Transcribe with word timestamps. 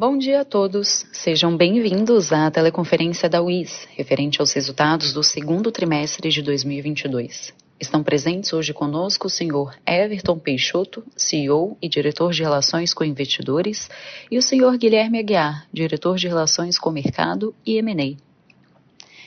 Bom 0.00 0.16
dia 0.16 0.40
a 0.40 0.44
todos. 0.46 1.04
Sejam 1.12 1.54
bem-vindos 1.54 2.32
à 2.32 2.50
teleconferência 2.50 3.28
da 3.28 3.42
UIS, 3.42 3.86
referente 3.94 4.40
aos 4.40 4.50
resultados 4.50 5.12
do 5.12 5.22
segundo 5.22 5.70
trimestre 5.70 6.30
de 6.30 6.40
2022. 6.40 7.52
Estão 7.78 8.02
presentes 8.02 8.50
hoje 8.54 8.72
conosco 8.72 9.26
o 9.26 9.30
senhor 9.30 9.76
Everton 9.86 10.38
Peixoto, 10.38 11.04
CEO 11.14 11.76
e 11.82 11.86
diretor 11.86 12.32
de 12.32 12.42
Relações 12.42 12.94
com 12.94 13.04
Investidores, 13.04 13.90
e 14.30 14.38
o 14.38 14.42
senhor 14.42 14.78
Guilherme 14.78 15.18
Aguiar, 15.18 15.66
diretor 15.70 16.16
de 16.16 16.28
Relações 16.28 16.78
com 16.78 16.90
Mercado 16.90 17.54
e 17.66 17.76
M&A. 17.76 18.16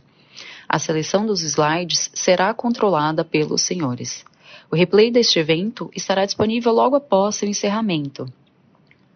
A 0.69 0.77
seleção 0.77 1.25
dos 1.25 1.41
slides 1.41 2.11
será 2.13 2.53
controlada 2.53 3.25
pelos 3.25 3.63
senhores. 3.63 4.23
O 4.71 4.75
replay 4.75 5.09
deste 5.09 5.39
evento 5.39 5.89
estará 5.95 6.23
disponível 6.25 6.71
logo 6.71 6.95
após 6.95 7.35
seu 7.35 7.49
encerramento. 7.49 8.31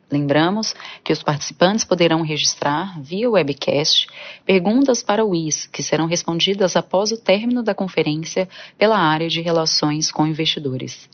Lembramos 0.10 0.74
que 1.04 1.12
os 1.12 1.22
participantes 1.22 1.84
poderão 1.84 2.22
registrar, 2.22 2.98
via 3.02 3.30
webcast, 3.30 4.08
perguntas 4.46 5.04
para 5.04 5.24
o 5.26 5.30
WIS, 5.32 5.66
que 5.66 5.84
serão 5.84 6.06
respondidas 6.06 6.78
após 6.78 7.12
o 7.12 7.18
término 7.18 7.62
da 7.62 7.76
conferência 7.76 8.48
pela 8.78 8.98
área 8.98 9.28
de 9.28 9.42
Relações 9.42 10.10
com 10.10 10.26
Investidores. 10.26 11.10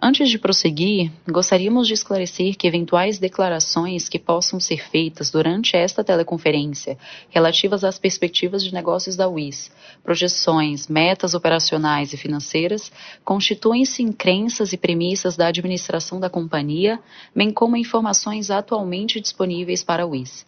Antes 0.00 0.28
de 0.28 0.38
prosseguir, 0.38 1.10
gostaríamos 1.26 1.88
de 1.88 1.94
esclarecer 1.94 2.54
que 2.54 2.66
eventuais 2.66 3.18
declarações 3.18 4.10
que 4.10 4.18
possam 4.18 4.60
ser 4.60 4.86
feitas 4.90 5.30
durante 5.30 5.74
esta 5.74 6.04
teleconferência 6.04 6.98
relativas 7.30 7.82
às 7.82 7.98
perspectivas 7.98 8.62
de 8.62 8.74
negócios 8.74 9.16
da 9.16 9.26
WIS, 9.26 9.72
projeções, 10.04 10.86
metas 10.86 11.32
operacionais 11.32 12.12
e 12.12 12.16
financeiras, 12.18 12.92
constituem-se 13.24 14.02
em 14.02 14.12
crenças 14.12 14.74
e 14.74 14.76
premissas 14.76 15.34
da 15.34 15.46
administração 15.46 16.20
da 16.20 16.28
companhia, 16.28 17.00
bem 17.34 17.50
como 17.50 17.74
informações 17.74 18.50
atualmente 18.50 19.18
disponíveis 19.18 19.82
para 19.82 20.02
a 20.02 20.06
WIS. 20.06 20.44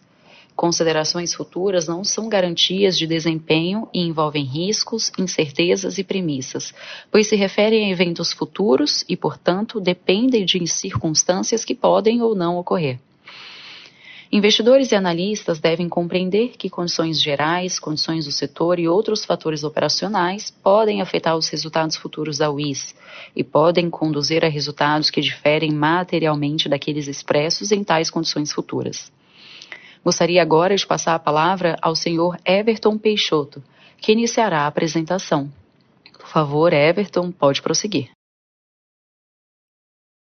Considerações 0.59 1.33
futuras 1.33 1.87
não 1.87 2.03
são 2.03 2.27
garantias 2.27 2.97
de 2.97 3.07
desempenho 3.07 3.87
e 3.93 4.01
envolvem 4.01 4.43
riscos, 4.43 5.09
incertezas 5.17 5.97
e 5.97 6.03
premissas, 6.03 6.73
pois 7.09 7.27
se 7.27 7.37
referem 7.37 7.85
a 7.85 7.89
eventos 7.89 8.33
futuros 8.33 9.05
e, 9.07 9.15
portanto, 9.15 9.79
dependem 9.79 10.43
de 10.43 10.67
circunstâncias 10.67 11.63
que 11.63 11.73
podem 11.73 12.21
ou 12.21 12.35
não 12.35 12.57
ocorrer. 12.57 12.99
Investidores 14.29 14.91
e 14.91 14.95
analistas 14.95 15.59
devem 15.59 15.87
compreender 15.87 16.49
que 16.57 16.69
condições 16.69 17.21
gerais, 17.21 17.79
condições 17.79 18.25
do 18.25 18.31
setor 18.33 18.79
e 18.79 18.87
outros 18.89 19.23
fatores 19.23 19.63
operacionais 19.63 20.51
podem 20.61 21.01
afetar 21.01 21.37
os 21.37 21.47
resultados 21.47 21.95
futuros 21.95 22.37
da 22.37 22.51
UIS 22.51 22.93
e 23.33 23.45
podem 23.45 23.89
conduzir 23.89 24.43
a 24.43 24.49
resultados 24.49 25.09
que 25.09 25.21
diferem 25.21 25.71
materialmente 25.71 26.67
daqueles 26.67 27.07
expressos 27.07 27.71
em 27.71 27.81
tais 27.81 28.09
condições 28.09 28.51
futuras. 28.51 29.09
Gostaria 30.03 30.41
agora 30.41 30.75
de 30.75 30.87
passar 30.87 31.15
a 31.15 31.19
palavra 31.19 31.75
ao 31.81 31.95
senhor 31.95 32.37
Everton 32.45 32.97
Peixoto, 32.97 33.61
que 33.97 34.11
iniciará 34.11 34.61
a 34.61 34.67
apresentação. 34.67 35.51
Por 36.13 36.27
favor, 36.27 36.71
Everton, 36.71 37.31
pode 37.31 37.61
prosseguir. 37.61 38.11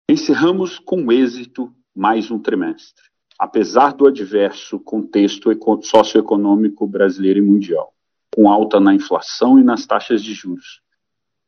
Encerramos 0.10 0.80
com 0.80 1.12
êxito 1.12 1.74
mais 1.94 2.32
um 2.32 2.40
trimestre, 2.40 3.04
apesar 3.40 3.92
do 3.94 4.08
adverso 4.08 4.80
contexto 4.80 5.50
socioeconômico 5.82 6.88
brasileiro 6.88 7.40
e 7.40 7.42
mundial, 7.42 7.94
com 8.34 8.50
alta 8.50 8.80
na 8.80 8.94
inflação 8.94 9.60
e 9.60 9.64
nas 9.64 9.86
taxas 9.86 10.24
de 10.24 10.34
juros, 10.34 10.82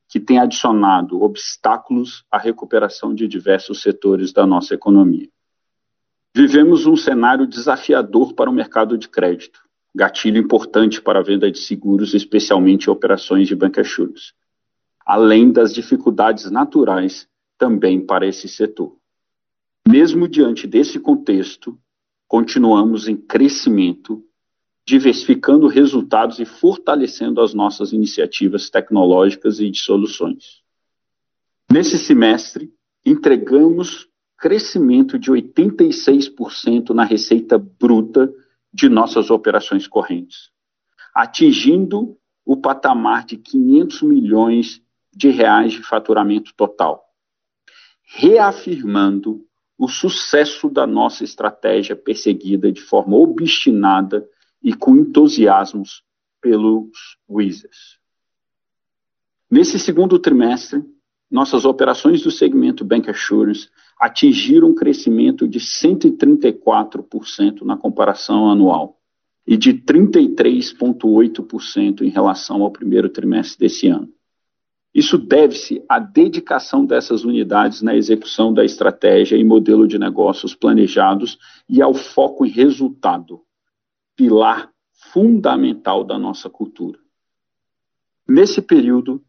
que 0.09 0.19
tem 0.19 0.39
adicionado 0.39 1.21
obstáculos 1.21 2.25
à 2.31 2.37
recuperação 2.37 3.13
de 3.13 3.27
diversos 3.27 3.81
setores 3.81 4.33
da 4.33 4.45
nossa 4.45 4.73
economia. 4.73 5.29
Vivemos 6.37 6.85
um 6.85 6.95
cenário 6.95 7.47
desafiador 7.47 8.31
para 8.35 8.47
o 8.47 8.53
mercado 8.53 8.95
de 8.95 9.09
crédito, 9.09 9.59
gatilho 9.95 10.37
importante 10.37 11.01
para 11.01 11.17
a 11.17 11.23
venda 11.23 11.49
de 11.49 11.57
seguros, 11.57 12.13
especialmente 12.13 12.91
operações 12.91 13.47
de 13.47 13.55
bancassurance, 13.55 14.33
além 15.03 15.51
das 15.51 15.73
dificuldades 15.73 16.51
naturais 16.51 17.27
também 17.57 17.99
para 17.99 18.27
esse 18.27 18.47
setor. 18.47 18.95
Mesmo 19.89 20.27
diante 20.27 20.67
desse 20.67 20.99
contexto, 20.99 21.75
continuamos 22.27 23.07
em 23.07 23.17
crescimento, 23.17 24.23
diversificando 24.85 25.65
resultados 25.65 26.37
e 26.37 26.45
fortalecendo 26.45 27.41
as 27.41 27.55
nossas 27.55 27.93
iniciativas 27.93 28.69
tecnológicas 28.69 29.59
e 29.59 29.71
de 29.71 29.81
soluções. 29.81 30.61
Nesse 31.67 31.97
semestre, 31.97 32.71
entregamos 33.03 34.07
crescimento 34.37 35.17
de 35.17 35.31
86% 35.31 36.91
na 36.91 37.03
receita 37.03 37.57
bruta 37.57 38.31
de 38.71 38.87
nossas 38.87 39.31
operações 39.31 39.87
correntes, 39.87 40.51
atingindo 41.13 42.17
o 42.45 42.55
patamar 42.55 43.25
de 43.25 43.37
500 43.37 44.01
milhões 44.03 44.81
de 45.13 45.29
reais 45.29 45.73
de 45.73 45.81
faturamento 45.81 46.53
total, 46.55 47.03
reafirmando 48.03 49.43
o 49.77 49.87
sucesso 49.87 50.69
da 50.69 50.87
nossa 50.87 51.23
estratégia 51.23 51.95
perseguida 51.95 52.71
de 52.71 52.81
forma 52.81 53.15
obstinada 53.17 54.27
e 54.61 54.73
com 54.73 54.95
entusiasmos 54.95 56.03
pelos 56.41 57.17
Wizards. 57.29 57.99
Nesse 59.49 59.79
segundo 59.79 60.19
trimestre, 60.19 60.83
nossas 61.29 61.65
operações 61.65 62.21
do 62.21 62.31
segmento 62.31 62.85
Bank 62.85 63.09
Assurance 63.09 63.69
atingiram 63.99 64.69
um 64.69 64.75
crescimento 64.75 65.45
de 65.47 65.59
134% 65.59 67.63
na 67.63 67.75
comparação 67.75 68.47
anual 68.49 68.99
e 69.45 69.57
de 69.57 69.73
33,8% 69.73 72.01
em 72.01 72.09
relação 72.09 72.63
ao 72.63 72.71
primeiro 72.71 73.09
trimestre 73.09 73.59
desse 73.59 73.87
ano. 73.87 74.09
Isso 74.93 75.17
deve-se 75.17 75.83
à 75.87 75.99
dedicação 75.99 76.85
dessas 76.85 77.23
unidades 77.23 77.81
na 77.81 77.95
execução 77.95 78.53
da 78.53 78.65
estratégia 78.65 79.37
e 79.37 79.43
modelo 79.43 79.87
de 79.87 79.97
negócios 79.99 80.55
planejados 80.55 81.37
e 81.69 81.81
ao 81.81 81.93
foco 81.93 82.45
em 82.45 82.49
resultado, 82.49 83.41
pilar 84.15 84.71
fundamental 84.91 86.03
da 86.03 86.17
nossa 86.17 86.49
cultura. 86.49 86.99
Nesse 88.27 88.61
período, 88.61 89.23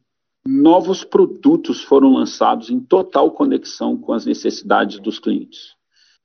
novos 0.51 1.05
produtos 1.05 1.83
foram 1.83 2.15
lançados 2.15 2.71
em 2.71 2.81
total 2.81 3.31
conexão 3.33 3.99
com 3.99 4.15
as 4.15 4.25
necessidades 4.25 4.99
dos 4.99 5.19
clientes. 5.19 5.77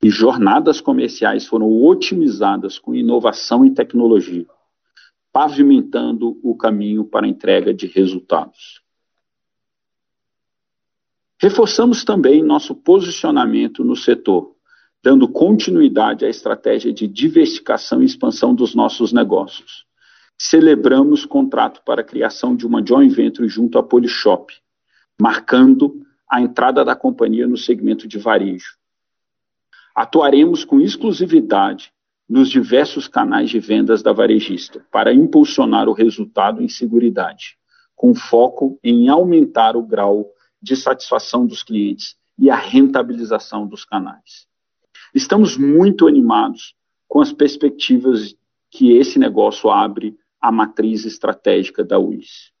E 0.02 0.08
jornadas 0.08 0.80
comerciais 0.80 1.46
foram 1.46 1.70
otimizadas 1.82 2.78
com 2.78 2.94
inovação 2.94 3.66
e 3.66 3.70
tecnologia, 3.70 4.46
pavimentando 5.30 6.40
o 6.42 6.56
caminho 6.56 7.04
para 7.04 7.26
a 7.26 7.28
entrega 7.28 7.74
de 7.74 7.86
resultados. 7.86 8.82
Reforçamos 11.38 12.02
também 12.02 12.42
nosso 12.42 12.74
posicionamento 12.74 13.84
no 13.84 13.94
setor, 13.94 14.56
dando 15.02 15.28
continuidade 15.28 16.24
à 16.24 16.30
estratégia 16.30 16.94
de 16.94 17.06
diversificação 17.06 18.00
e 18.00 18.06
expansão 18.06 18.54
dos 18.54 18.74
nossos 18.74 19.12
negócios 19.12 19.83
celebramos 20.38 21.24
contrato 21.24 21.82
para 21.84 22.00
a 22.00 22.04
criação 22.04 22.54
de 22.54 22.66
uma 22.66 22.84
joint 22.84 23.14
venture 23.14 23.48
junto 23.48 23.78
à 23.78 23.82
Polishop, 23.82 24.52
marcando 25.20 26.04
a 26.30 26.40
entrada 26.40 26.84
da 26.84 26.96
companhia 26.96 27.46
no 27.46 27.56
segmento 27.56 28.08
de 28.08 28.18
varejo. 28.18 28.76
Atuaremos 29.94 30.64
com 30.64 30.80
exclusividade 30.80 31.92
nos 32.28 32.48
diversos 32.48 33.06
canais 33.06 33.50
de 33.50 33.60
vendas 33.60 34.02
da 34.02 34.12
varejista 34.12 34.84
para 34.90 35.12
impulsionar 35.12 35.88
o 35.88 35.92
resultado 35.92 36.62
em 36.62 36.68
seguridade, 36.68 37.56
com 37.94 38.14
foco 38.14 38.78
em 38.82 39.08
aumentar 39.08 39.76
o 39.76 39.82
grau 39.82 40.30
de 40.60 40.74
satisfação 40.74 41.46
dos 41.46 41.62
clientes 41.62 42.16
e 42.38 42.50
a 42.50 42.56
rentabilização 42.56 43.66
dos 43.66 43.84
canais. 43.84 44.48
Estamos 45.14 45.56
muito 45.56 46.08
animados 46.08 46.74
com 47.06 47.20
as 47.20 47.32
perspectivas 47.32 48.34
que 48.70 48.92
esse 48.96 49.18
negócio 49.18 49.70
abre 49.70 50.16
a 50.46 50.52
matriz 50.52 51.04
estratégica 51.04 51.82
da 51.82 51.98
UIS. 51.98 52.52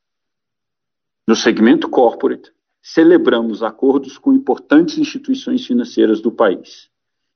No 1.28 1.36
segmento 1.36 1.88
corporate, 1.88 2.52
celebramos 2.82 3.62
acordos 3.62 4.16
com 4.18 4.32
importantes 4.32 4.98
instituições 4.98 5.66
financeiras 5.66 6.20
do 6.20 6.32
país 6.32 6.90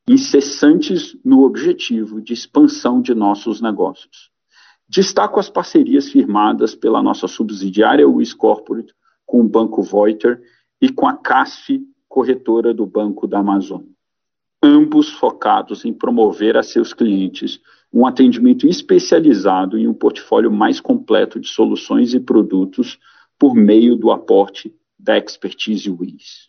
incessantes 0.08 1.14
no 1.22 1.42
objetivo 1.42 2.18
de 2.18 2.32
expansão 2.32 3.02
de 3.02 3.14
nossos 3.14 3.60
negócios. 3.60 4.30
Destaco 4.88 5.38
as 5.38 5.50
parcerias 5.50 6.10
firmadas 6.10 6.74
pela 6.74 7.02
nossa 7.02 7.28
subsidiária 7.28 8.08
Wiz 8.08 8.32
Corporate 8.32 8.94
com 9.26 9.42
o 9.42 9.48
Banco 9.48 9.82
Voiter 9.82 10.40
e 10.80 10.88
com 10.88 11.06
a 11.06 11.14
CASF, 11.14 11.82
corretora 12.08 12.72
do 12.72 12.86
Banco 12.86 13.26
da 13.26 13.40
Amazônia. 13.40 13.92
Ambos 14.62 15.10
focados 15.10 15.84
em 15.84 15.92
promover 15.92 16.56
a 16.56 16.62
seus 16.62 16.94
clientes 16.94 17.60
um 17.92 18.06
atendimento 18.06 18.66
especializado 18.66 19.78
em 19.78 19.88
um 19.88 19.94
portfólio 19.94 20.50
mais 20.50 20.80
completo 20.80 21.40
de 21.40 21.48
soluções 21.48 22.12
e 22.14 22.20
produtos 22.20 22.98
por 23.38 23.54
meio 23.54 23.96
do 23.96 24.10
aporte 24.10 24.74
da 24.98 25.16
expertise 25.16 25.90
Wiz. 25.90 26.48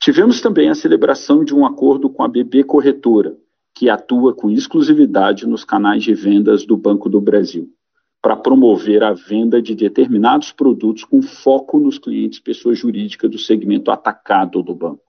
Tivemos 0.00 0.40
também 0.40 0.68
a 0.68 0.74
celebração 0.74 1.44
de 1.44 1.54
um 1.54 1.64
acordo 1.64 2.10
com 2.10 2.24
a 2.24 2.28
BB 2.28 2.64
Corretora, 2.64 3.36
que 3.74 3.88
atua 3.88 4.34
com 4.34 4.50
exclusividade 4.50 5.46
nos 5.46 5.64
canais 5.64 6.02
de 6.02 6.14
vendas 6.14 6.66
do 6.66 6.76
Banco 6.76 7.08
do 7.08 7.20
Brasil, 7.20 7.70
para 8.20 8.36
promover 8.36 9.02
a 9.02 9.12
venda 9.12 9.62
de 9.62 9.74
determinados 9.74 10.52
produtos 10.52 11.04
com 11.04 11.22
foco 11.22 11.78
nos 11.78 11.98
clientes 11.98 12.40
pessoa 12.40 12.74
jurídica 12.74 13.28
do 13.28 13.38
segmento 13.38 13.90
atacado 13.90 14.62
do 14.62 14.74
banco. 14.74 15.02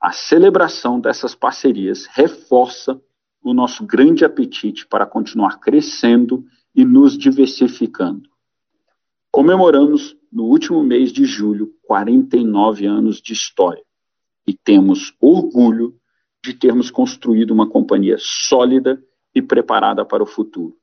A 0.00 0.12
celebração 0.12 1.00
dessas 1.00 1.34
parcerias 1.34 2.06
reforça 2.06 3.00
o 3.48 3.54
nosso 3.54 3.86
grande 3.86 4.24
apetite 4.24 4.84
para 4.88 5.06
continuar 5.06 5.60
crescendo 5.60 6.44
e 6.74 6.84
nos 6.84 7.16
diversificando. 7.16 8.28
Comemoramos, 9.30 10.16
no 10.32 10.46
último 10.46 10.82
mês 10.82 11.12
de 11.12 11.24
julho, 11.24 11.72
49 11.82 12.86
anos 12.86 13.22
de 13.22 13.32
história 13.32 13.84
e 14.44 14.52
temos 14.52 15.14
orgulho 15.20 15.96
de 16.44 16.54
termos 16.54 16.90
construído 16.90 17.52
uma 17.52 17.68
companhia 17.68 18.16
sólida 18.18 19.00
e 19.32 19.40
preparada 19.40 20.04
para 20.04 20.24
o 20.24 20.26
futuro. 20.26 20.76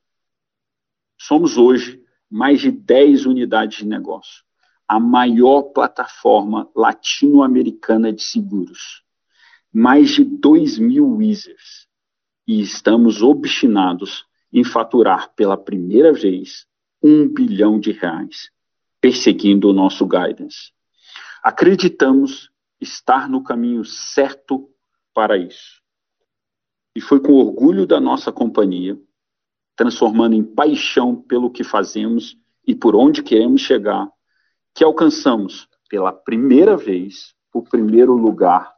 Somos 1.19 1.57
hoje 1.57 2.01
mais 2.29 2.61
de 2.61 2.71
10 2.71 3.25
unidades 3.25 3.79
de 3.79 3.85
negócio, 3.85 4.41
a 4.87 5.01
maior 5.01 5.63
plataforma 5.63 6.69
latino-americana 6.73 8.13
de 8.13 8.23
seguros, 8.23 9.03
mais 9.71 10.11
de 10.11 10.23
2 10.23 10.79
mil 10.79 11.05
Wizards, 11.17 11.91
e 12.47 12.61
estamos 12.61 13.21
obstinados 13.21 14.25
em 14.51 14.63
faturar 14.63 15.33
pela 15.35 15.57
primeira 15.57 16.13
vez 16.13 16.67
um 17.01 17.27
bilhão 17.27 17.79
de 17.79 17.91
reais, 17.91 18.49
perseguindo 19.01 19.69
o 19.69 19.73
nosso 19.73 20.05
guidance. 20.05 20.71
Acreditamos 21.41 22.49
estar 22.79 23.29
no 23.29 23.43
caminho 23.43 23.83
certo 23.83 24.69
para 25.13 25.37
isso. 25.37 25.81
E 26.95 27.01
foi 27.01 27.19
com 27.19 27.33
orgulho 27.33 27.87
da 27.87 27.99
nossa 27.99 28.31
companhia, 28.31 28.97
transformando 29.75 30.35
em 30.35 30.43
paixão 30.43 31.15
pelo 31.15 31.49
que 31.49 31.63
fazemos 31.63 32.37
e 32.65 32.75
por 32.75 32.95
onde 32.95 33.23
queremos 33.23 33.61
chegar, 33.61 34.07
que 34.73 34.83
alcançamos 34.83 35.67
pela 35.89 36.13
primeira 36.13 36.77
vez 36.77 37.33
o 37.53 37.61
primeiro 37.61 38.13
lugar 38.13 38.73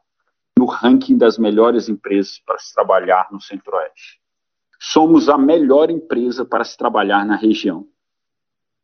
no 0.58 0.64
ranking 0.64 1.18
das 1.18 1.38
melhores 1.38 1.88
empresas 1.88 2.40
para 2.44 2.58
se 2.58 2.72
trabalhar 2.72 3.28
no 3.30 3.40
Centro-Oeste. 3.40 4.20
Somos 4.78 5.28
a 5.28 5.36
melhor 5.36 5.90
empresa 5.90 6.44
para 6.44 6.64
se 6.64 6.76
trabalhar 6.76 7.24
na 7.26 7.36
região. 7.36 7.86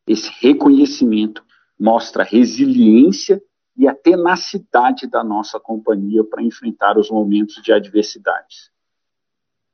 Esse 0.07 0.31
reconhecimento 0.41 1.45
mostra 1.79 2.25
resiliência 2.25 3.43
e 3.77 3.89
a 3.89 3.95
tenacidade 3.95 5.07
da 5.07 5.25
nossa 5.25 5.59
companhia 5.59 6.23
para 6.25 6.43
enfrentar 6.43 6.99
os 6.99 7.11
momentos 7.11 7.63
de 7.63 7.73
adversidades. 7.73 8.71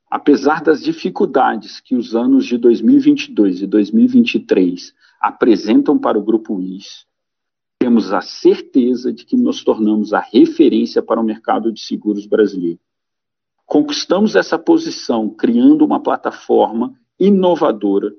Apesar 0.09 0.63
das 0.63 0.81
dificuldades 0.81 1.79
que 1.79 1.95
os 1.95 2.15
anos 2.15 2.45
de 2.45 2.57
2022 2.57 3.61
e 3.61 3.67
2023 3.67 4.93
apresentam 5.19 5.99
para 5.99 6.17
o 6.17 6.23
Grupo 6.23 6.55
WIS, 6.55 7.05
temos 7.89 8.13
a 8.13 8.21
certeza 8.21 9.11
de 9.11 9.25
que 9.25 9.35
nos 9.35 9.63
tornamos 9.63 10.13
a 10.13 10.19
referência 10.19 11.01
para 11.01 11.19
o 11.19 11.23
mercado 11.23 11.73
de 11.73 11.81
seguros 11.81 12.27
brasileiro. 12.27 12.79
Conquistamos 13.65 14.35
essa 14.35 14.59
posição 14.59 15.27
criando 15.27 15.83
uma 15.83 15.99
plataforma 15.99 16.93
inovadora 17.19 18.13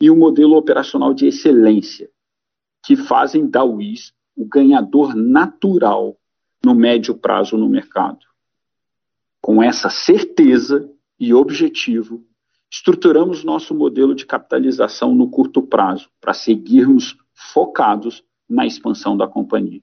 e 0.00 0.08
um 0.12 0.16
modelo 0.16 0.56
operacional 0.56 1.12
de 1.12 1.26
excelência 1.26 2.08
que 2.84 2.94
fazem 2.94 3.50
da 3.50 3.64
WIS 3.64 4.14
o 4.36 4.46
ganhador 4.46 5.16
natural 5.16 6.16
no 6.64 6.72
médio 6.72 7.16
prazo 7.16 7.56
no 7.56 7.68
mercado. 7.68 8.24
Com 9.40 9.60
essa 9.60 9.90
certeza 9.90 10.88
e 11.18 11.34
objetivo, 11.34 12.24
estruturamos 12.70 13.42
nosso 13.42 13.74
modelo 13.74 14.14
de 14.14 14.24
capitalização 14.24 15.16
no 15.16 15.28
curto 15.28 15.62
prazo 15.62 16.08
para 16.20 16.32
seguirmos 16.32 17.16
focados 17.34 18.22
na 18.48 18.66
expansão 18.66 19.16
da 19.16 19.26
companhia. 19.26 19.80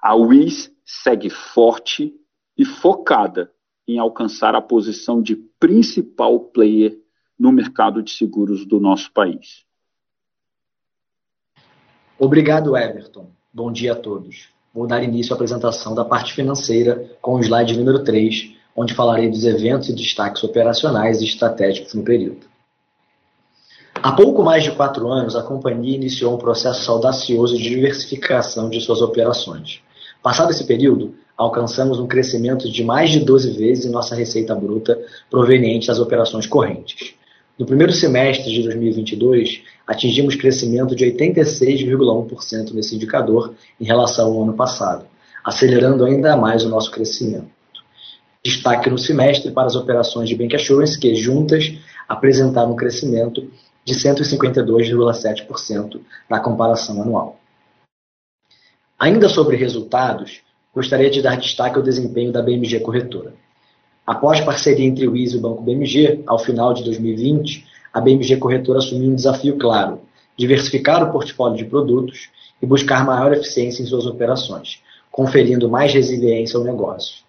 A 0.00 0.14
WIS 0.14 0.72
segue 0.84 1.30
forte 1.30 2.14
e 2.56 2.64
focada 2.64 3.50
em 3.86 3.98
alcançar 3.98 4.54
a 4.54 4.60
posição 4.60 5.22
de 5.22 5.36
principal 5.58 6.40
player 6.40 6.98
no 7.38 7.50
mercado 7.50 8.02
de 8.02 8.10
seguros 8.10 8.66
do 8.66 8.78
nosso 8.78 9.12
país. 9.12 9.64
Obrigado, 12.18 12.76
Everton. 12.76 13.30
Bom 13.52 13.72
dia 13.72 13.92
a 13.92 13.96
todos. 13.96 14.50
Vou 14.74 14.86
dar 14.86 15.02
início 15.02 15.32
à 15.32 15.34
apresentação 15.34 15.94
da 15.94 16.04
parte 16.04 16.34
financeira 16.34 17.16
com 17.20 17.34
o 17.34 17.40
slide 17.40 17.76
número 17.76 18.04
3, 18.04 18.54
onde 18.76 18.94
falarei 18.94 19.28
dos 19.28 19.44
eventos 19.44 19.88
e 19.88 19.94
destaques 19.94 20.44
operacionais 20.44 21.20
e 21.20 21.24
estratégicos 21.24 21.94
no 21.94 22.04
período. 22.04 22.49
Há 24.02 24.12
pouco 24.12 24.42
mais 24.42 24.64
de 24.64 24.70
quatro 24.70 25.12
anos, 25.12 25.36
a 25.36 25.42
companhia 25.42 25.94
iniciou 25.94 26.34
um 26.34 26.38
processo 26.38 26.90
audacioso 26.90 27.54
de 27.54 27.68
diversificação 27.68 28.70
de 28.70 28.80
suas 28.80 29.02
operações. 29.02 29.82
Passado 30.22 30.50
esse 30.50 30.64
período, 30.64 31.14
alcançamos 31.36 32.00
um 32.00 32.06
crescimento 32.06 32.66
de 32.66 32.82
mais 32.82 33.10
de 33.10 33.20
12 33.20 33.58
vezes 33.58 33.84
em 33.84 33.90
nossa 33.90 34.14
receita 34.14 34.54
bruta 34.54 34.98
proveniente 35.30 35.88
das 35.88 35.98
operações 35.98 36.46
correntes. 36.46 37.12
No 37.58 37.66
primeiro 37.66 37.92
semestre 37.92 38.50
de 38.50 38.62
2022, 38.62 39.64
atingimos 39.86 40.34
crescimento 40.34 40.96
de 40.96 41.04
86,1% 41.04 42.72
nesse 42.72 42.96
indicador 42.96 43.52
em 43.78 43.84
relação 43.84 44.32
ao 44.32 44.42
ano 44.44 44.54
passado, 44.54 45.04
acelerando 45.44 46.06
ainda 46.06 46.38
mais 46.38 46.64
o 46.64 46.70
nosso 46.70 46.90
crescimento. 46.90 47.50
Destaque 48.42 48.88
no 48.88 48.96
semestre 48.96 49.50
para 49.50 49.66
as 49.66 49.76
operações 49.76 50.26
de 50.26 50.34
Bank 50.34 50.56
Assurance, 50.56 50.98
que 50.98 51.14
juntas 51.14 51.74
apresentaram 52.08 52.72
um 52.72 52.76
crescimento 52.76 53.46
de 53.90 53.96
152,7% 53.96 56.00
na 56.28 56.38
comparação 56.38 57.02
anual. 57.02 57.40
Ainda 58.98 59.28
sobre 59.28 59.56
resultados, 59.56 60.42
gostaria 60.72 61.10
de 61.10 61.20
dar 61.20 61.36
destaque 61.36 61.76
ao 61.76 61.82
desempenho 61.82 62.30
da 62.30 62.40
BMG 62.40 62.78
Corretora. 62.80 63.34
Após 64.06 64.40
parceria 64.40 64.86
entre 64.86 65.08
o 65.08 65.16
IS 65.16 65.32
e 65.32 65.38
o 65.38 65.40
Banco 65.40 65.62
BMG, 65.62 66.22
ao 66.26 66.38
final 66.38 66.72
de 66.72 66.84
2020, 66.84 67.66
a 67.92 68.00
BMG 68.00 68.36
Corretora 68.36 68.78
assumiu 68.78 69.10
um 69.10 69.14
desafio 69.14 69.58
claro: 69.58 70.00
diversificar 70.36 71.02
o 71.02 71.10
portfólio 71.10 71.56
de 71.56 71.64
produtos 71.64 72.30
e 72.62 72.66
buscar 72.66 73.04
maior 73.04 73.32
eficiência 73.32 73.82
em 73.82 73.86
suas 73.86 74.06
operações, 74.06 74.80
conferindo 75.10 75.68
mais 75.68 75.92
resiliência 75.92 76.56
ao 76.56 76.64
negócio. 76.64 77.24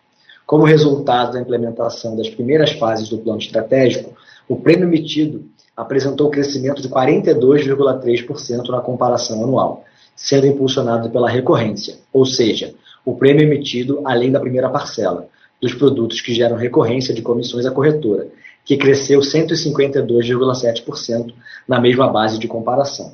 Como 0.45 0.65
resultado 0.65 1.33
da 1.33 1.41
implementação 1.41 2.15
das 2.15 2.29
primeiras 2.29 2.71
fases 2.73 3.09
do 3.09 3.17
plano 3.17 3.39
estratégico, 3.39 4.13
o 4.47 4.57
prêmio 4.57 4.85
emitido 4.85 5.49
apresentou 5.75 6.29
crescimento 6.29 6.81
de 6.81 6.89
42,3% 6.89 8.69
na 8.69 8.81
comparação 8.81 9.43
anual, 9.43 9.83
sendo 10.15 10.47
impulsionado 10.47 11.09
pela 11.09 11.29
recorrência, 11.29 11.97
ou 12.11 12.25
seja, 12.25 12.73
o 13.05 13.15
prêmio 13.15 13.43
emitido 13.43 14.01
além 14.05 14.31
da 14.31 14.39
primeira 14.39 14.69
parcela, 14.69 15.27
dos 15.61 15.73
produtos 15.73 16.21
que 16.21 16.33
geram 16.33 16.55
recorrência 16.55 17.13
de 17.13 17.21
comissões 17.21 17.65
à 17.65 17.71
corretora, 17.71 18.27
que 18.65 18.77
cresceu 18.77 19.21
152,7% 19.21 21.33
na 21.67 21.79
mesma 21.79 22.07
base 22.07 22.37
de 22.37 22.47
comparação. 22.47 23.13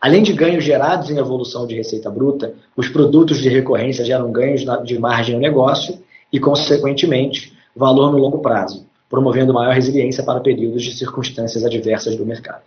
Além 0.00 0.22
de 0.22 0.32
ganhos 0.32 0.64
gerados 0.64 1.10
em 1.10 1.18
evolução 1.18 1.66
de 1.66 1.74
receita 1.74 2.08
bruta, 2.08 2.54
os 2.76 2.88
produtos 2.88 3.38
de 3.38 3.48
recorrência 3.48 4.04
geram 4.04 4.30
ganhos 4.30 4.64
de 4.84 4.98
margem 4.98 5.34
ao 5.34 5.40
negócio 5.40 5.98
e, 6.32 6.38
consequentemente, 6.38 7.52
valor 7.74 8.12
no 8.12 8.18
longo 8.18 8.38
prazo, 8.38 8.86
promovendo 9.08 9.54
maior 9.54 9.74
resiliência 9.74 10.22
para 10.22 10.40
períodos 10.40 10.82
de 10.82 10.92
circunstâncias 10.92 11.64
adversas 11.64 12.16
do 12.16 12.26
mercado. 12.26 12.62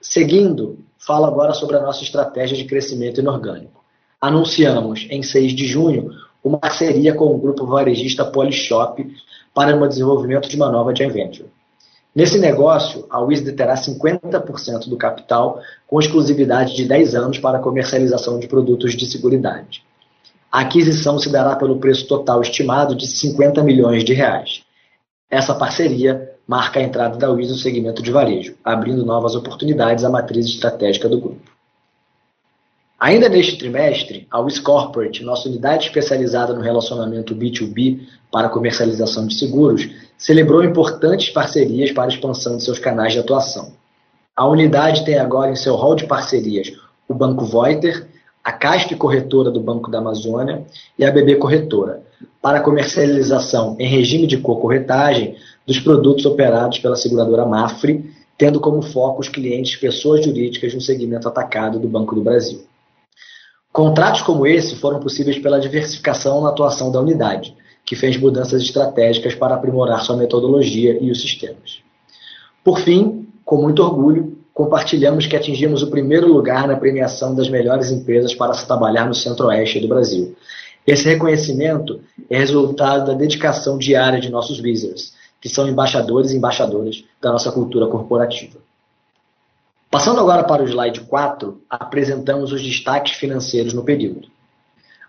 Seguindo, 0.00 0.78
falo 0.98 1.26
agora 1.26 1.52
sobre 1.52 1.76
a 1.76 1.82
nossa 1.82 2.02
estratégia 2.02 2.56
de 2.56 2.64
crescimento 2.64 3.20
inorgânico. 3.20 3.84
Anunciamos, 4.20 5.06
em 5.10 5.22
6 5.22 5.52
de 5.52 5.66
junho, 5.66 6.10
uma 6.42 6.58
parceria 6.58 7.14
com 7.14 7.34
o 7.34 7.38
grupo 7.38 7.66
varejista 7.66 8.24
Polishop 8.24 9.06
para 9.54 9.76
o 9.76 9.88
desenvolvimento 9.88 10.48
de 10.48 10.56
uma 10.56 10.70
nova 10.70 10.94
joint 10.94 11.12
venture. 11.12 11.50
Nesse 12.14 12.38
negócio, 12.38 13.06
a 13.08 13.20
Wisd 13.20 13.52
terá 13.52 13.74
50% 13.74 14.88
do 14.88 14.96
capital 14.96 15.60
com 15.86 16.00
exclusividade 16.00 16.74
de 16.74 16.84
10 16.84 17.14
anos 17.14 17.38
para 17.38 17.58
a 17.58 17.60
comercialização 17.60 18.38
de 18.38 18.48
produtos 18.48 18.96
de 18.96 19.06
seguridade. 19.06 19.84
A 20.50 20.60
aquisição 20.60 21.18
se 21.18 21.30
dará 21.30 21.54
pelo 21.54 21.78
preço 21.78 22.08
total 22.08 22.40
estimado 22.42 22.96
de 22.96 23.06
50 23.06 23.62
milhões 23.62 24.02
de 24.02 24.12
reais. 24.12 24.62
Essa 25.30 25.54
parceria 25.54 26.28
marca 26.46 26.80
a 26.80 26.82
entrada 26.82 27.16
da 27.16 27.30
UIS 27.30 27.50
no 27.50 27.56
segmento 27.56 28.02
de 28.02 28.10
varejo, 28.10 28.56
abrindo 28.64 29.06
novas 29.06 29.36
oportunidades 29.36 30.04
à 30.04 30.10
matriz 30.10 30.46
estratégica 30.46 31.08
do 31.08 31.20
grupo. 31.20 31.50
Ainda 32.98 33.28
neste 33.28 33.56
trimestre, 33.56 34.26
a 34.30 34.40
WIS 34.40 34.58
Corporate, 34.58 35.22
nossa 35.22 35.48
unidade 35.48 35.86
especializada 35.86 36.52
no 36.52 36.60
relacionamento 36.60 37.34
B2B 37.34 38.00
para 38.30 38.48
comercialização 38.48 39.26
de 39.26 39.38
seguros, 39.38 39.88
celebrou 40.18 40.64
importantes 40.64 41.30
parcerias 41.30 41.92
para 41.92 42.04
a 42.04 42.08
expansão 42.08 42.56
de 42.56 42.64
seus 42.64 42.78
canais 42.78 43.12
de 43.12 43.20
atuação. 43.20 43.72
A 44.36 44.46
unidade 44.46 45.04
tem 45.04 45.18
agora 45.18 45.52
em 45.52 45.56
seu 45.56 45.76
rol 45.76 45.94
de 45.94 46.06
parcerias 46.06 46.72
o 47.08 47.14
Banco 47.14 47.44
Voiter, 47.44 48.06
a 48.44 48.52
Casp 48.52 48.92
Corretora 48.96 49.50
do 49.50 49.60
Banco 49.60 49.90
da 49.90 49.98
Amazônia 49.98 50.64
e 50.98 51.04
a 51.04 51.10
BB 51.10 51.36
Corretora, 51.36 52.02
para 52.40 52.60
comercialização 52.60 53.76
em 53.78 53.86
regime 53.86 54.26
de 54.26 54.38
co-corretagem 54.38 55.36
dos 55.66 55.78
produtos 55.78 56.24
operados 56.24 56.78
pela 56.78 56.96
seguradora 56.96 57.44
Mafre, 57.44 58.10
tendo 58.36 58.58
como 58.58 58.80
foco 58.80 59.20
os 59.20 59.28
clientes 59.28 59.76
pessoas 59.76 60.24
jurídicas 60.24 60.72
no 60.72 60.80
segmento 60.80 61.28
atacado 61.28 61.78
do 61.78 61.86
Banco 61.86 62.14
do 62.14 62.22
Brasil. 62.22 62.64
Contratos 63.72 64.22
como 64.22 64.46
esse 64.46 64.74
foram 64.76 64.98
possíveis 64.98 65.38
pela 65.38 65.60
diversificação 65.60 66.40
na 66.40 66.48
atuação 66.48 66.90
da 66.90 67.00
unidade, 67.00 67.54
que 67.84 67.94
fez 67.94 68.16
mudanças 68.16 68.62
estratégicas 68.62 69.34
para 69.34 69.54
aprimorar 69.54 70.00
sua 70.00 70.16
metodologia 70.16 70.98
e 71.00 71.10
os 71.10 71.20
sistemas. 71.20 71.82
Por 72.64 72.78
fim, 72.80 73.28
com 73.44 73.60
muito 73.60 73.82
orgulho, 73.82 74.39
compartilhamos 74.60 75.26
que 75.26 75.34
atingimos 75.34 75.82
o 75.82 75.90
primeiro 75.90 76.30
lugar 76.30 76.68
na 76.68 76.76
premiação 76.76 77.34
das 77.34 77.48
melhores 77.48 77.90
empresas 77.90 78.34
para 78.34 78.52
se 78.52 78.66
trabalhar 78.66 79.06
no 79.06 79.14
Centro-Oeste 79.14 79.80
do 79.80 79.88
Brasil. 79.88 80.36
Esse 80.86 81.08
reconhecimento 81.08 82.02
é 82.28 82.36
resultado 82.36 83.06
da 83.06 83.14
dedicação 83.14 83.78
diária 83.78 84.20
de 84.20 84.28
nossos 84.28 84.60
visitors, 84.60 85.14
que 85.40 85.48
são 85.48 85.66
embaixadores 85.66 86.32
e 86.32 86.36
embaixadoras 86.36 87.02
da 87.22 87.32
nossa 87.32 87.50
cultura 87.50 87.86
corporativa. 87.86 88.58
Passando 89.90 90.20
agora 90.20 90.44
para 90.44 90.62
o 90.62 90.68
slide 90.68 91.00
4, 91.00 91.58
apresentamos 91.70 92.52
os 92.52 92.62
destaques 92.62 93.14
financeiros 93.14 93.72
no 93.72 93.82
período. 93.82 94.28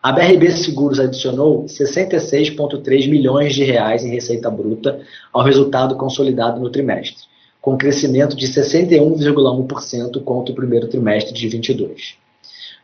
A 0.02 0.14
BRB 0.14 0.50
Seguros 0.52 0.98
adicionou 0.98 1.66
66,3 1.66 3.10
milhões 3.10 3.54
de 3.54 3.66
reais 3.66 4.06
em 4.06 4.12
receita 4.12 4.50
bruta 4.50 5.02
ao 5.34 5.44
resultado 5.44 5.98
consolidado 5.98 6.58
no 6.62 6.70
trimestre, 6.70 7.26
com 7.62 7.78
crescimento 7.78 8.36
de 8.36 8.48
61,1% 8.48 10.24
contra 10.24 10.52
o 10.52 10.56
primeiro 10.56 10.88
trimestre 10.88 11.34
de 11.34 11.48
22. 11.48 12.16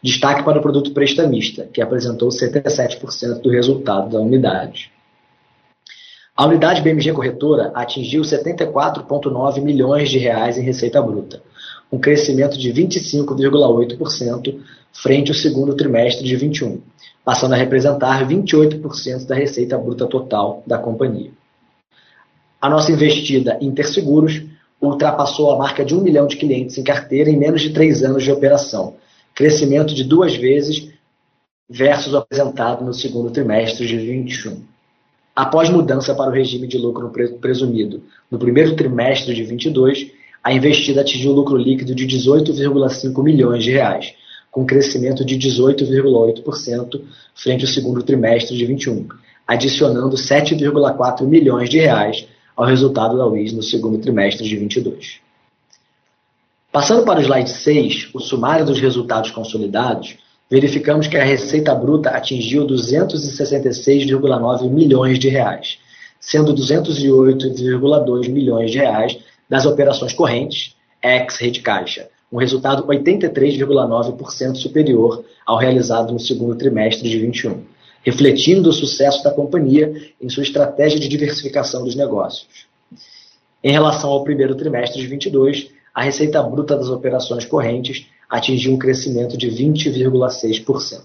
Destaque 0.04 0.44
para 0.44 0.60
o 0.60 0.62
produto 0.62 0.92
prestamista, 0.92 1.68
que 1.74 1.82
apresentou 1.82 2.30
77% 2.30 3.42
do 3.42 3.50
resultado 3.50 4.12
da 4.12 4.20
unidade. 4.20 4.92
A 6.36 6.46
unidade 6.46 6.84
BMG 6.84 7.12
Corretora 7.14 7.72
atingiu 7.74 8.22
74,9 8.22 9.60
milhões 9.60 10.12
de 10.12 10.20
reais 10.20 10.56
em 10.56 10.62
receita 10.62 11.02
bruta, 11.02 11.42
um 11.92 11.98
crescimento 11.98 12.60
de 12.60 12.72
25,8% 12.72 14.60
frente 14.94 15.32
ao 15.32 15.36
segundo 15.36 15.76
trimestre 15.76 16.24
de 16.24 16.36
21, 16.36 16.80
passando 17.26 17.54
a 17.54 17.58
representar 17.58 18.28
28% 18.28 19.26
da 19.26 19.34
receita 19.34 19.76
bruta 19.80 20.06
total 20.06 20.62
da 20.68 20.78
companhia. 20.78 21.32
A 22.62 22.70
nossa 22.70 22.92
investida 22.92 23.58
Interseguros 23.60 24.44
ultrapassou 24.82 25.52
a 25.52 25.58
marca 25.58 25.84
de 25.84 25.96
um 25.96 26.02
milhão 26.02 26.28
de 26.28 26.38
clientes 26.38 26.78
em 26.78 26.84
carteira 26.84 27.30
em 27.30 27.38
menos 27.38 27.62
de 27.62 27.72
três 27.72 28.04
anos 28.04 28.24
de 28.24 28.32
operação, 28.32 28.96
crescimento 29.34 29.94
de 29.94 30.04
duas 30.04 30.36
vezes 30.36 30.90
versus 31.70 32.14
o 32.14 32.18
apresentado 32.18 32.86
no 32.86 32.94
segundo 32.94 33.30
trimestre 33.32 33.86
de 33.86 33.98
21. 33.98 34.62
Após 35.36 35.70
mudança 35.70 36.16
para 36.16 36.30
o 36.30 36.34
regime 36.34 36.68
de 36.68 36.78
lucro 36.78 37.12
presumido 37.40 38.02
no 38.32 38.40
primeiro 38.40 38.76
trimestre 38.76 39.34
de 39.34 39.44
22, 39.44 40.12
a 40.44 40.54
investida 40.54 41.02
atingiu 41.02 41.34
lucro 41.34 41.58
líquido 41.58 41.94
de 41.94 42.08
18,5 42.08 43.24
milhões 43.24 43.64
de 43.64 43.72
reais, 43.72 44.14
com 44.50 44.66
crescimento 44.66 45.26
de 45.26 45.38
18,8% 45.38 47.02
frente 47.36 47.66
ao 47.66 47.72
segundo 47.72 48.02
trimestre 48.02 48.58
de 48.58 48.66
21, 48.66 49.08
adicionando 49.46 50.16
7,4 50.16 51.24
milhões 51.26 51.70
de 51.70 51.80
reais 51.80 52.28
ao 52.58 52.66
resultado 52.66 53.16
da 53.16 53.26
UIS 53.28 53.54
no 53.54 53.62
segundo 53.62 54.00
trimestre 54.00 54.48
de 54.48 54.58
22. 54.58 55.20
Passando 56.72 57.06
para 57.06 57.20
o 57.20 57.24
slide 57.24 57.52
6, 57.52 58.10
o 58.16 58.20
sumário 58.20 58.66
dos 58.66 58.80
resultados 58.80 59.30
consolidados, 59.30 60.18
verificamos 60.50 61.06
que 61.08 61.18
a 61.18 61.24
receita 61.24 61.76
bruta 61.76 62.10
atingiu 62.10 62.66
266,9 62.66 64.68
milhões 64.70 65.20
de 65.20 65.30
reais, 65.30 65.78
sendo 66.20 66.52
208,2 66.54 68.28
milhões 68.28 68.72
de 68.72 68.80
reais 68.80 69.20
das 69.48 69.68
operações 69.68 70.14
correntes, 70.14 70.76
ex-rede 71.02 71.62
caixa, 71.62 72.10
um 72.32 72.38
resultado 72.38 72.88
83,9% 72.88 74.56
superior 74.56 75.24
ao 75.46 75.58
realizado 75.58 76.12
no 76.12 76.20
segundo 76.20 76.56
trimestre 76.56 77.08
de 77.08 77.20
21, 77.20 77.64
refletindo 78.04 78.70
o 78.70 78.74
sucesso 78.74 79.24
da 79.24 79.32
companhia 79.32 80.12
em 80.22 80.30
sua 80.30 80.44
estratégia 80.44 81.00
de 81.00 81.08
diversificação 81.08 81.84
dos 81.84 81.96
negócios. 81.96 82.68
Em 83.64 83.72
relação 83.72 84.10
ao 84.10 84.24
primeiro 84.24 84.56
trimestre 84.56 85.02
de 85.02 85.08
22, 85.08 85.70
a 85.94 86.04
receita 86.04 86.42
bruta 86.44 86.76
das 86.78 86.90
operações 86.90 87.46
correntes 87.46 88.06
atingiu 88.30 88.74
um 88.74 88.78
crescimento 88.78 89.38
de 89.38 89.48
20,6%. 89.50 91.02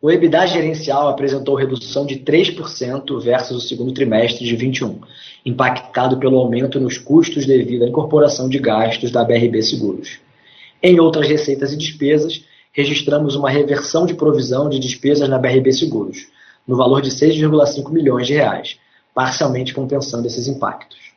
O 0.00 0.10
EBITDA 0.10 0.44
gerencial 0.48 1.06
apresentou 1.06 1.54
redução 1.54 2.04
de 2.04 2.16
3% 2.16 3.22
versus 3.22 3.64
o 3.64 3.68
segundo 3.68 3.94
trimestre 3.94 4.44
de 4.44 4.56
21, 4.56 4.98
impactado 5.46 6.18
pelo 6.18 6.38
aumento 6.38 6.80
nos 6.80 6.98
custos 6.98 7.46
devido 7.46 7.84
à 7.84 7.88
incorporação 7.88 8.48
de 8.48 8.58
gastos 8.58 9.12
da 9.12 9.22
BRB 9.22 9.62
Seguros. 9.62 10.18
Em 10.82 10.98
outras 10.98 11.28
receitas 11.28 11.72
e 11.72 11.76
despesas, 11.76 12.44
registramos 12.72 13.36
uma 13.36 13.50
reversão 13.50 14.06
de 14.06 14.14
provisão 14.14 14.68
de 14.68 14.78
despesas 14.78 15.28
na 15.28 15.38
BRB 15.38 15.72
Seguros, 15.72 16.28
no 16.66 16.76
valor 16.76 17.02
de 17.02 17.10
6,5 17.10 17.90
milhões 17.90 18.26
de 18.26 18.34
reais, 18.34 18.78
parcialmente 19.14 19.74
compensando 19.74 20.26
esses 20.26 20.48
impactos. 20.48 21.12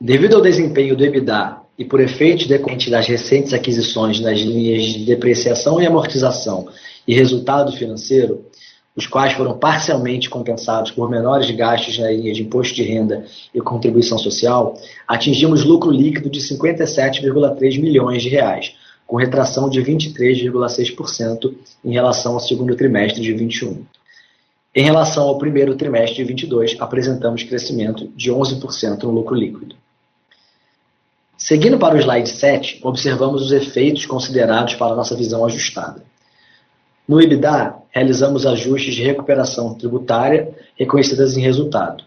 Devido 0.00 0.34
ao 0.34 0.42
desempenho 0.42 0.96
do 0.96 1.04
EBITDA 1.04 1.58
e 1.78 1.84
por 1.84 2.00
efeito 2.00 2.48
decorrente 2.48 2.90
das 2.90 3.06
recentes 3.06 3.52
aquisições 3.52 4.18
nas 4.20 4.40
linhas 4.40 4.84
de 4.84 5.04
depreciação 5.04 5.80
e 5.80 5.86
amortização 5.86 6.68
e 7.06 7.14
resultado 7.14 7.72
financeiro, 7.72 8.44
os 8.94 9.06
quais 9.06 9.32
foram 9.32 9.58
parcialmente 9.58 10.28
compensados 10.28 10.90
por 10.90 11.08
menores 11.08 11.50
gastos 11.50 11.98
na 11.98 12.10
linha 12.10 12.32
de 12.32 12.42
imposto 12.42 12.74
de 12.74 12.82
renda 12.82 13.24
e 13.54 13.60
contribuição 13.60 14.18
social, 14.18 14.74
atingimos 15.08 15.64
lucro 15.64 15.90
líquido 15.90 16.28
de 16.28 16.40
57,3 16.40 17.80
milhões 17.80 18.22
de 18.22 18.28
reais, 18.28 18.74
com 19.12 19.18
retração 19.18 19.68
de 19.68 19.78
23,6% 19.82 21.54
em 21.84 21.92
relação 21.92 22.32
ao 22.32 22.40
segundo 22.40 22.74
trimestre 22.74 23.20
de 23.20 23.34
21. 23.34 23.84
Em 24.74 24.82
relação 24.82 25.24
ao 25.24 25.36
primeiro 25.36 25.76
trimestre 25.76 26.16
de 26.16 26.24
22, 26.24 26.76
apresentamos 26.80 27.42
crescimento 27.42 28.08
de 28.16 28.32
11% 28.32 29.02
no 29.02 29.10
lucro 29.10 29.34
líquido. 29.34 29.76
Seguindo 31.36 31.78
para 31.78 31.94
o 31.94 31.98
slide 31.98 32.30
7, 32.30 32.80
observamos 32.82 33.42
os 33.42 33.52
efeitos 33.52 34.06
considerados 34.06 34.76
para 34.76 34.96
nossa 34.96 35.14
visão 35.14 35.44
ajustada. 35.44 36.02
No 37.06 37.20
EBITDA, 37.20 37.74
realizamos 37.90 38.46
ajustes 38.46 38.94
de 38.94 39.02
recuperação 39.02 39.74
tributária 39.74 40.48
reconhecidas 40.74 41.36
em 41.36 41.42
resultado. 41.42 42.02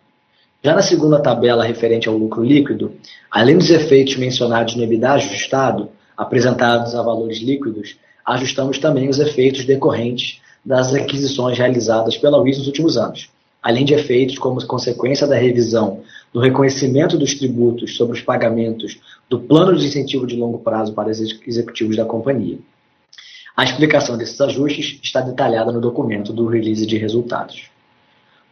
Já 0.63 0.73
na 0.73 0.81
segunda 0.81 1.19
tabela 1.19 1.65
referente 1.65 2.09
ao 2.09 2.17
lucro 2.17 2.43
líquido, 2.43 2.95
além 3.29 3.59
dos 3.59 3.69
efeitos 3.69 4.15
mencionados 4.15 4.73
no 4.75 4.81
EBITDA 4.81 5.11
ajustado, 5.11 5.91
apresentados 6.17 6.95
a 6.95 7.01
valores 7.01 7.39
líquidos, 7.39 7.97
ajustamos 8.25 8.77
também 8.77 9.09
os 9.09 9.19
efeitos 9.19 9.65
decorrentes 9.65 10.41
das 10.63 10.93
aquisições 10.93 11.57
realizadas 11.57 12.17
pela 12.17 12.41
UIS 12.41 12.57
nos 12.57 12.67
últimos 12.67 12.97
anos, 12.97 13.29
além 13.61 13.85
de 13.85 13.93
efeitos 13.93 14.37
como 14.37 14.65
consequência 14.65 15.27
da 15.27 15.35
revisão 15.35 16.01
do 16.33 16.39
reconhecimento 16.39 17.17
dos 17.17 17.33
tributos 17.33 17.95
sobre 17.95 18.17
os 18.17 18.21
pagamentos 18.21 18.99
do 19.29 19.39
plano 19.39 19.75
de 19.77 19.85
incentivo 19.85 20.27
de 20.27 20.35
longo 20.35 20.59
prazo 20.59 20.93
para 20.93 21.09
os 21.09 21.19
executivos 21.19 21.95
da 21.95 22.05
companhia. 22.05 22.57
A 23.55 23.63
explicação 23.63 24.17
desses 24.17 24.41
ajustes 24.41 24.99
está 25.01 25.21
detalhada 25.21 25.71
no 25.71 25.79
documento 25.79 26.33
do 26.33 26.45
release 26.45 26.85
de 26.85 26.97
resultados. 26.97 27.69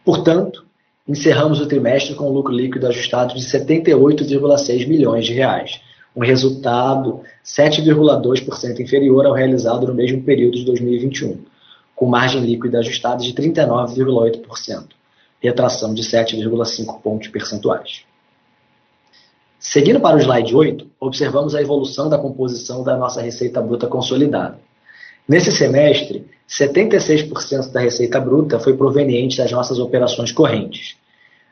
Portanto, 0.02 0.64
encerramos 1.06 1.60
o 1.60 1.66
trimestre 1.66 2.14
com 2.14 2.30
um 2.30 2.32
lucro 2.32 2.54
líquido 2.54 2.86
ajustado 2.86 3.34
de 3.34 3.40
78,6 3.40 4.88
milhões 4.88 5.26
de 5.26 5.34
reais, 5.34 5.80
um 6.14 6.22
resultado 6.22 7.20
7,2% 7.44 8.80
inferior 8.80 9.26
ao 9.26 9.32
realizado 9.32 9.86
no 9.86 9.94
mesmo 9.94 10.22
período 10.22 10.56
de 10.56 10.64
2021, 10.64 11.40
com 11.94 12.06
margem 12.06 12.40
líquida 12.40 12.78
ajustada 12.78 13.22
de 13.22 13.32
39,8% 13.32 14.94
retração 15.44 15.92
de 15.92 16.02
7,5 16.02 17.02
pontos 17.02 17.28
percentuais. 17.28 18.02
Seguindo 19.58 20.00
para 20.00 20.16
o 20.16 20.20
slide 20.20 20.54
8, 20.54 20.86
observamos 20.98 21.54
a 21.54 21.60
evolução 21.60 22.08
da 22.08 22.16
composição 22.16 22.82
da 22.82 22.96
nossa 22.96 23.20
receita 23.20 23.60
bruta 23.60 23.86
consolidada. 23.86 24.58
Nesse 25.28 25.52
semestre, 25.52 26.26
76% 26.48 27.72
da 27.72 27.80
receita 27.80 28.20
bruta 28.20 28.58
foi 28.58 28.74
proveniente 28.74 29.36
das 29.36 29.52
nossas 29.52 29.78
operações 29.78 30.32
correntes. 30.32 30.96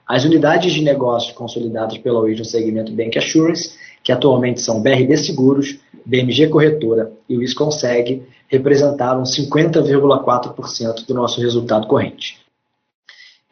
As 0.07 0.25
unidades 0.25 0.73
de 0.73 0.83
negócio 0.83 1.35
consolidadas 1.35 1.99
pela 1.99 2.21
no 2.21 2.45
segmento 2.45 2.93
Bank 2.93 3.19
Assurance, 3.19 3.75
que 4.03 4.13
atualmente 4.13 4.61
são 4.61 4.83
BRB 4.83 5.17
Seguros, 5.17 5.79
BMG 6.05 6.49
Corretora 6.49 7.13
e 7.29 7.37
o 7.37 7.43
Isconseg, 7.43 8.23
representaram 8.49 9.23
50,4% 9.23 11.07
do 11.07 11.15
nosso 11.15 11.41
resultado 11.41 11.87
corrente. 11.87 12.41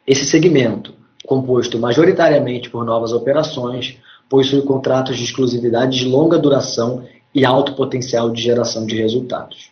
Esse 0.05 0.25
segmento, 0.25 0.93
composto 1.25 1.79
majoritariamente 1.79 2.69
por 2.69 2.83
novas 2.83 3.13
operações, 3.13 3.97
possui 4.29 4.61
contratos 4.61 5.17
de 5.17 5.23
exclusividade 5.23 5.97
de 5.97 6.05
longa 6.05 6.37
duração 6.37 7.03
e 7.33 7.45
alto 7.45 7.73
potencial 7.75 8.29
de 8.29 8.41
geração 8.41 8.85
de 8.85 8.95
resultados. 8.95 9.71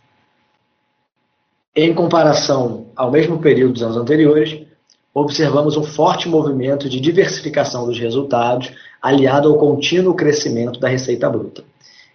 Em 1.75 1.93
comparação 1.93 2.87
ao 2.95 3.11
mesmo 3.11 3.39
período 3.39 3.73
dos 3.73 3.83
anos 3.83 3.97
anteriores, 3.97 4.65
observamos 5.13 5.77
um 5.77 5.83
forte 5.83 6.27
movimento 6.27 6.89
de 6.89 6.99
diversificação 6.99 7.85
dos 7.85 7.99
resultados, 7.99 8.71
aliado 9.01 9.49
ao 9.49 9.57
contínuo 9.57 10.13
crescimento 10.13 10.79
da 10.79 10.87
receita 10.87 11.29
bruta. 11.29 11.63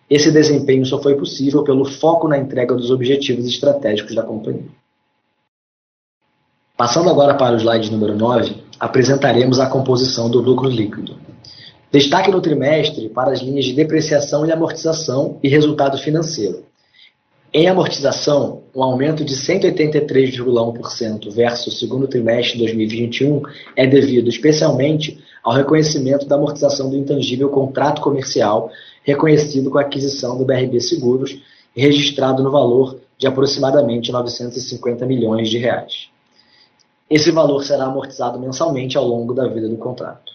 Esse 0.08 0.30
desempenho 0.30 0.84
só 0.84 1.00
foi 1.00 1.14
possível 1.16 1.64
pelo 1.64 1.84
foco 1.84 2.28
na 2.28 2.38
entrega 2.38 2.74
dos 2.74 2.90
objetivos 2.90 3.46
estratégicos 3.46 4.14
da 4.14 4.22
companhia. 4.22 4.68
Passando 6.76 7.08
agora 7.08 7.34
para 7.34 7.54
o 7.54 7.58
slide 7.58 7.90
número 7.90 8.16
9, 8.16 8.56
apresentaremos 8.78 9.60
a 9.60 9.68
composição 9.68 10.28
do 10.28 10.40
lucro 10.40 10.68
líquido. 10.68 11.16
Destaque 11.90 12.30
no 12.30 12.40
trimestre 12.40 13.08
para 13.08 13.30
as 13.30 13.40
linhas 13.40 13.64
de 13.64 13.72
depreciação 13.72 14.44
e 14.44 14.50
amortização 14.50 15.38
e 15.42 15.48
resultado 15.48 15.96
financeiro. 15.96 16.64
Em 17.56 17.68
amortização, 17.68 18.64
um 18.74 18.82
aumento 18.82 19.24
de 19.24 19.32
183,1% 19.36 21.30
versus 21.30 21.72
o 21.72 21.78
segundo 21.78 22.08
trimestre 22.08 22.54
de 22.54 22.64
2021 22.64 23.42
é 23.76 23.86
devido 23.86 24.28
especialmente 24.28 25.22
ao 25.40 25.52
reconhecimento 25.52 26.26
da 26.26 26.34
amortização 26.34 26.90
do 26.90 26.96
intangível 26.96 27.48
contrato 27.48 28.02
comercial 28.02 28.72
reconhecido 29.04 29.70
com 29.70 29.78
a 29.78 29.82
aquisição 29.82 30.36
do 30.36 30.44
BRB 30.44 30.80
Seguros 30.80 31.38
registrado 31.76 32.42
no 32.42 32.50
valor 32.50 32.98
de 33.16 33.28
aproximadamente 33.28 34.10
950 34.10 35.06
milhões 35.06 35.48
de 35.48 35.58
reais. 35.58 36.08
Esse 37.08 37.30
valor 37.30 37.62
será 37.62 37.84
amortizado 37.84 38.36
mensalmente 38.36 38.98
ao 38.98 39.06
longo 39.06 39.32
da 39.32 39.46
vida 39.46 39.68
do 39.68 39.76
contrato. 39.76 40.32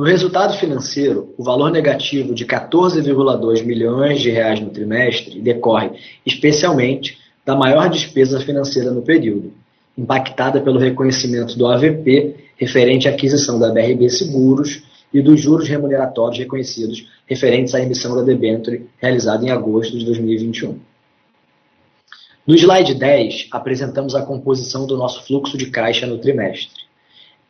No 0.00 0.06
resultado 0.06 0.56
financeiro, 0.56 1.34
o 1.36 1.44
valor 1.44 1.70
negativo 1.70 2.34
de 2.34 2.46
14,2 2.46 3.62
milhões 3.62 4.22
de 4.22 4.30
reais 4.30 4.58
no 4.58 4.70
trimestre 4.70 5.42
decorre 5.42 5.90
especialmente 6.24 7.18
da 7.44 7.54
maior 7.54 7.90
despesa 7.90 8.40
financeira 8.40 8.90
no 8.90 9.02
período, 9.02 9.52
impactada 9.98 10.58
pelo 10.58 10.78
reconhecimento 10.78 11.54
do 11.54 11.66
AVP 11.66 12.34
referente 12.56 13.08
à 13.08 13.10
aquisição 13.10 13.58
da 13.58 13.68
BRB 13.68 14.08
Seguros 14.08 14.82
e 15.12 15.20
dos 15.20 15.38
juros 15.38 15.68
remuneratórios 15.68 16.38
reconhecidos 16.38 17.06
referentes 17.26 17.74
à 17.74 17.82
emissão 17.82 18.16
da 18.16 18.22
debênture 18.22 18.86
realizada 18.96 19.44
em 19.44 19.50
agosto 19.50 19.98
de 19.98 20.06
2021. 20.06 20.78
No 22.46 22.54
slide 22.54 22.94
10, 22.94 23.48
apresentamos 23.50 24.14
a 24.14 24.22
composição 24.22 24.86
do 24.86 24.96
nosso 24.96 25.26
fluxo 25.26 25.58
de 25.58 25.66
caixa 25.66 26.06
no 26.06 26.16
trimestre. 26.16 26.84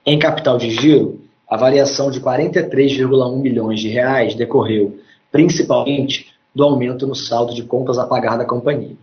Em 0.04 0.18
capital 0.18 0.58
de 0.58 0.68
giro, 0.70 1.29
a 1.50 1.56
variação 1.56 2.12
de 2.12 2.20
43,1 2.20 3.40
milhões 3.40 3.80
de 3.80 3.88
reais 3.88 4.36
decorreu 4.36 5.00
principalmente 5.32 6.28
do 6.54 6.62
aumento 6.62 7.08
no 7.08 7.14
saldo 7.14 7.52
de 7.52 7.64
contas 7.64 7.98
a 7.98 8.06
pagar 8.06 8.38
da 8.38 8.44
companhia. 8.44 8.96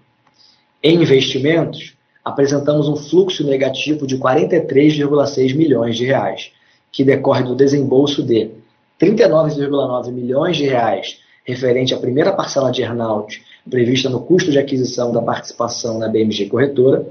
Em 0.81 1.01
investimentos, 1.01 1.95
apresentamos 2.23 2.87
um 2.87 2.95
fluxo 2.95 3.45
negativo 3.45 4.07
de 4.07 4.17
43,6 4.17 5.55
milhões 5.55 5.97
de 5.97 6.05
reais, 6.05 6.51
que 6.89 7.03
decorre 7.03 7.43
do 7.43 7.55
desembolso 7.55 8.23
de 8.23 8.49
39,9 8.99 10.11
milhões 10.11 10.55
de 10.55 10.67
reais 10.67 11.19
referente 11.45 11.93
à 11.93 11.97
primeira 11.97 12.31
parcela 12.31 12.71
de 12.71 12.81
earnout 12.81 13.41
prevista 13.69 14.09
no 14.09 14.21
custo 14.21 14.51
de 14.51 14.59
aquisição 14.59 15.11
da 15.11 15.21
participação 15.21 15.97
na 15.97 16.07
BMG 16.07 16.45
Corretora, 16.47 17.05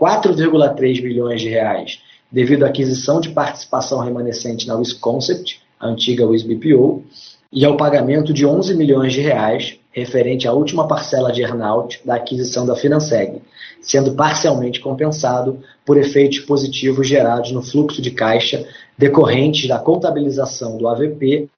4,3 0.00 1.02
milhões 1.02 1.40
de 1.40 1.50
reais 1.50 2.00
devido 2.36 2.64
à 2.64 2.66
aquisição 2.66 3.18
de 3.18 3.30
participação 3.30 3.98
remanescente 3.98 4.68
na 4.68 4.76
Wisconcept, 4.76 5.58
a 5.80 5.88
antiga 5.88 6.26
WISBPO, 6.26 7.02
e 7.50 7.64
ao 7.64 7.78
pagamento 7.78 8.30
de 8.30 8.44
11 8.44 8.74
milhões 8.74 9.14
de 9.14 9.22
reais 9.22 9.78
referente 9.90 10.46
à 10.46 10.52
última 10.52 10.86
parcela 10.86 11.32
de 11.32 11.40
earnout 11.40 11.98
da 12.04 12.16
aquisição 12.16 12.66
da 12.66 12.76
Finanseg, 12.76 13.40
sendo 13.80 14.12
parcialmente 14.12 14.80
compensado 14.80 15.60
por 15.82 15.96
efeitos 15.96 16.40
positivos 16.40 17.08
gerados 17.08 17.52
no 17.52 17.62
fluxo 17.62 18.02
de 18.02 18.10
caixa 18.10 18.68
decorrentes 18.98 19.66
da 19.66 19.78
contabilização 19.78 20.76
do 20.76 20.86
AVP 20.86 21.48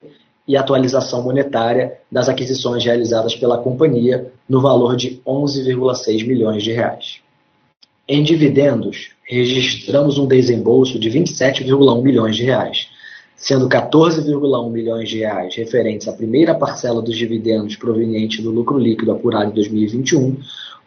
e 0.47 0.57
atualização 0.57 1.25
monetária 1.25 1.99
das 2.09 2.29
aquisições 2.29 2.85
realizadas 2.85 3.35
pela 3.35 3.59
companhia 3.59 4.31
no 4.49 4.61
valor 4.61 4.95
de 4.95 5.21
11,6 5.27 6.25
milhões 6.25 6.63
de 6.63 6.71
reais. 6.71 7.19
Em 8.07 8.23
dividendos, 8.23 9.18
registramos 9.29 10.17
um 10.17 10.27
desembolso 10.27 10.99
de 10.99 11.11
27,1 11.11 12.03
milhões 12.03 12.35
de 12.35 12.45
reais, 12.45 12.89
sendo 13.37 13.69
14,1 13.69 14.71
milhões 14.71 15.11
de 15.11 15.19
reais 15.19 15.55
referentes 15.55 16.09
à 16.09 16.13
primeira 16.15 16.55
parcela 16.55 17.03
dos 17.03 17.15
dividendos 17.15 17.77
proveniente 17.77 18.41
do 18.41 18.51
lucro 18.51 18.79
líquido 18.79 19.13
apurado 19.13 19.51
em 19.51 19.55
2021, 19.55 20.39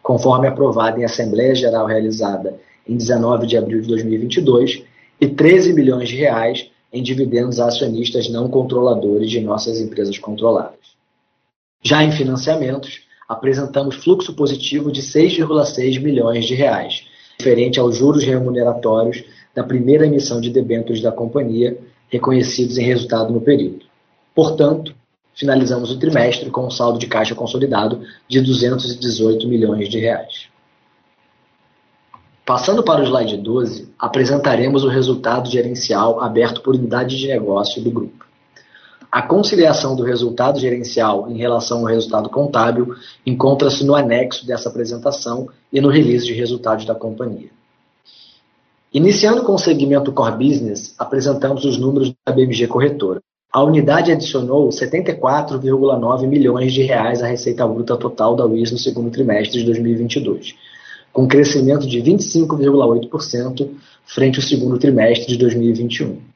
conforme 0.01 0.47
aprovado 0.47 0.99
em 0.99 1.05
Assembleia 1.05 1.53
Geral 1.53 1.85
realizada 1.85 2.59
em 2.89 2.97
19 2.97 3.45
de 3.45 3.57
abril 3.57 3.79
de 3.79 3.87
2022, 3.87 4.83
e 5.21 5.27
13 5.27 5.73
milhões 5.73 6.09
de 6.09 6.15
reais 6.15 6.67
em 6.91 7.03
dividendos 7.03 7.59
a 7.59 7.67
acionistas 7.67 8.27
não 8.27 8.49
controladores 8.49 9.29
de 9.29 9.39
nossas 9.39 9.79
empresas 9.79 10.17
controladas. 10.17 10.79
Já 11.83 12.03
em 12.03 12.11
financiamentos, 12.11 13.01
apresentamos 13.29 13.95
fluxo 13.95 14.33
positivo 14.33 14.91
de 14.91 15.03
6,6 15.03 16.01
milhões 16.01 16.45
de 16.45 16.55
reais, 16.55 17.05
referente 17.41 17.79
aos 17.79 17.97
juros 17.97 18.23
remuneratórios 18.23 19.23
da 19.55 19.63
primeira 19.63 20.05
emissão 20.05 20.39
de 20.39 20.51
debêntures 20.51 21.01
da 21.01 21.11
companhia, 21.11 21.77
reconhecidos 22.07 22.77
em 22.77 22.83
resultado 22.83 23.33
no 23.33 23.41
período. 23.41 23.85
Portanto, 24.35 24.93
finalizamos 25.33 25.91
o 25.91 25.97
trimestre 25.97 26.51
com 26.51 26.67
um 26.67 26.71
saldo 26.71 26.99
de 26.99 27.07
caixa 27.07 27.33
consolidado 27.33 28.01
de 28.27 28.39
218 28.39 29.47
milhões 29.47 29.89
de 29.89 29.99
reais. 29.99 30.49
Passando 32.45 32.83
para 32.83 33.01
o 33.01 33.05
slide 33.05 33.37
12, 33.37 33.93
apresentaremos 33.97 34.83
o 34.83 34.87
resultado 34.87 35.49
gerencial 35.49 36.21
aberto 36.21 36.61
por 36.61 36.75
unidade 36.75 37.17
de 37.17 37.27
negócio 37.27 37.81
do 37.81 37.91
grupo. 37.91 38.25
A 39.11 39.21
conciliação 39.21 39.95
do 39.95 40.03
resultado 40.03 40.57
gerencial 40.57 41.29
em 41.29 41.37
relação 41.37 41.79
ao 41.79 41.85
resultado 41.85 42.29
contábil 42.29 42.95
encontra-se 43.25 43.83
no 43.83 43.93
anexo 43.93 44.47
dessa 44.47 44.69
apresentação 44.69 45.49
e 45.71 45.81
no 45.81 45.89
release 45.89 46.25
de 46.25 46.33
resultados 46.33 46.85
da 46.85 46.95
companhia. 46.95 47.49
Iniciando 48.93 49.43
com 49.43 49.53
o 49.53 49.59
segmento 49.59 50.13
Core 50.13 50.37
Business, 50.37 50.95
apresentamos 50.97 51.65
os 51.65 51.77
números 51.77 52.13
da 52.25 52.33
BMG 52.33 52.67
Corretora. 52.67 53.21
A 53.51 53.61
unidade 53.61 54.11
adicionou 54.11 54.69
74,9 54.69 56.25
milhões 56.25 56.71
de 56.71 56.83
reais 56.83 57.21
à 57.21 57.27
receita 57.27 57.67
bruta 57.67 57.97
total 57.97 58.35
da 58.35 58.45
WIS 58.45 58.71
no 58.71 58.77
segundo 58.77 59.11
trimestre 59.11 59.59
de 59.59 59.65
2022 59.65 60.55
com 61.11 61.27
crescimento 61.27 61.87
de 61.87 61.99
25,8% 61.99 63.69
frente 64.05 64.37
ao 64.37 64.43
segundo 64.43 64.77
trimestre 64.77 65.27
de 65.27 65.37
2021. 65.37 66.30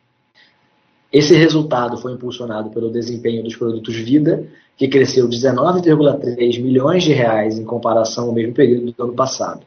Esse 1.15 1.33
resultado 1.33 1.97
foi 1.97 2.11
impulsionado 2.11 2.69
pelo 2.71 2.91
desempenho 2.91 3.41
dos 3.41 3.55
produtos 3.55 3.95
Vida, 3.95 4.45
que 4.75 4.85
cresceu 4.85 5.29
19,3 5.29 6.61
milhões 6.61 7.05
de 7.05 7.13
reais 7.13 7.57
em 7.57 7.63
comparação 7.63 8.25
ao 8.25 8.33
mesmo 8.33 8.53
período 8.53 8.91
do 8.91 9.01
ano 9.01 9.13
passado. 9.13 9.61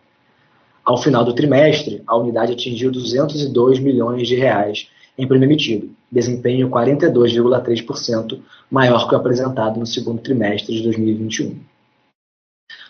Ao 0.85 0.99
final 0.99 1.25
do 1.25 1.33
trimestre, 1.33 2.03
a 2.07 2.19
unidade 2.19 2.53
atingiu 2.53 2.93
202 2.93 3.79
milhões 3.79 4.29
de 4.29 4.35
reais 4.35 4.91
em 5.17 5.27
prêmio 5.27 5.47
emitido, 5.47 5.89
desempenho 6.13 6.69
42,3% 6.69 8.39
maior 8.71 9.09
que 9.09 9.15
o 9.15 9.17
apresentado 9.17 9.81
no 9.81 9.87
segundo 9.87 10.21
trimestre 10.21 10.77
de 10.77 10.83
2021. 10.83 11.59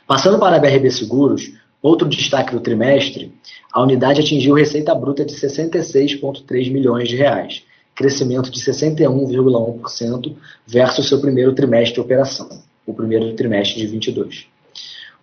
Passando 0.04 0.36
para 0.36 0.56
a 0.56 0.58
BRB 0.58 0.90
Seguros, 0.90 1.52
Outro 1.80 2.08
destaque 2.08 2.52
do 2.52 2.60
trimestre, 2.60 3.32
a 3.72 3.80
unidade 3.80 4.20
atingiu 4.20 4.52
receita 4.52 4.92
bruta 4.96 5.24
de 5.24 5.32
66,3 5.32 6.72
milhões 6.72 7.08
de 7.08 7.14
reais, 7.14 7.62
crescimento 7.98 8.48
de 8.48 8.60
61,1% 8.60 10.36
versus 10.64 11.08
seu 11.08 11.20
primeiro 11.20 11.52
trimestre 11.52 11.94
de 11.94 12.00
operação, 12.00 12.48
o 12.86 12.94
primeiro 12.94 13.34
trimestre 13.34 13.80
de 13.80 13.88
22. 13.88 14.46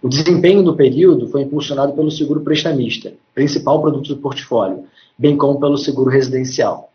O 0.02 0.10
desempenho 0.10 0.62
no 0.62 0.76
período 0.76 1.30
foi 1.30 1.44
impulsionado 1.44 1.94
pelo 1.94 2.12
seguro 2.12 2.42
prestamista, 2.42 3.14
principal 3.34 3.82
produto 3.82 4.10
do 4.10 4.18
portfólio, 4.18 4.84
bem 5.18 5.38
como 5.38 5.58
pelo 5.58 5.78
seguro 5.78 6.10
residencial. 6.10 6.92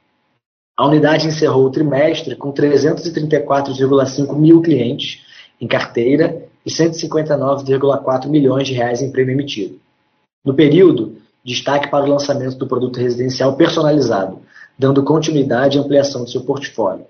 A 0.76 0.86
unidade 0.86 1.26
encerrou 1.26 1.64
o 1.64 1.70
trimestre 1.70 2.36
com 2.36 2.52
334,5 2.52 4.36
mil 4.36 4.60
clientes 4.60 5.22
em 5.58 5.66
carteira 5.66 6.44
e 6.64 6.70
159,4 6.70 8.28
milhões 8.28 8.68
de 8.68 8.74
reais 8.74 9.00
em 9.00 9.10
prêmio 9.10 9.32
emitido. 9.32 9.80
No 10.44 10.52
período, 10.52 11.16
destaque 11.42 11.90
para 11.90 12.04
o 12.04 12.08
lançamento 12.08 12.56
do 12.56 12.66
produto 12.66 12.98
residencial 12.98 13.56
personalizado, 13.56 14.40
dando 14.80 15.04
continuidade 15.04 15.76
e 15.76 15.80
ampliação 15.80 16.24
de 16.24 16.30
seu 16.30 16.40
portfólio. 16.40 17.04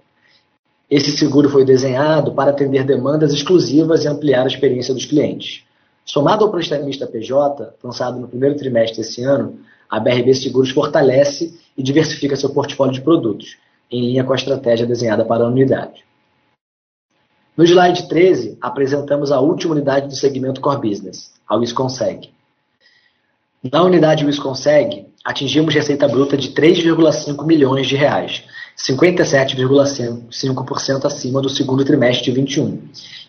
Esse 0.90 1.16
seguro 1.16 1.48
foi 1.48 1.64
desenhado 1.64 2.32
para 2.32 2.50
atender 2.50 2.82
demandas 2.84 3.32
exclusivas 3.32 4.04
e 4.04 4.08
ampliar 4.08 4.42
a 4.42 4.48
experiência 4.48 4.92
dos 4.92 5.04
clientes. 5.04 5.62
Somado 6.04 6.44
ao 6.44 6.50
prestamista 6.50 7.06
PJ, 7.06 7.74
lançado 7.80 8.18
no 8.18 8.26
primeiro 8.26 8.56
trimestre 8.56 8.96
desse 8.96 9.22
ano, 9.22 9.60
a 9.88 10.00
BRB 10.00 10.34
Seguros 10.34 10.70
fortalece 10.70 11.56
e 11.78 11.82
diversifica 11.82 12.34
seu 12.34 12.50
portfólio 12.50 12.92
de 12.92 13.02
produtos, 13.02 13.56
em 13.88 14.00
linha 14.00 14.24
com 14.24 14.32
a 14.32 14.36
estratégia 14.36 14.84
desenhada 14.84 15.24
para 15.24 15.44
a 15.44 15.48
unidade. 15.48 16.04
No 17.56 17.62
slide 17.62 18.08
13, 18.08 18.58
apresentamos 18.60 19.30
a 19.30 19.38
última 19.38 19.74
unidade 19.74 20.08
do 20.08 20.16
segmento 20.16 20.60
Core 20.60 20.88
Business, 20.88 21.32
a 21.48 21.54
Wisconseg. 21.54 22.30
Na 23.72 23.84
unidade 23.84 24.24
Wisconseg, 24.24 25.09
atingimos 25.24 25.74
receita 25.74 26.06
bruta 26.08 26.36
de 26.36 26.50
3,5 26.50 27.46
milhões 27.46 27.86
de 27.86 27.94
reais, 27.96 28.44
57,5% 28.76 31.04
acima 31.04 31.40
do 31.42 31.48
segundo 31.48 31.84
trimestre 31.84 32.24
de 32.24 32.32
21, 32.32 32.82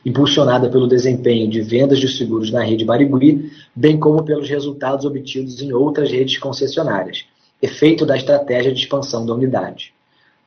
impulsionada 0.05 0.69
pelo 0.69 0.87
desempenho 0.87 1.49
de 1.49 1.61
vendas 1.61 1.99
de 1.99 2.07
seguros 2.07 2.51
na 2.51 2.63
rede 2.63 2.85
Barigui, 2.85 3.51
bem 3.75 3.99
como 3.99 4.23
pelos 4.23 4.47
resultados 4.49 5.05
obtidos 5.05 5.61
em 5.61 5.73
outras 5.73 6.09
redes 6.09 6.37
concessionárias, 6.37 7.25
efeito 7.61 8.05
da 8.05 8.15
estratégia 8.15 8.71
de 8.71 8.79
expansão 8.79 9.25
da 9.25 9.33
unidade. 9.33 9.93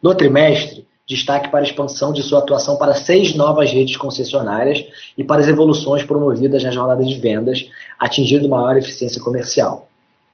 No 0.03 0.15
trimestre, 0.15 0.87
destaque 1.07 1.51
para 1.51 1.61
a 1.61 1.65
expansão 1.65 2.11
de 2.13 2.23
sua 2.23 2.39
atuação 2.39 2.79
para 2.79 2.95
seis 2.95 3.35
novas 3.35 3.71
redes 3.71 3.99
concessionárias 3.99 4.83
e 5.19 5.23
para 5.23 5.43
as 5.43 5.49
evoluções 5.49 6.03
promovidas 6.03 6.65
na 6.65 6.71
jornada 6.71 7.05
de 7.05 7.21
vendas, 7.21 7.69
atingindo 7.99 8.49
maior 8.49 8.79
eficiência 8.79 9.21
comercial. 9.21 9.87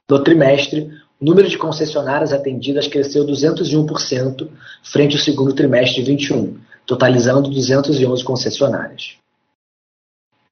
No 0.09 0.19
trimestre, 0.19 0.89
o 1.21 1.25
número 1.25 1.47
de 1.47 1.57
concessionárias 1.57 2.33
atendidas 2.33 2.87
cresceu 2.87 3.23
201% 3.25 4.47
frente 4.81 5.15
ao 5.15 5.21
segundo 5.21 5.53
trimestre 5.53 6.01
de 6.01 6.11
21, 6.11 6.57
totalizando 6.85 7.47
211 7.47 8.23
concessionárias. 8.23 9.17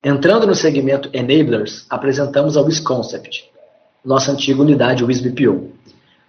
Entrando 0.04 0.46
no 0.46 0.54
segmento 0.54 1.10
Enablers, 1.12 1.88
apresentamos 1.90 2.56
a 2.56 2.62
WisConcept, 2.62 3.50
nossa 4.06 4.32
antiga 4.32 4.62
unidade 4.62 5.04
WisBPO. 5.04 5.72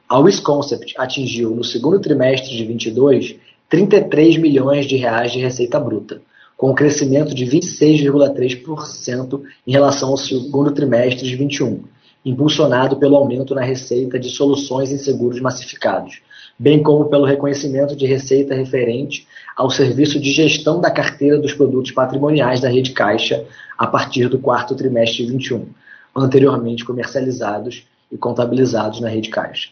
A 0.08 0.18
WisConcept 0.18 0.94
atingiu 0.96 1.50
no 1.50 1.62
segundo 1.62 2.00
trimestre 2.00 2.56
de 2.56 2.64
22 2.64 3.36
33 3.68 4.38
milhões 4.38 4.86
de 4.86 4.96
reais 4.96 5.30
de 5.30 5.38
receita 5.38 5.78
bruta, 5.78 6.20
com 6.56 6.70
um 6.70 6.74
crescimento 6.74 7.32
de 7.32 7.44
26,3% 7.46 9.42
em 9.66 9.70
relação 9.70 10.08
ao 10.08 10.16
segundo 10.16 10.72
trimestre 10.72 11.28
de 11.28 11.36
21, 11.36 11.84
impulsionado 12.24 12.96
pelo 12.96 13.16
aumento 13.16 13.54
na 13.54 13.62
receita 13.62 14.18
de 14.18 14.28
soluções 14.30 14.92
em 14.92 14.98
seguros 14.98 15.40
massificados, 15.40 16.20
bem 16.58 16.82
como 16.82 17.06
pelo 17.06 17.24
reconhecimento 17.24 17.96
de 17.96 18.06
receita 18.06 18.54
referente 18.54 19.26
ao 19.56 19.70
serviço 19.70 20.20
de 20.20 20.30
gestão 20.30 20.80
da 20.80 20.90
carteira 20.90 21.38
dos 21.38 21.54
produtos 21.54 21.92
patrimoniais 21.92 22.60
da 22.60 22.68
Rede 22.68 22.92
Caixa 22.92 23.46
a 23.78 23.86
partir 23.86 24.28
do 24.28 24.38
quarto 24.38 24.74
trimestre 24.74 25.24
de 25.24 25.32
21, 25.32 25.66
anteriormente 26.14 26.84
comercializados 26.84 27.86
e 28.12 28.18
contabilizados 28.18 29.00
na 29.00 29.08
Rede 29.08 29.30
Caixa. 29.30 29.70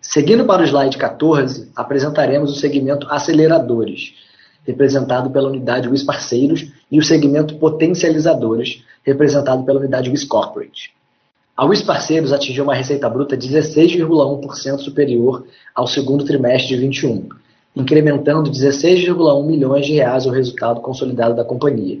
Seguindo 0.00 0.44
para 0.44 0.62
o 0.62 0.64
slide 0.64 0.96
14, 0.96 1.70
apresentaremos 1.76 2.50
o 2.50 2.58
segmento 2.58 3.06
aceleradores, 3.10 4.14
representado 4.66 5.30
pela 5.30 5.48
unidade 5.48 5.88
WIS 5.88 6.02
Parceiros, 6.02 6.70
e 6.90 6.98
o 6.98 7.04
segmento 7.04 7.56
potencializadores, 7.56 8.82
representado 9.04 9.64
pela 9.64 9.78
unidade 9.78 10.10
WIS 10.10 10.24
Corporate. 10.24 10.92
A 11.56 11.64
WIS 11.66 11.82
Parceiros 11.82 12.32
atingiu 12.32 12.64
uma 12.64 12.74
receita 12.74 13.08
bruta 13.08 13.36
16,1% 13.36 14.78
superior 14.78 15.44
ao 15.74 15.86
segundo 15.86 16.24
trimestre 16.24 16.74
de 16.74 16.80
21, 16.80 17.28
incrementando 17.76 18.50
16,1 18.50 19.46
milhões 19.46 19.86
de 19.86 19.94
reais 19.94 20.26
o 20.26 20.30
resultado 20.30 20.80
consolidado 20.80 21.34
da 21.34 21.44
companhia. 21.44 22.00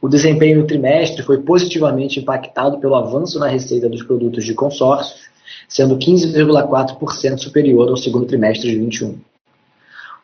O 0.00 0.08
desempenho 0.08 0.60
no 0.60 0.66
trimestre 0.66 1.22
foi 1.22 1.38
positivamente 1.38 2.20
impactado 2.20 2.78
pelo 2.78 2.94
avanço 2.94 3.38
na 3.38 3.48
receita 3.48 3.88
dos 3.88 4.02
produtos 4.02 4.44
de 4.44 4.54
consórcios, 4.54 5.28
sendo 5.68 5.98
15,4% 5.98 7.38
superior 7.38 7.88
ao 7.88 7.96
segundo 7.96 8.26
trimestre 8.26 8.70
de 8.70 8.78
21. 8.78 9.18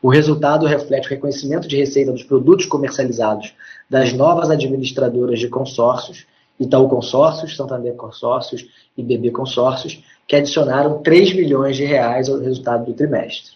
O 0.02 0.10
resultado 0.10 0.66
reflete 0.66 1.06
o 1.06 1.10
reconhecimento 1.10 1.68
de 1.68 1.76
receita 1.76 2.10
dos 2.10 2.24
produtos 2.24 2.66
comercializados 2.66 3.54
das 3.88 4.12
novas 4.12 4.50
administradoras 4.50 5.38
de 5.38 5.48
consórcios, 5.48 6.26
Itaú 6.58 6.88
Consórcios, 6.88 7.56
Santander 7.56 7.94
Consórcios 7.94 8.66
e 8.98 9.02
BB 9.02 9.30
Consórcios, 9.30 10.02
que 10.26 10.34
adicionaram 10.34 11.00
3 11.04 11.34
milhões 11.34 11.76
de 11.76 11.84
reais 11.84 12.28
ao 12.28 12.40
resultado 12.40 12.84
do 12.86 12.94
trimestre. 12.94 13.52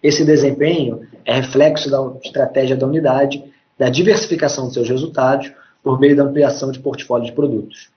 Esse 0.00 0.24
desempenho 0.24 1.00
é 1.24 1.34
reflexo 1.34 1.90
da 1.90 1.98
estratégia 2.24 2.76
da 2.76 2.86
unidade, 2.86 3.42
da 3.76 3.88
diversificação 3.88 4.68
de 4.68 4.74
seus 4.74 4.88
resultados 4.88 5.50
por 5.82 5.98
meio 5.98 6.14
da 6.14 6.22
ampliação 6.22 6.70
de 6.70 6.78
portfólio 6.78 7.26
de 7.26 7.32
produtos. 7.32 7.90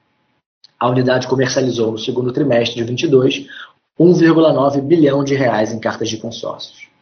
A 0.79 0.89
unidade 0.89 1.27
comercializou 1.27 1.91
no 1.91 1.99
segundo 1.99 2.33
trimestre 2.33 2.77
de 2.77 2.83
22 2.83 3.45
1,9 3.99 4.81
bilhão 4.81 5.23
de 5.23 5.35
reais 5.35 5.71
em 5.71 5.79
cartas 5.79 6.09
de 6.09 6.17
consórcios. 6.17 6.94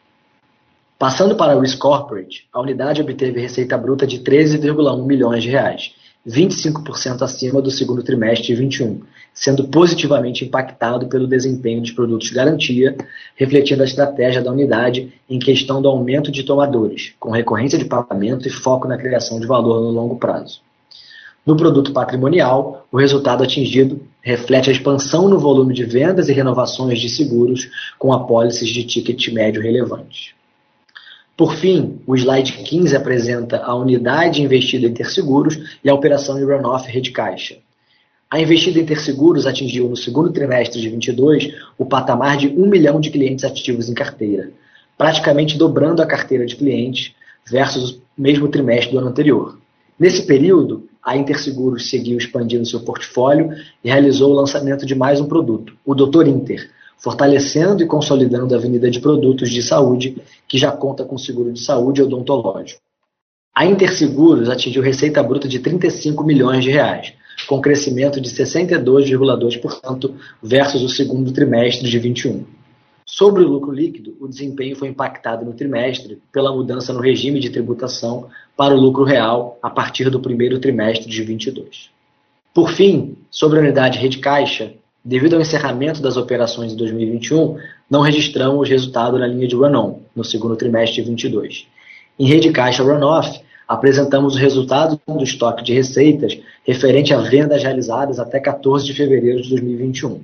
Passando 0.96 1.34
para 1.34 1.58
Risk 1.58 1.76
Corporate, 1.78 2.46
a 2.52 2.60
unidade 2.60 3.02
obteve 3.02 3.40
receita 3.40 3.76
bruta 3.76 4.06
de 4.06 4.20
13,1 4.20 5.04
milhões 5.04 5.42
de 5.42 5.50
reais, 5.50 5.92
25% 6.26 7.20
acima 7.22 7.60
do 7.60 7.70
segundo 7.70 8.02
trimestre 8.02 8.46
de 8.46 8.54
21, 8.54 9.00
sendo 9.34 9.66
positivamente 9.66 10.44
impactado 10.44 11.08
pelo 11.08 11.26
desempenho 11.26 11.82
de 11.82 11.92
produtos 11.92 12.28
de 12.28 12.34
garantia, 12.34 12.96
refletindo 13.34 13.82
a 13.82 13.86
estratégia 13.86 14.40
da 14.40 14.52
unidade 14.52 15.12
em 15.28 15.40
questão 15.40 15.82
do 15.82 15.88
aumento 15.88 16.30
de 16.30 16.44
tomadores, 16.44 17.12
com 17.18 17.32
recorrência 17.32 17.76
de 17.76 17.86
pagamento 17.86 18.46
e 18.46 18.50
foco 18.50 18.86
na 18.86 18.96
criação 18.96 19.40
de 19.40 19.48
valor 19.48 19.80
no 19.80 19.90
longo 19.90 20.16
prazo. 20.16 20.60
No 21.44 21.56
produto 21.56 21.92
patrimonial, 21.92 22.86
o 22.90 22.96
resultado 22.96 23.42
atingido 23.42 24.00
reflete 24.22 24.70
a 24.70 24.72
expansão 24.72 25.28
no 25.28 25.40
volume 25.40 25.74
de 25.74 25.84
vendas 25.84 26.28
e 26.28 26.32
renovações 26.32 27.00
de 27.00 27.08
seguros 27.08 27.68
com 27.98 28.12
apólices 28.12 28.68
de 28.68 28.84
ticket 28.84 29.28
médio 29.32 29.60
relevante. 29.60 30.34
Por 31.36 31.56
fim, 31.56 31.98
o 32.06 32.14
slide 32.14 32.52
15 32.64 32.94
apresenta 32.94 33.58
a 33.58 33.74
unidade 33.74 34.40
investida 34.40 34.86
em 34.86 34.94
ter 34.94 35.10
seguros 35.10 35.78
e 35.82 35.90
a 35.90 35.94
operação 35.94 36.38
em 36.38 36.44
runoff 36.44 36.88
rede 36.88 37.10
caixa. 37.10 37.56
A 38.30 38.40
investida 38.40 38.78
em 38.78 38.86
ter 38.86 39.00
seguros 39.00 39.44
atingiu 39.44 39.88
no 39.88 39.96
segundo 39.96 40.32
trimestre 40.32 40.80
de 40.80 40.88
22 40.88 41.52
o 41.76 41.84
patamar 41.84 42.36
de 42.36 42.48
1 42.48 42.66
milhão 42.68 43.00
de 43.00 43.10
clientes 43.10 43.44
ativos 43.44 43.88
em 43.88 43.94
carteira, 43.94 44.50
praticamente 44.96 45.58
dobrando 45.58 46.00
a 46.00 46.06
carteira 46.06 46.46
de 46.46 46.54
clientes 46.54 47.12
versus 47.50 47.90
o 47.90 48.00
mesmo 48.16 48.46
trimestre 48.48 48.92
do 48.92 48.98
ano 48.98 49.08
anterior. 49.08 49.58
Nesse 49.98 50.24
período, 50.26 50.88
a 51.02 51.16
Interseguros 51.16 51.90
seguiu 51.90 52.16
expandindo 52.16 52.64
seu 52.64 52.80
portfólio 52.80 53.50
e 53.82 53.88
realizou 53.88 54.30
o 54.30 54.34
lançamento 54.34 54.86
de 54.86 54.94
mais 54.94 55.20
um 55.20 55.26
produto, 55.26 55.76
o 55.84 55.94
Doutor 55.94 56.28
Inter, 56.28 56.70
fortalecendo 56.98 57.82
e 57.82 57.86
consolidando 57.86 58.54
a 58.54 58.58
avenida 58.58 58.90
de 58.90 59.00
produtos 59.00 59.50
de 59.50 59.62
saúde, 59.62 60.16
que 60.48 60.58
já 60.58 60.72
conta 60.72 61.04
com 61.04 61.18
seguro 61.18 61.52
de 61.52 61.60
saúde 61.60 62.02
odontológico. 62.02 62.80
A 63.54 63.64
Interseguros 63.66 64.48
atingiu 64.48 64.82
receita 64.82 65.22
bruta 65.22 65.46
de 65.46 65.60
35 65.60 66.24
milhões 66.24 66.64
de 66.64 66.70
reais, 66.70 67.12
com 67.46 67.60
crescimento 67.60 68.20
de 68.20 68.28
62,2% 68.30 70.12
versus 70.42 70.82
o 70.82 70.88
segundo 70.88 71.32
trimestre 71.32 71.88
de 71.88 71.98
21. 71.98 72.44
Sobre 73.06 73.44
o 73.44 73.48
lucro 73.48 73.70
líquido, 73.70 74.16
o 74.18 74.26
desempenho 74.26 74.74
foi 74.74 74.88
impactado 74.88 75.44
no 75.44 75.52
trimestre 75.52 76.20
pela 76.32 76.52
mudança 76.52 76.92
no 76.92 77.00
regime 77.00 77.38
de 77.38 77.50
tributação 77.50 78.28
para 78.56 78.74
o 78.74 78.80
lucro 78.80 79.04
real 79.04 79.58
a 79.62 79.68
partir 79.68 80.08
do 80.08 80.20
primeiro 80.20 80.58
trimestre 80.58 81.08
de 81.08 81.22
22. 81.22 81.90
Por 82.54 82.70
fim, 82.70 83.16
sobre 83.30 83.58
a 83.58 83.62
unidade 83.62 83.98
Rede 83.98 84.18
Caixa, 84.18 84.72
devido 85.04 85.34
ao 85.34 85.40
encerramento 85.40 86.00
das 86.00 86.16
operações 86.16 86.70
de 86.70 86.78
2021, 86.78 87.58
não 87.90 88.00
registramos 88.00 88.68
resultado 88.68 89.18
na 89.18 89.26
linha 89.26 89.46
de 89.46 89.54
run-on 89.54 90.00
no 90.16 90.24
segundo 90.24 90.56
trimestre 90.56 91.02
de 91.02 91.10
22. 91.10 91.66
Em 92.18 92.26
Rede 92.26 92.50
Caixa 92.50 92.82
Run-off, 92.82 93.40
apresentamos 93.68 94.34
o 94.34 94.38
resultado 94.38 94.98
do 95.06 95.22
estoque 95.22 95.62
de 95.62 95.74
receitas 95.74 96.38
referente 96.66 97.12
a 97.12 97.18
vendas 97.18 97.62
realizadas 97.62 98.18
até 98.18 98.40
14 98.40 98.84
de 98.84 98.94
fevereiro 98.94 99.42
de 99.42 99.50
2021. 99.50 100.22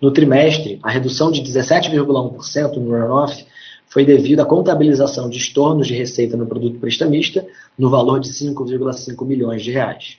No 0.00 0.12
trimestre, 0.12 0.78
a 0.82 0.90
redução 0.90 1.32
de 1.32 1.42
17,1% 1.42 2.76
no 2.76 2.90
runoff 2.90 3.44
foi 3.88 4.04
devido 4.04 4.40
à 4.40 4.44
contabilização 4.44 5.28
de 5.28 5.38
estornos 5.38 5.88
de 5.88 5.94
receita 5.94 6.36
no 6.36 6.46
produto 6.46 6.78
prestamista, 6.78 7.44
no 7.76 7.90
valor 7.90 8.20
de 8.20 8.28
5,5 8.28 9.26
milhões 9.26 9.62
de 9.62 9.72
reais. 9.72 10.18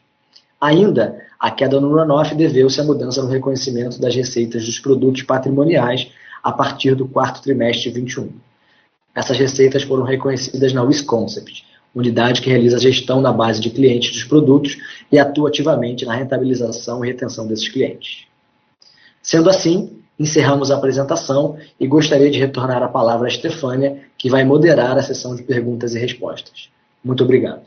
Ainda, 0.59 1.21
a 1.39 1.49
queda 1.49 1.79
no 1.79 1.89
runoff 1.89 2.35
deveu-se 2.35 2.81
à 2.81 2.83
mudança 2.83 3.21
no 3.23 3.29
reconhecimento 3.29 3.99
das 3.99 4.13
receitas 4.13 4.65
dos 4.65 4.77
produtos 4.77 5.23
patrimoniais 5.23 6.11
a 6.43 6.51
partir 6.51 6.95
do 6.95 7.07
quarto 7.07 7.41
trimestre 7.41 7.89
de 7.89 7.99
21. 8.01 8.29
Essas 9.15 9.37
receitas 9.37 9.83
foram 9.83 10.03
reconhecidas 10.03 10.73
na 10.73 10.83
WisConcept, 10.83 11.65
unidade 11.95 12.41
que 12.41 12.49
realiza 12.49 12.75
a 12.75 12.79
gestão 12.79 13.21
na 13.21 13.31
base 13.31 13.61
de 13.61 13.69
clientes 13.69 14.11
dos 14.11 14.23
produtos 14.25 14.77
e 15.11 15.17
atua 15.17 15.49
ativamente 15.49 16.05
na 16.05 16.15
rentabilização 16.15 17.03
e 17.03 17.07
retenção 17.07 17.47
desses 17.47 17.69
clientes. 17.69 18.25
Sendo 19.21 19.49
assim, 19.49 19.97
encerramos 20.19 20.71
a 20.71 20.75
apresentação 20.75 21.57
e 21.79 21.87
gostaria 21.87 22.29
de 22.29 22.39
retornar 22.39 22.83
a 22.83 22.87
palavra 22.89 23.27
a 23.27 23.31
Stefânia, 23.31 24.01
que 24.17 24.29
vai 24.29 24.43
moderar 24.43 24.97
a 24.97 25.01
sessão 25.03 25.35
de 25.35 25.43
perguntas 25.43 25.95
e 25.95 25.99
respostas. 25.99 26.69
Muito 27.03 27.23
obrigado. 27.23 27.61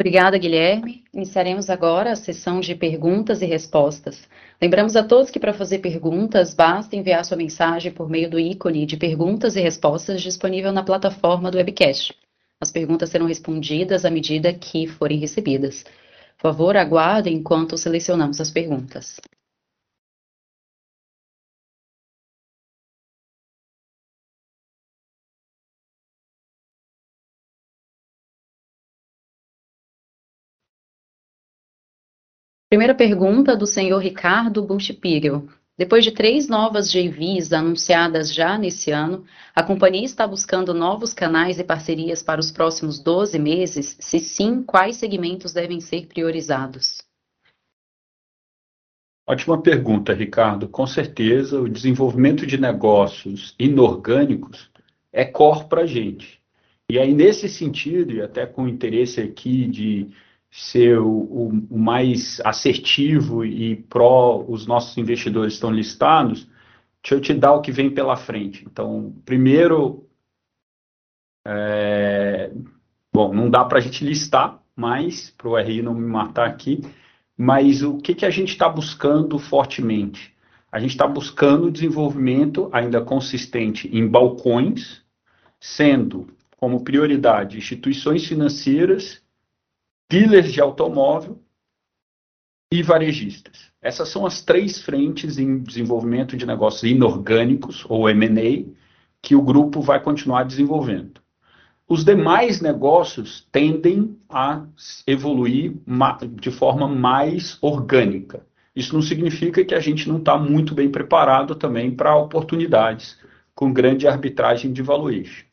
Obrigada, 0.00 0.38
Guilherme. 0.38 1.04
Iniciaremos 1.12 1.68
agora 1.68 2.12
a 2.12 2.16
sessão 2.16 2.58
de 2.58 2.74
perguntas 2.74 3.42
e 3.42 3.44
respostas. 3.44 4.26
Lembramos 4.58 4.96
a 4.96 5.02
todos 5.02 5.30
que 5.30 5.38
para 5.38 5.52
fazer 5.52 5.80
perguntas, 5.80 6.54
basta 6.54 6.96
enviar 6.96 7.22
sua 7.22 7.36
mensagem 7.36 7.92
por 7.92 8.08
meio 8.08 8.30
do 8.30 8.40
ícone 8.40 8.86
de 8.86 8.96
perguntas 8.96 9.56
e 9.56 9.60
respostas 9.60 10.22
disponível 10.22 10.72
na 10.72 10.82
plataforma 10.82 11.50
do 11.50 11.58
webcast. 11.58 12.14
As 12.58 12.70
perguntas 12.70 13.10
serão 13.10 13.26
respondidas 13.26 14.06
à 14.06 14.10
medida 14.10 14.54
que 14.54 14.86
forem 14.86 15.18
recebidas. 15.18 15.84
Por 16.38 16.50
favor, 16.50 16.78
aguardem 16.78 17.34
enquanto 17.34 17.76
selecionamos 17.76 18.40
as 18.40 18.50
perguntas. 18.50 19.20
Primeira 32.70 32.94
pergunta 32.94 33.56
do 33.56 33.66
senhor 33.66 33.98
Ricardo 33.98 34.62
Buchpigel. 34.62 35.48
Depois 35.76 36.04
de 36.04 36.12
três 36.12 36.48
novas 36.48 36.88
JVs 36.88 37.52
anunciadas 37.52 38.32
já 38.32 38.56
nesse 38.56 38.92
ano, 38.92 39.24
a 39.52 39.60
companhia 39.60 40.04
está 40.04 40.24
buscando 40.24 40.72
novos 40.72 41.12
canais 41.12 41.58
e 41.58 41.64
parcerias 41.64 42.22
para 42.22 42.38
os 42.38 42.52
próximos 42.52 43.00
12 43.00 43.40
meses? 43.40 43.96
Se 43.98 44.20
sim, 44.20 44.62
quais 44.62 44.98
segmentos 44.98 45.52
devem 45.52 45.80
ser 45.80 46.06
priorizados? 46.06 47.02
Ótima 49.28 49.60
pergunta, 49.60 50.14
Ricardo. 50.14 50.68
Com 50.68 50.86
certeza, 50.86 51.60
o 51.60 51.68
desenvolvimento 51.68 52.46
de 52.46 52.56
negócios 52.56 53.52
inorgânicos 53.58 54.70
é 55.12 55.24
core 55.24 55.68
para 55.68 55.80
a 55.80 55.86
gente. 55.86 56.40
E 56.88 57.00
aí, 57.00 57.12
nesse 57.12 57.48
sentido, 57.48 58.12
e 58.12 58.22
até 58.22 58.46
com 58.46 58.68
interesse 58.68 59.20
aqui 59.20 59.66
de 59.66 60.08
ser 60.50 60.98
o, 60.98 61.08
o, 61.08 61.78
mais 61.78 62.40
assertivo 62.44 63.44
e 63.44 63.76
pró 63.76 64.44
os 64.46 64.66
nossos 64.66 64.96
investidores 64.98 65.54
estão 65.54 65.70
listados, 65.70 66.48
deixa 67.02 67.14
eu 67.14 67.20
te 67.20 67.32
dar 67.32 67.52
o 67.52 67.60
que 67.60 67.70
vem 67.70 67.90
pela 67.90 68.16
frente. 68.16 68.64
Então, 68.66 69.14
primeiro, 69.24 70.06
é, 71.46 72.52
bom, 73.12 73.32
não 73.32 73.48
dá 73.48 73.64
para 73.64 73.78
a 73.78 73.80
gente 73.80 74.04
listar 74.04 74.60
mais, 74.74 75.30
para 75.30 75.48
o 75.48 75.56
RI 75.56 75.82
não 75.82 75.94
me 75.94 76.06
matar 76.06 76.46
aqui, 76.46 76.80
mas 77.36 77.82
o 77.82 77.98
que, 77.98 78.14
que 78.14 78.26
a 78.26 78.30
gente 78.30 78.50
está 78.50 78.68
buscando 78.68 79.38
fortemente? 79.38 80.34
A 80.72 80.78
gente 80.78 80.90
está 80.90 81.06
buscando 81.06 81.70
desenvolvimento 81.70 82.68
ainda 82.72 83.00
consistente 83.00 83.88
em 83.88 84.06
balcões, 84.06 85.02
sendo 85.58 86.28
como 86.56 86.84
prioridade 86.84 87.58
instituições 87.58 88.26
financeiras 88.26 89.22
dealers 90.10 90.52
de 90.52 90.60
automóvel 90.60 91.40
e 92.72 92.82
varejistas. 92.82 93.70
Essas 93.80 94.08
são 94.08 94.26
as 94.26 94.42
três 94.42 94.82
frentes 94.82 95.38
em 95.38 95.60
desenvolvimento 95.60 96.36
de 96.36 96.44
negócios 96.44 96.82
inorgânicos, 96.82 97.84
ou 97.88 98.10
M&A, 98.10 98.68
que 99.22 99.36
o 99.36 99.42
grupo 99.42 99.80
vai 99.80 100.02
continuar 100.02 100.42
desenvolvendo. 100.42 101.20
Os 101.88 102.04
demais 102.04 102.60
negócios 102.60 103.46
tendem 103.52 104.18
a 104.28 104.66
evoluir 105.06 105.74
de 106.40 106.50
forma 106.50 106.88
mais 106.88 107.56
orgânica. 107.60 108.44
Isso 108.74 108.94
não 108.94 109.02
significa 109.02 109.64
que 109.64 109.74
a 109.74 109.80
gente 109.80 110.08
não 110.08 110.18
está 110.18 110.36
muito 110.36 110.74
bem 110.74 110.90
preparado 110.90 111.54
também 111.54 111.94
para 111.94 112.16
oportunidades 112.16 113.16
com 113.54 113.72
grande 113.72 114.08
arbitragem 114.08 114.72
de 114.72 114.82
valuation. 114.82 115.44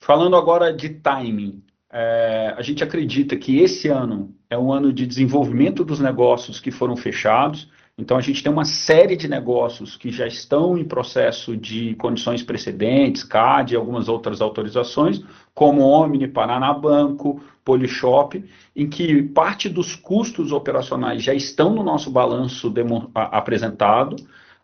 Falando 0.00 0.36
agora 0.36 0.72
de 0.72 0.90
timing, 0.90 1.62
é, 1.90 2.54
a 2.56 2.62
gente 2.62 2.84
acredita 2.84 3.36
que 3.36 3.58
esse 3.58 3.88
ano 3.88 4.34
é 4.50 4.58
um 4.58 4.72
ano 4.72 4.92
de 4.92 5.06
desenvolvimento 5.06 5.84
dos 5.84 6.00
negócios 6.00 6.60
que 6.60 6.70
foram 6.70 6.96
fechados. 6.96 7.70
Então, 7.96 8.16
a 8.16 8.20
gente 8.20 8.42
tem 8.42 8.52
uma 8.52 8.64
série 8.64 9.16
de 9.16 9.26
negócios 9.26 9.96
que 9.96 10.10
já 10.10 10.26
estão 10.26 10.78
em 10.78 10.84
processo 10.84 11.56
de 11.56 11.94
condições 11.96 12.42
precedentes, 12.42 13.24
CAD 13.24 13.74
e 13.74 13.76
algumas 13.76 14.08
outras 14.08 14.40
autorizações, 14.40 15.20
como 15.52 15.82
Omni, 15.82 16.28
Paraná 16.28 16.72
Banco, 16.72 17.42
Polishop, 17.64 18.44
em 18.76 18.88
que 18.88 19.22
parte 19.22 19.68
dos 19.68 19.96
custos 19.96 20.52
operacionais 20.52 21.22
já 21.22 21.34
estão 21.34 21.74
no 21.74 21.82
nosso 21.82 22.10
balanço 22.10 22.72
apresentado, 23.14 24.14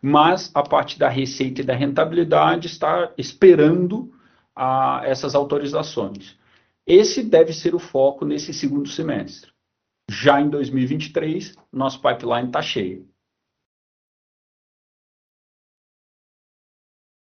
mas 0.01 0.49
a 0.53 0.63
parte 0.63 0.97
da 0.97 1.09
receita 1.09 1.61
e 1.61 1.65
da 1.65 1.75
rentabilidade 1.75 2.67
está 2.67 3.11
esperando 3.17 4.11
a, 4.55 5.01
essas 5.03 5.35
autorizações. 5.35 6.37
Esse 6.87 7.23
deve 7.23 7.51
ser 7.51 7.73
o 7.73 7.79
foco 7.79 8.25
nesse 8.25 8.53
segundo 8.53 8.87
semestre. 8.87 9.51
Já 10.09 10.39
em 10.39 10.49
2023, 10.49 11.55
nosso 11.71 11.99
pipeline 11.99 12.47
está 12.47 12.61
cheio. 12.61 13.09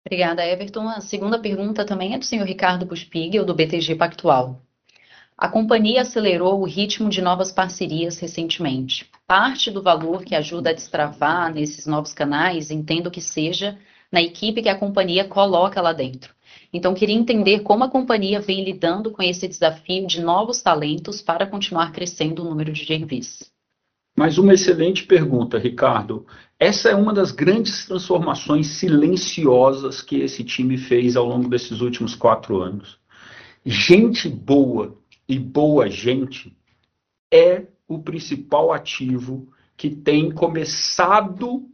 Obrigada, 0.06 0.44
Everton. 0.44 0.88
A 0.88 1.00
segunda 1.00 1.38
pergunta 1.38 1.84
também 1.84 2.14
é 2.14 2.18
do 2.18 2.24
senhor 2.24 2.46
Ricardo 2.46 2.86
Buspigel, 2.86 3.44
do 3.44 3.54
BTG 3.54 3.96
Pactual. 3.96 4.62
A 5.36 5.48
companhia 5.48 6.02
acelerou 6.02 6.60
o 6.60 6.66
ritmo 6.66 7.08
de 7.08 7.22
novas 7.22 7.52
parcerias 7.52 8.18
recentemente. 8.18 9.10
Parte 9.26 9.70
do 9.70 9.82
valor 9.82 10.24
que 10.24 10.34
ajuda 10.34 10.70
a 10.70 10.74
destravar 10.74 11.52
nesses 11.52 11.86
novos 11.86 12.12
canais, 12.12 12.70
entendo 12.70 13.10
que 13.10 13.20
seja 13.20 13.78
na 14.10 14.20
equipe 14.20 14.62
que 14.62 14.68
a 14.68 14.78
companhia 14.78 15.24
coloca 15.24 15.80
lá 15.80 15.92
dentro. 15.92 16.34
Então, 16.72 16.94
queria 16.94 17.14
entender 17.14 17.60
como 17.60 17.84
a 17.84 17.90
companhia 17.90 18.40
vem 18.40 18.64
lidando 18.64 19.10
com 19.10 19.22
esse 19.22 19.46
desafio 19.46 20.06
de 20.06 20.20
novos 20.20 20.62
talentos 20.62 21.20
para 21.20 21.46
continuar 21.46 21.92
crescendo 21.92 22.42
o 22.42 22.48
número 22.48 22.72
de 22.72 22.84
JVs. 22.84 23.50
Mais 24.16 24.38
uma 24.38 24.54
excelente 24.54 25.04
pergunta, 25.04 25.58
Ricardo. 25.58 26.26
Essa 26.58 26.90
é 26.90 26.94
uma 26.94 27.12
das 27.12 27.32
grandes 27.32 27.86
transformações 27.86 28.66
silenciosas 28.78 30.02
que 30.02 30.20
esse 30.20 30.44
time 30.44 30.76
fez 30.76 31.16
ao 31.16 31.26
longo 31.26 31.48
desses 31.48 31.80
últimos 31.80 32.14
quatro 32.14 32.60
anos. 32.60 32.98
Gente 33.64 34.28
boa 34.28 34.96
e 35.28 35.38
boa 35.38 35.88
gente 35.88 36.56
é 37.32 37.66
o 37.88 38.00
principal 38.00 38.72
ativo 38.72 39.48
que 39.76 39.88
tem 39.88 40.30
começado 40.30 41.66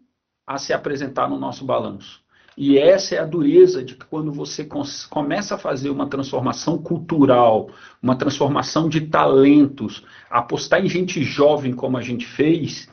a 0.46 0.58
se 0.58 0.72
apresentar 0.72 1.28
no 1.28 1.38
nosso 1.38 1.64
balanço. 1.64 2.22
E 2.56 2.78
essa 2.78 3.14
é 3.14 3.18
a 3.18 3.26
dureza 3.26 3.84
de 3.84 3.94
que 3.94 4.06
quando 4.06 4.32
você 4.32 4.66
começa 5.10 5.54
a 5.54 5.58
fazer 5.58 5.90
uma 5.90 6.08
transformação 6.08 6.78
cultural, 6.78 7.68
uma 8.02 8.16
transformação 8.16 8.88
de 8.88 9.02
talentos, 9.02 10.02
apostar 10.30 10.82
em 10.82 10.88
gente 10.88 11.22
jovem 11.22 11.74
como 11.74 11.98
a 11.98 12.00
gente 12.00 12.26
fez 12.26 12.88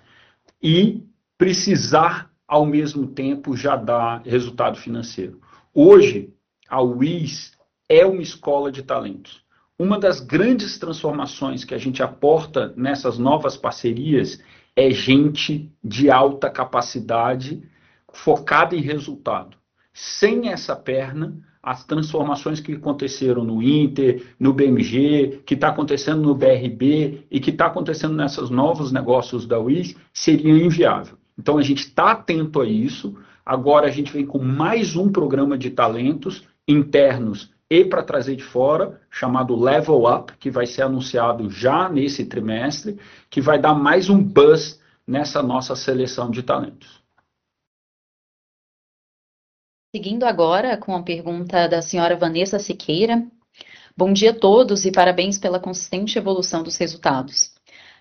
e 0.61 1.01
precisar 1.37 2.29
ao 2.45 2.65
mesmo 2.65 3.07
tempo 3.07 3.55
já 3.55 3.77
dar 3.77 4.21
resultado 4.25 4.77
financeiro. 4.77 5.39
Hoje, 5.73 6.33
a 6.69 6.81
WIS 6.81 7.53
é 7.87 8.05
uma 8.05 8.21
escola 8.21 8.69
de 8.69 8.83
talentos. 8.83 9.43
Uma 9.79 9.97
das 9.97 10.19
grandes 10.19 10.77
transformações 10.77 11.63
que 11.63 11.73
a 11.73 11.77
gente 11.77 12.03
aporta 12.03 12.73
nessas 12.75 13.17
novas 13.17 13.55
parcerias 13.55 14.41
é 14.75 14.91
gente 14.91 15.71
de 15.83 16.09
alta 16.09 16.49
capacidade 16.49 17.63
focada 18.13 18.75
em 18.75 18.81
resultado. 18.81 19.57
Sem 19.93 20.49
essa 20.49 20.75
perna, 20.75 21.37
as 21.61 21.83
transformações 21.83 22.59
que 22.59 22.73
aconteceram 22.73 23.43
no 23.43 23.61
Inter, 23.61 24.23
no 24.39 24.53
BMG, 24.53 25.41
que 25.45 25.53
está 25.53 25.69
acontecendo 25.69 26.21
no 26.21 26.35
BRB 26.35 27.25
e 27.29 27.39
que 27.39 27.49
está 27.49 27.65
acontecendo 27.65 28.15
nesses 28.15 28.49
novos 28.49 28.91
negócios 28.91 29.45
da 29.45 29.59
WIS, 29.59 29.95
seriam 30.13 30.57
inviável. 30.57 31.17
Então 31.37 31.57
a 31.57 31.61
gente 31.61 31.79
está 31.79 32.11
atento 32.11 32.61
a 32.61 32.65
isso. 32.65 33.15
Agora 33.45 33.87
a 33.87 33.91
gente 33.91 34.11
vem 34.11 34.25
com 34.25 34.39
mais 34.39 34.95
um 34.95 35.11
programa 35.11 35.57
de 35.57 35.69
talentos 35.69 36.47
internos 36.67 37.51
e 37.69 37.83
para 37.83 38.03
trazer 38.03 38.35
de 38.35 38.43
fora, 38.43 39.01
chamado 39.09 39.59
Level 39.59 40.05
Up, 40.05 40.33
que 40.37 40.51
vai 40.51 40.65
ser 40.65 40.83
anunciado 40.83 41.49
já 41.49 41.89
nesse 41.89 42.25
trimestre, 42.25 42.99
que 43.29 43.41
vai 43.41 43.57
dar 43.57 43.73
mais 43.73 44.09
um 44.09 44.21
buzz 44.21 44.79
nessa 45.07 45.41
nossa 45.41 45.75
seleção 45.75 46.29
de 46.29 46.43
talentos. 46.43 47.02
Seguindo 49.95 50.23
agora 50.23 50.75
com 50.75 50.95
a 50.95 51.03
pergunta 51.03 51.67
da 51.67 51.79
senhora 51.79 52.17
Vanessa 52.17 52.57
Siqueira. 52.57 53.23
Bom 53.95 54.11
dia 54.11 54.31
a 54.31 54.33
todos 54.33 54.85
e 54.85 54.91
parabéns 54.91 55.37
pela 55.37 55.59
consistente 55.59 56.17
evolução 56.17 56.63
dos 56.63 56.77
resultados. 56.77 57.51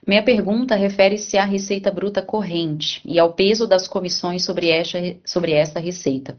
Minha 0.07 0.23
pergunta 0.23 0.75
refere-se 0.75 1.37
à 1.37 1.45
receita 1.45 1.91
bruta 1.91 2.23
corrente 2.23 3.03
e 3.05 3.19
ao 3.19 3.35
peso 3.35 3.67
das 3.67 3.87
comissões 3.87 4.43
sobre 4.43 4.71
esta, 4.71 4.99
sobre 5.23 5.53
esta 5.53 5.79
receita. 5.81 6.39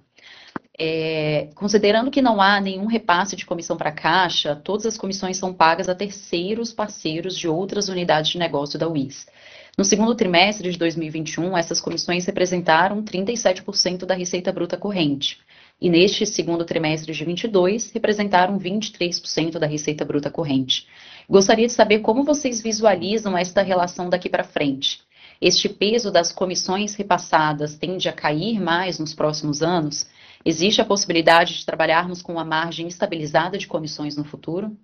É, 0.76 1.50
considerando 1.54 2.10
que 2.10 2.20
não 2.20 2.42
há 2.42 2.60
nenhum 2.60 2.88
repasse 2.88 3.36
de 3.36 3.46
comissão 3.46 3.78
para 3.78 3.90
a 3.90 3.94
Caixa, 3.94 4.56
todas 4.56 4.88
as 4.88 4.98
comissões 4.98 5.38
são 5.38 5.54
pagas 5.54 5.88
a 5.88 5.94
terceiros 5.94 6.74
parceiros 6.74 7.38
de 7.38 7.48
outras 7.48 7.90
unidades 7.90 8.32
de 8.32 8.40
negócio 8.40 8.80
da 8.80 8.90
UIS. 8.90 9.28
No 9.76 9.84
segundo 9.84 10.14
trimestre 10.14 10.72
de 10.72 10.78
2021, 10.78 11.58
essas 11.58 11.82
comissões 11.82 12.28
representaram 12.28 13.04
37% 13.04 14.06
da 14.06 14.14
receita 14.14 14.52
bruta 14.52 14.78
corrente. 14.78 15.40
E 15.84 15.90
neste 15.90 16.26
segundo 16.26 16.64
trimestre 16.64 17.12
de 17.12 17.26
2022, 17.26 17.92
representaram 17.92 18.58
23% 18.58 19.60
da 19.60 19.68
receita 19.68 20.06
bruta 20.06 20.32
corrente. 20.32 20.88
Gostaria 21.30 21.68
de 21.68 21.74
saber 21.74 22.00
como 22.00 22.24
vocês 22.24 22.62
visualizam 22.62 23.38
esta 23.38 23.62
relação 23.62 24.10
daqui 24.10 24.30
para 24.30 24.46
frente. 24.46 25.02
Este 25.42 25.68
peso 25.68 26.10
das 26.10 26.32
comissões 26.32 26.96
repassadas 26.96 27.76
tende 27.78 28.08
a 28.08 28.14
cair 28.14 28.62
mais 28.62 28.98
nos 28.98 29.14
próximos 29.14 29.62
anos? 29.62 30.10
Existe 30.46 30.80
a 30.80 30.86
possibilidade 30.86 31.58
de 31.58 31.66
trabalharmos 31.66 32.22
com 32.22 32.32
uma 32.32 32.46
margem 32.46 32.88
estabilizada 32.88 33.58
de 33.58 33.68
comissões 33.68 34.16
no 34.16 34.24
futuro? 34.24 34.78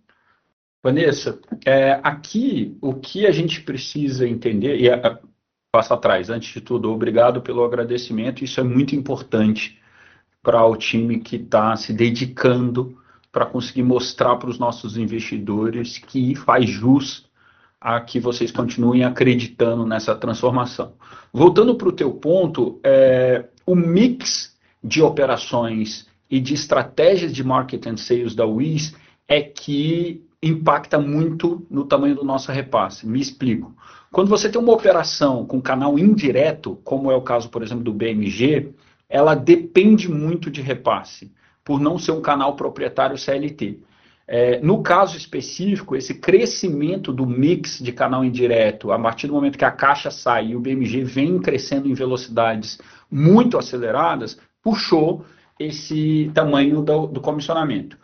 Vanessa, 0.84 1.40
é, 1.66 1.98
aqui 2.04 2.78
o 2.82 2.94
que 2.94 3.26
a 3.26 3.32
gente 3.32 3.62
precisa 3.62 4.28
entender, 4.28 4.78
e 4.78 4.90
a, 4.90 5.18
passo 5.72 5.94
atrás, 5.94 6.30
antes 6.30 6.54
de 6.54 6.60
tudo, 6.60 6.92
obrigado 6.92 7.42
pelo 7.42 7.64
agradecimento, 7.64 8.44
isso 8.44 8.60
é 8.60 8.64
muito 8.64 8.94
importante 8.98 9.79
para 10.42 10.66
o 10.66 10.76
time 10.76 11.20
que 11.20 11.36
está 11.36 11.76
se 11.76 11.94
dedicando 11.94 12.98
para 13.32 13.46
conseguir 13.46 13.84
mostrar 13.84 14.36
para 14.38 14.50
os 14.50 14.58
nossos 14.58 14.98
investidores 14.98 15.98
que 15.98 16.36
faz 16.36 16.70
jus 16.70 17.28
a 17.80 18.02
que 18.02 18.20
vocês 18.20 18.52
continuem 18.52 19.04
acreditando 19.04 19.86
nessa 19.86 20.16
transformação. 20.16 20.94
Voltando 21.32 21.76
para 21.76 21.88
o 21.88 21.94
teu 21.94 22.12
ponto, 22.12 22.80
é, 22.84 23.46
o 23.66 23.76
mix 23.76 24.58
de 24.84 25.02
operações 25.02 26.08
e 26.30 26.40
de 26.40 26.54
estratégias 26.54 27.34
de 27.34 27.44
marketing 27.44 27.90
and 27.90 27.98
sales 27.98 28.36
da 28.36 28.46
WIS 28.46 28.96
é 29.28 29.42
que 29.42 30.24
impacta 30.42 30.98
muito 30.98 31.66
no 31.70 31.86
tamanho 31.86 32.16
do 32.16 32.24
nosso 32.24 32.52
repasse. 32.52 33.08
Me 33.08 33.20
explico. 33.20 33.74
Quando 34.12 34.30
você 34.30 34.50
tem 34.50 34.60
uma 34.60 34.74
operação 34.74 35.46
com 35.46 35.62
canal 35.62 36.00
indireto, 36.00 36.80
como 36.84 37.12
é 37.12 37.16
o 37.16 37.22
caso, 37.22 37.50
por 37.50 37.62
exemplo, 37.62 37.84
do 37.84 37.94
BMG, 37.94 38.74
ela 39.10 39.34
depende 39.34 40.10
muito 40.10 40.52
de 40.52 40.62
repasse, 40.62 41.32
por 41.64 41.80
não 41.80 41.98
ser 41.98 42.12
um 42.12 42.22
canal 42.22 42.56
proprietário 42.56 43.18
CLT. 43.18 43.80
É, 44.28 44.60
no 44.62 44.84
caso 44.84 45.18
específico, 45.18 45.96
esse 45.96 46.14
crescimento 46.14 47.12
do 47.12 47.26
mix 47.26 47.80
de 47.80 47.92
canal 47.92 48.24
indireto, 48.24 48.92
a 48.92 49.00
partir 49.00 49.26
do 49.26 49.34
momento 49.34 49.58
que 49.58 49.66
a 49.66 49.72
caixa 49.72 50.12
sai 50.12 50.50
e 50.50 50.56
o 50.56 50.60
BMG 50.60 51.04
vem 51.04 51.40
crescendo 51.40 51.90
em 51.90 51.96
velocidades 51.96 52.80
muito 53.10 53.58
aceleradas, 53.58 54.40
puxou 54.62 55.26
esse 55.60 56.30
tamanho 56.34 56.84
do, 56.84 57.08
do 57.08 57.20
comissionamento. 57.20 57.98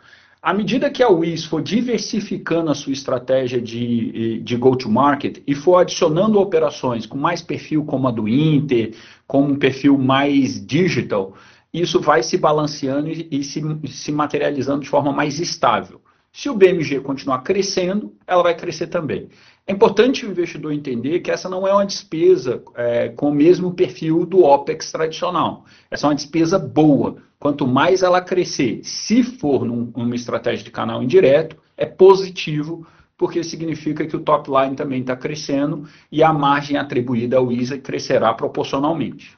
À 0.46 0.54
medida 0.54 0.88
que 0.88 1.02
a 1.02 1.08
WIS 1.08 1.44
for 1.44 1.60
diversificando 1.60 2.70
a 2.70 2.74
sua 2.76 2.92
estratégia 2.92 3.60
de, 3.60 4.38
de 4.38 4.56
go-to-market 4.56 5.42
e 5.44 5.56
for 5.56 5.78
adicionando 5.78 6.38
operações 6.38 7.04
com 7.04 7.18
mais 7.18 7.42
perfil 7.42 7.84
como 7.84 8.06
a 8.06 8.12
do 8.12 8.28
Inter, 8.28 8.94
com 9.26 9.42
um 9.42 9.56
perfil 9.56 9.98
mais 9.98 10.64
digital, 10.64 11.34
isso 11.74 12.00
vai 12.00 12.22
se 12.22 12.38
balanceando 12.38 13.08
e, 13.08 13.26
e 13.28 13.42
se, 13.42 13.60
se 13.88 14.12
materializando 14.12 14.82
de 14.82 14.88
forma 14.88 15.10
mais 15.10 15.40
estável. 15.40 16.00
Se 16.32 16.48
o 16.48 16.54
BMG 16.54 17.00
continuar 17.00 17.42
crescendo, 17.42 18.14
ela 18.24 18.44
vai 18.44 18.54
crescer 18.54 18.86
também. 18.86 19.28
É 19.68 19.72
importante 19.72 20.24
o 20.24 20.30
investidor 20.30 20.72
entender 20.72 21.18
que 21.18 21.30
essa 21.30 21.48
não 21.48 21.66
é 21.66 21.72
uma 21.72 21.84
despesa 21.84 22.62
é, 22.76 23.08
com 23.08 23.30
o 23.30 23.34
mesmo 23.34 23.74
perfil 23.74 24.24
do 24.24 24.44
OPEX 24.44 24.92
tradicional. 24.92 25.64
Essa 25.90 26.06
é 26.06 26.10
uma 26.10 26.14
despesa 26.14 26.56
boa. 26.56 27.16
Quanto 27.36 27.66
mais 27.66 28.02
ela 28.02 28.20
crescer, 28.20 28.80
se 28.84 29.24
for 29.24 29.64
num, 29.64 29.92
numa 29.96 30.14
estratégia 30.14 30.64
de 30.64 30.70
canal 30.70 31.02
indireto, 31.02 31.60
é 31.76 31.84
positivo, 31.84 32.86
porque 33.16 33.42
significa 33.42 34.06
que 34.06 34.14
o 34.14 34.22
top 34.22 34.48
line 34.50 34.76
também 34.76 35.00
está 35.00 35.16
crescendo 35.16 35.88
e 36.12 36.22
a 36.22 36.32
margem 36.32 36.76
atribuída 36.76 37.36
ao 37.38 37.50
ISA 37.50 37.76
crescerá 37.76 38.32
proporcionalmente. 38.34 39.36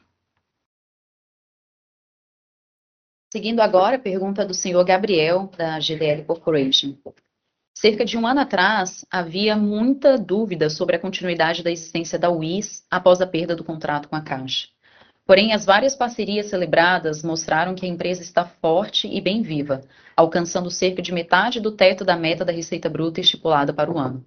Seguindo 3.33 3.61
agora 3.61 3.97
a 3.97 4.01
pergunta 4.01 4.45
do 4.45 4.53
senhor 4.53 4.85
Gabriel, 4.85 5.51
da 5.57 5.81
GDL 5.81 6.25
Corporation. 6.25 6.97
Cerca 7.81 8.05
de 8.05 8.19
um 8.19 8.27
ano 8.27 8.41
atrás, 8.41 9.05
havia 9.09 9.55
muita 9.55 10.19
dúvida 10.19 10.69
sobre 10.69 10.97
a 10.97 10.99
continuidade 10.99 11.63
da 11.63 11.71
existência 11.71 12.19
da 12.19 12.29
UIS 12.29 12.85
após 12.91 13.21
a 13.21 13.27
perda 13.27 13.55
do 13.55 13.63
contrato 13.63 14.09
com 14.09 14.17
a 14.17 14.21
Caixa. 14.21 14.67
Porém, 15.25 15.53
as 15.53 15.65
várias 15.65 15.95
parcerias 15.95 16.47
celebradas 16.47 17.23
mostraram 17.23 17.77
que 17.77 17.87
a 17.87 17.89
empresa 17.89 18.21
está 18.21 18.45
forte 18.45 19.07
e 19.07 19.21
bem 19.21 19.43
viva, 19.43 19.83
alcançando 20.17 20.73
cerca 20.73 21.01
de 21.01 21.13
metade 21.13 21.61
do 21.61 21.71
teto 21.71 22.05
da 22.05 22.17
meta 22.17 22.45
da 22.45 22.51
receita 22.51 22.89
bruta 22.89 23.21
estipulada 23.21 23.73
para 23.73 23.93
o 23.93 23.97
ano. 23.97 24.27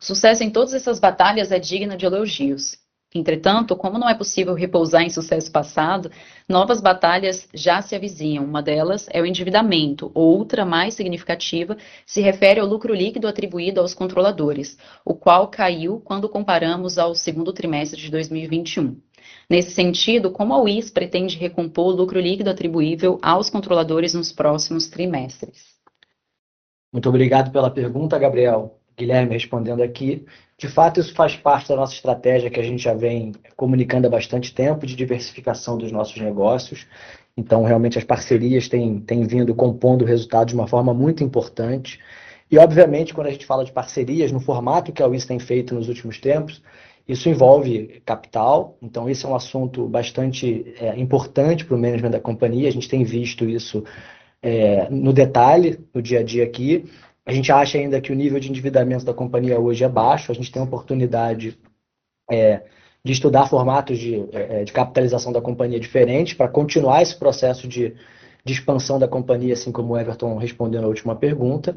O 0.00 0.04
sucesso 0.04 0.42
em 0.42 0.50
todas 0.50 0.74
essas 0.74 0.98
batalhas 0.98 1.52
é 1.52 1.60
digno 1.60 1.96
de 1.96 2.04
elogios. 2.04 2.78
Entretanto, 3.14 3.74
como 3.74 3.98
não 3.98 4.08
é 4.08 4.14
possível 4.14 4.52
repousar 4.52 5.02
em 5.02 5.08
sucesso 5.08 5.50
passado, 5.50 6.10
novas 6.46 6.78
batalhas 6.78 7.48
já 7.54 7.80
se 7.80 7.94
avizinham. 7.94 8.44
Uma 8.44 8.62
delas 8.62 9.06
é 9.10 9.22
o 9.22 9.26
endividamento, 9.26 10.10
outra, 10.14 10.66
mais 10.66 10.92
significativa, 10.92 11.76
se 12.04 12.20
refere 12.20 12.60
ao 12.60 12.66
lucro 12.66 12.94
líquido 12.94 13.26
atribuído 13.26 13.80
aos 13.80 13.94
controladores, 13.94 14.76
o 15.06 15.14
qual 15.14 15.48
caiu 15.48 16.00
quando 16.00 16.28
comparamos 16.28 16.98
ao 16.98 17.14
segundo 17.14 17.50
trimestre 17.52 17.98
de 17.98 18.10
2021. 18.10 19.00
Nesse 19.48 19.70
sentido, 19.70 20.30
como 20.30 20.52
a 20.52 20.62
UIS 20.62 20.90
pretende 20.90 21.38
recompor 21.38 21.94
o 21.94 21.96
lucro 21.96 22.20
líquido 22.20 22.50
atribuível 22.50 23.18
aos 23.22 23.48
controladores 23.48 24.12
nos 24.12 24.30
próximos 24.32 24.88
trimestres? 24.88 25.78
Muito 26.92 27.08
obrigado 27.08 27.50
pela 27.50 27.70
pergunta, 27.70 28.18
Gabriel. 28.18 28.78
Guilherme 28.96 29.32
respondendo 29.32 29.82
aqui. 29.82 30.26
De 30.58 30.66
fato, 30.66 30.98
isso 30.98 31.14
faz 31.14 31.36
parte 31.36 31.68
da 31.68 31.76
nossa 31.76 31.94
estratégia 31.94 32.50
que 32.50 32.58
a 32.58 32.64
gente 32.64 32.82
já 32.82 32.92
vem 32.92 33.32
comunicando 33.56 34.08
há 34.08 34.10
bastante 34.10 34.52
tempo 34.52 34.84
de 34.86 34.96
diversificação 34.96 35.78
dos 35.78 35.92
nossos 35.92 36.20
negócios. 36.20 36.84
Então, 37.36 37.62
realmente, 37.62 37.96
as 37.96 38.02
parcerias 38.02 38.68
têm, 38.68 38.98
têm 38.98 39.24
vindo 39.24 39.54
compondo 39.54 40.02
o 40.02 40.04
resultado 40.04 40.48
de 40.48 40.54
uma 40.56 40.66
forma 40.66 40.92
muito 40.92 41.22
importante. 41.22 42.00
E, 42.50 42.58
obviamente, 42.58 43.14
quando 43.14 43.28
a 43.28 43.30
gente 43.30 43.46
fala 43.46 43.64
de 43.64 43.70
parcerias, 43.70 44.32
no 44.32 44.40
formato 44.40 44.92
que 44.92 45.00
a 45.00 45.06
WIS 45.06 45.26
tem 45.26 45.38
feito 45.38 45.76
nos 45.76 45.88
últimos 45.88 46.18
tempos, 46.18 46.60
isso 47.06 47.28
envolve 47.28 48.02
capital. 48.04 48.76
Então, 48.82 49.08
esse 49.08 49.24
é 49.24 49.28
um 49.28 49.36
assunto 49.36 49.86
bastante 49.86 50.74
é, 50.80 50.98
importante 50.98 51.64
para 51.64 51.76
o 51.76 51.78
management 51.78 52.10
da 52.10 52.20
companhia. 52.20 52.68
A 52.68 52.72
gente 52.72 52.88
tem 52.88 53.04
visto 53.04 53.44
isso 53.44 53.84
é, 54.42 54.90
no 54.90 55.12
detalhe, 55.12 55.78
no 55.94 56.02
dia 56.02 56.18
a 56.18 56.22
dia 56.24 56.42
aqui. 56.42 56.84
A 57.28 57.32
gente 57.32 57.52
acha 57.52 57.76
ainda 57.76 58.00
que 58.00 58.10
o 58.10 58.14
nível 58.14 58.40
de 58.40 58.48
endividamento 58.48 59.04
da 59.04 59.12
companhia 59.12 59.60
hoje 59.60 59.84
é 59.84 59.88
baixo, 59.88 60.32
a 60.32 60.34
gente 60.34 60.50
tem 60.50 60.62
a 60.62 60.64
oportunidade 60.64 61.58
é, 62.30 62.62
de 63.04 63.12
estudar 63.12 63.46
formatos 63.46 63.98
de, 63.98 64.24
é, 64.32 64.64
de, 64.64 64.72
capitalização 64.72 65.30
da 65.30 65.38
companhia 65.38 65.78
diferentes 65.78 66.32
para 66.32 66.48
continuar 66.48 67.02
esse 67.02 67.14
processo 67.14 67.68
de, 67.68 67.94
de, 68.42 68.52
expansão 68.54 68.98
da 68.98 69.06
companhia, 69.06 69.52
assim 69.52 69.70
como 69.70 69.92
o 69.92 69.98
Everton 69.98 70.38
respondeu 70.38 70.80
na 70.80 70.88
última 70.88 71.14
pergunta. 71.14 71.76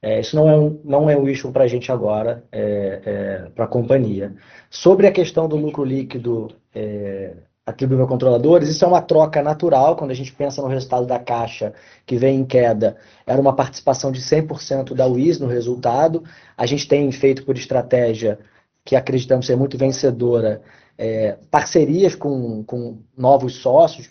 É, 0.00 0.20
isso 0.20 0.36
não 0.36 0.48
é 0.48 0.56
um, 0.56 0.80
não 0.84 1.10
é 1.10 1.16
um 1.16 1.28
issue 1.28 1.50
para 1.50 1.64
a 1.64 1.68
gente 1.68 1.90
agora, 1.90 2.44
é, 2.52 3.02
é, 3.04 3.50
para 3.56 3.64
a 3.64 3.68
companhia. 3.68 4.32
Sobre 4.70 5.08
a 5.08 5.12
questão 5.12 5.48
do 5.48 5.56
lucro 5.56 5.82
líquido 5.82 6.54
é, 6.72 7.38
atribuível 7.64 8.04
a 8.04 8.08
controladores, 8.08 8.68
isso 8.68 8.84
é 8.84 8.88
uma 8.88 9.00
troca 9.00 9.40
natural, 9.40 9.96
quando 9.96 10.10
a 10.10 10.14
gente 10.14 10.32
pensa 10.32 10.60
no 10.60 10.68
resultado 10.68 11.06
da 11.06 11.18
caixa 11.18 11.72
que 12.04 12.16
vem 12.16 12.40
em 12.40 12.44
queda, 12.44 12.96
era 13.24 13.40
uma 13.40 13.54
participação 13.54 14.10
de 14.10 14.20
100% 14.20 14.94
da 14.94 15.06
UIS 15.06 15.38
no 15.38 15.46
resultado, 15.46 16.24
a 16.56 16.66
gente 16.66 16.88
tem 16.88 17.10
feito 17.12 17.44
por 17.44 17.56
estratégia, 17.56 18.38
que 18.84 18.96
acreditamos 18.96 19.46
ser 19.46 19.56
muito 19.56 19.78
vencedora, 19.78 20.60
é, 20.98 21.38
parcerias 21.50 22.16
com, 22.16 22.64
com 22.64 23.00
novos 23.16 23.56
sócios, 23.56 24.10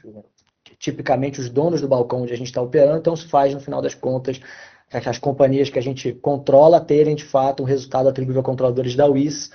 tipicamente 0.80 1.42
os 1.42 1.50
donos 1.50 1.82
do 1.82 1.88
balcão 1.88 2.22
onde 2.22 2.34
a 2.34 2.38
gente 2.38 2.48
está 2.48 2.62
operando, 2.62 3.00
então 3.00 3.14
isso 3.14 3.28
faz, 3.28 3.54
no 3.54 3.60
final 3.60 3.82
das 3.82 3.94
contas, 3.94 4.40
as 4.90 5.18
companhias 5.18 5.70
que 5.70 5.80
a 5.80 5.82
gente 5.82 6.14
controla 6.14 6.80
terem, 6.80 7.16
de 7.16 7.24
fato, 7.24 7.64
um 7.64 7.66
resultado 7.66 8.08
atribuível 8.08 8.42
a 8.42 8.46
controladores 8.46 8.96
da 8.96 9.08
UIS 9.08 9.52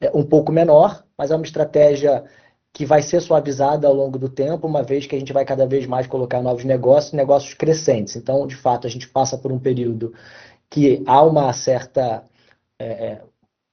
é, 0.00 0.10
um 0.14 0.22
pouco 0.22 0.52
menor, 0.52 1.02
mas 1.16 1.30
é 1.30 1.36
uma 1.36 1.44
estratégia 1.44 2.24
que 2.72 2.86
vai 2.86 3.02
ser 3.02 3.20
suavizada 3.20 3.88
ao 3.88 3.94
longo 3.94 4.18
do 4.18 4.28
tempo, 4.28 4.66
uma 4.66 4.82
vez 4.82 5.06
que 5.06 5.16
a 5.16 5.18
gente 5.18 5.32
vai 5.32 5.44
cada 5.44 5.66
vez 5.66 5.86
mais 5.86 6.06
colocar 6.06 6.42
novos 6.42 6.64
negócios, 6.64 7.12
negócios 7.12 7.54
crescentes. 7.54 8.16
Então, 8.16 8.46
de 8.46 8.56
fato, 8.56 8.86
a 8.86 8.90
gente 8.90 9.08
passa 9.08 9.36
por 9.36 9.50
um 9.52 9.58
período 9.58 10.12
que 10.70 11.02
há 11.06 11.22
uma 11.22 11.52
certa 11.52 12.24
é, 12.78 12.86
é 12.86 13.22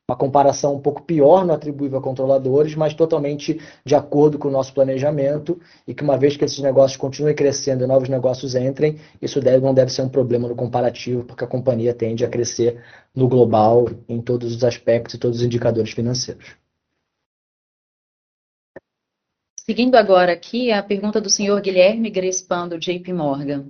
uma 0.07 0.15
comparação 0.15 0.75
um 0.75 0.79
pouco 0.79 1.01
pior 1.01 1.43
no 1.45 1.53
atribuível 1.53 1.97
a 1.97 2.01
controladores, 2.01 2.75
mas 2.75 2.93
totalmente 2.93 3.59
de 3.83 3.95
acordo 3.95 4.37
com 4.37 4.47
o 4.47 4.51
nosso 4.51 4.71
planejamento 4.73 5.59
e 5.87 5.95
que 5.95 6.03
uma 6.03 6.15
vez 6.17 6.37
que 6.37 6.45
esses 6.45 6.59
negócios 6.59 6.95
continuem 6.95 7.35
crescendo 7.35 7.83
e 7.83 7.87
novos 7.87 8.07
negócios 8.07 8.53
entrem, 8.53 8.99
isso 9.19 9.41
deve, 9.41 9.65
não 9.65 9.73
deve 9.73 9.91
ser 9.91 10.03
um 10.03 10.09
problema 10.09 10.47
no 10.47 10.55
comparativo, 10.55 11.23
porque 11.23 11.43
a 11.43 11.47
companhia 11.47 11.93
tende 11.93 12.23
a 12.23 12.29
crescer 12.29 12.83
no 13.15 13.27
global 13.27 13.89
em 14.07 14.21
todos 14.21 14.55
os 14.55 14.63
aspectos 14.63 15.15
e 15.15 15.17
todos 15.17 15.39
os 15.39 15.43
indicadores 15.43 15.91
financeiros. 15.91 16.64
Seguindo 19.65 19.95
agora 19.95 20.31
aqui 20.31 20.71
a 20.71 20.83
pergunta 20.83 21.19
do 21.19 21.27
senhor 21.27 21.59
Guilherme 21.59 22.11
Grespan, 22.11 22.67
do 22.67 22.77
JP 22.77 23.11
Morgan. 23.13 23.65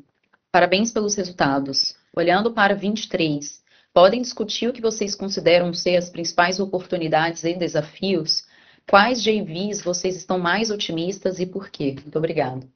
Parabéns 0.51 0.91
pelos 0.91 1.15
resultados. 1.15 1.95
Olhando 2.13 2.51
para 2.51 2.75
23, 2.75 3.63
podem 3.93 4.21
discutir 4.21 4.67
o 4.67 4.73
que 4.73 4.81
vocês 4.81 5.15
consideram 5.15 5.73
ser 5.73 5.95
as 5.95 6.09
principais 6.09 6.59
oportunidades 6.59 7.45
e 7.45 7.53
desafios? 7.53 8.45
Quais 8.89 9.23
JVs 9.23 9.81
vocês 9.81 10.17
estão 10.17 10.37
mais 10.37 10.69
otimistas 10.69 11.39
e 11.39 11.45
por 11.45 11.69
quê? 11.69 11.95
Muito 12.01 12.17
obrigado. 12.17 12.67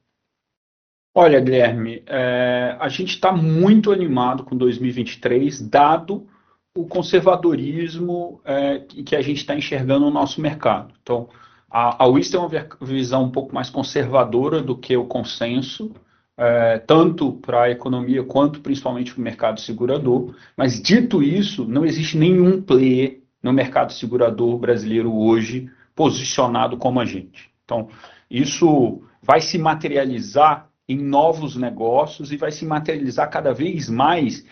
Olha, 1.14 1.40
Guilherme, 1.40 2.02
é, 2.06 2.74
a 2.80 2.88
gente 2.88 3.16
está 3.16 3.30
muito 3.32 3.92
animado 3.92 4.44
com 4.44 4.56
2023, 4.56 5.60
dado 5.68 6.26
o 6.74 6.86
conservadorismo 6.86 8.40
é, 8.46 8.78
que 8.78 9.14
a 9.14 9.20
gente 9.20 9.38
está 9.38 9.54
enxergando 9.54 10.06
no 10.06 10.10
nosso 10.10 10.40
mercado. 10.40 10.94
Então, 11.02 11.28
a, 11.70 12.04
a 12.04 12.06
WIS 12.08 12.30
tem 12.30 12.40
uma 12.40 12.50
visão 12.80 13.24
um 13.24 13.30
pouco 13.30 13.54
mais 13.54 13.70
conservadora 13.70 14.60
do 14.60 14.76
que 14.76 14.96
o 14.96 15.04
consenso, 15.04 15.92
é, 16.36 16.78
tanto 16.78 17.34
para 17.34 17.64
a 17.64 17.70
economia 17.70 18.24
quanto 18.24 18.60
principalmente 18.60 19.12
para 19.12 19.20
o 19.20 19.24
mercado 19.24 19.60
segurador. 19.60 20.34
Mas, 20.56 20.80
dito 20.82 21.22
isso, 21.22 21.64
não 21.64 21.84
existe 21.86 22.18
nenhum 22.18 22.60
player 22.60 23.20
no 23.42 23.52
mercado 23.52 23.92
segurador 23.92 24.58
brasileiro 24.58 25.14
hoje 25.14 25.70
posicionado 25.94 26.76
como 26.76 26.98
a 26.98 27.04
gente. 27.04 27.50
Então, 27.64 27.88
isso 28.28 29.02
vai 29.22 29.40
se 29.40 29.56
materializar 29.58 30.68
em 30.88 30.96
novos 30.96 31.54
negócios 31.54 32.32
e 32.32 32.36
vai 32.36 32.50
se 32.50 32.64
materializar 32.64 33.30
cada 33.30 33.54
vez 33.54 33.88
mais, 33.88 34.44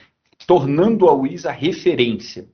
tornando 0.46 1.08
a 1.08 1.12
WIS 1.12 1.46
a 1.46 1.50
referência. 1.50 2.46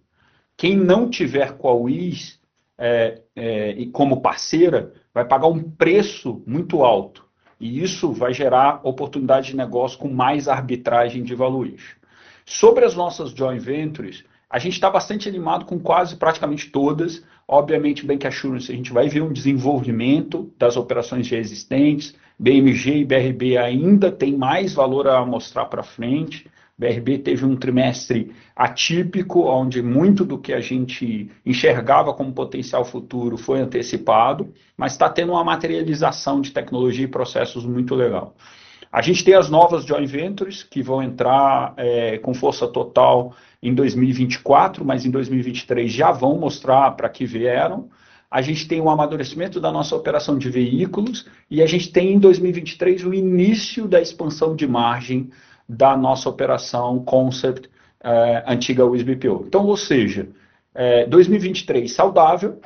Quem 0.56 0.74
não 0.76 1.10
tiver 1.10 1.58
com 1.58 1.68
a 1.68 1.74
WIS 1.74 2.40
é, 2.78 3.22
é, 3.36 3.86
como 3.92 4.20
parceira 4.20 4.92
vai 5.12 5.24
pagar 5.24 5.46
um 5.46 5.62
preço 5.62 6.42
muito 6.46 6.82
alto 6.82 7.24
e 7.60 7.82
isso 7.82 8.12
vai 8.12 8.34
gerar 8.34 8.80
oportunidade 8.82 9.48
de 9.48 9.56
negócio 9.56 9.98
com 9.98 10.08
mais 10.08 10.48
arbitragem 10.48 11.22
de 11.22 11.34
valuation. 11.34 11.96
Sobre 12.44 12.84
as 12.84 12.94
nossas 12.94 13.30
joint 13.30 13.62
ventures, 13.62 14.24
a 14.50 14.58
gente 14.58 14.74
está 14.74 14.90
bastante 14.90 15.28
animado 15.28 15.64
com 15.64 15.78
quase 15.80 16.16
praticamente 16.16 16.70
todas. 16.70 17.24
Obviamente, 17.48 18.04
Bank 18.04 18.26
Assurance, 18.26 18.70
a 18.70 18.74
gente 18.74 18.92
vai 18.92 19.08
ver 19.08 19.22
um 19.22 19.32
desenvolvimento 19.32 20.52
das 20.58 20.76
operações 20.76 21.26
já 21.26 21.36
existentes. 21.36 22.14
BMG 22.38 22.98
e 22.98 23.04
BRB 23.04 23.56
ainda 23.56 24.12
tem 24.12 24.36
mais 24.36 24.74
valor 24.74 25.08
a 25.08 25.24
mostrar 25.24 25.64
para 25.66 25.82
frente. 25.82 26.46
BRB 26.76 27.18
teve 27.18 27.44
um 27.44 27.56
trimestre 27.56 28.32
atípico, 28.54 29.46
onde 29.46 29.80
muito 29.80 30.24
do 30.24 30.38
que 30.38 30.52
a 30.52 30.60
gente 30.60 31.30
enxergava 31.46 32.12
como 32.12 32.32
potencial 32.32 32.84
futuro 32.84 33.36
foi 33.36 33.60
antecipado, 33.60 34.52
mas 34.76 34.92
está 34.92 35.08
tendo 35.08 35.32
uma 35.32 35.44
materialização 35.44 36.40
de 36.40 36.50
tecnologia 36.50 37.04
e 37.04 37.08
processos 37.08 37.64
muito 37.64 37.94
legal. 37.94 38.34
A 38.90 39.02
gente 39.02 39.24
tem 39.24 39.34
as 39.34 39.50
novas 39.50 39.84
joint 39.84 40.06
ventures 40.06 40.62
que 40.62 40.82
vão 40.82 41.02
entrar 41.02 41.74
é, 41.76 42.18
com 42.18 42.32
força 42.32 42.66
total 42.66 43.34
em 43.62 43.74
2024, 43.74 44.84
mas 44.84 45.04
em 45.04 45.10
2023 45.10 45.92
já 45.92 46.12
vão 46.12 46.38
mostrar 46.38 46.92
para 46.92 47.08
que 47.08 47.24
vieram. 47.24 47.88
A 48.30 48.42
gente 48.42 48.68
tem 48.68 48.80
o 48.80 48.84
um 48.84 48.90
amadurecimento 48.90 49.60
da 49.60 49.72
nossa 49.72 49.96
operação 49.96 50.38
de 50.38 50.48
veículos 50.50 51.26
e 51.50 51.62
a 51.62 51.66
gente 51.66 51.90
tem 51.90 52.14
em 52.14 52.18
2023 52.18 53.04
o 53.04 53.14
início 53.14 53.88
da 53.88 54.00
expansão 54.00 54.54
de 54.54 54.66
margem 54.66 55.30
da 55.68 55.96
nossa 55.96 56.28
operação 56.28 57.04
Concept 57.04 57.70
é, 58.00 58.44
antiga 58.46 58.84
USBPO. 58.84 59.44
Então, 59.46 59.66
ou 59.66 59.76
seja, 59.76 60.28
é, 60.74 61.06
2023 61.06 61.90
saudável, 61.90 62.60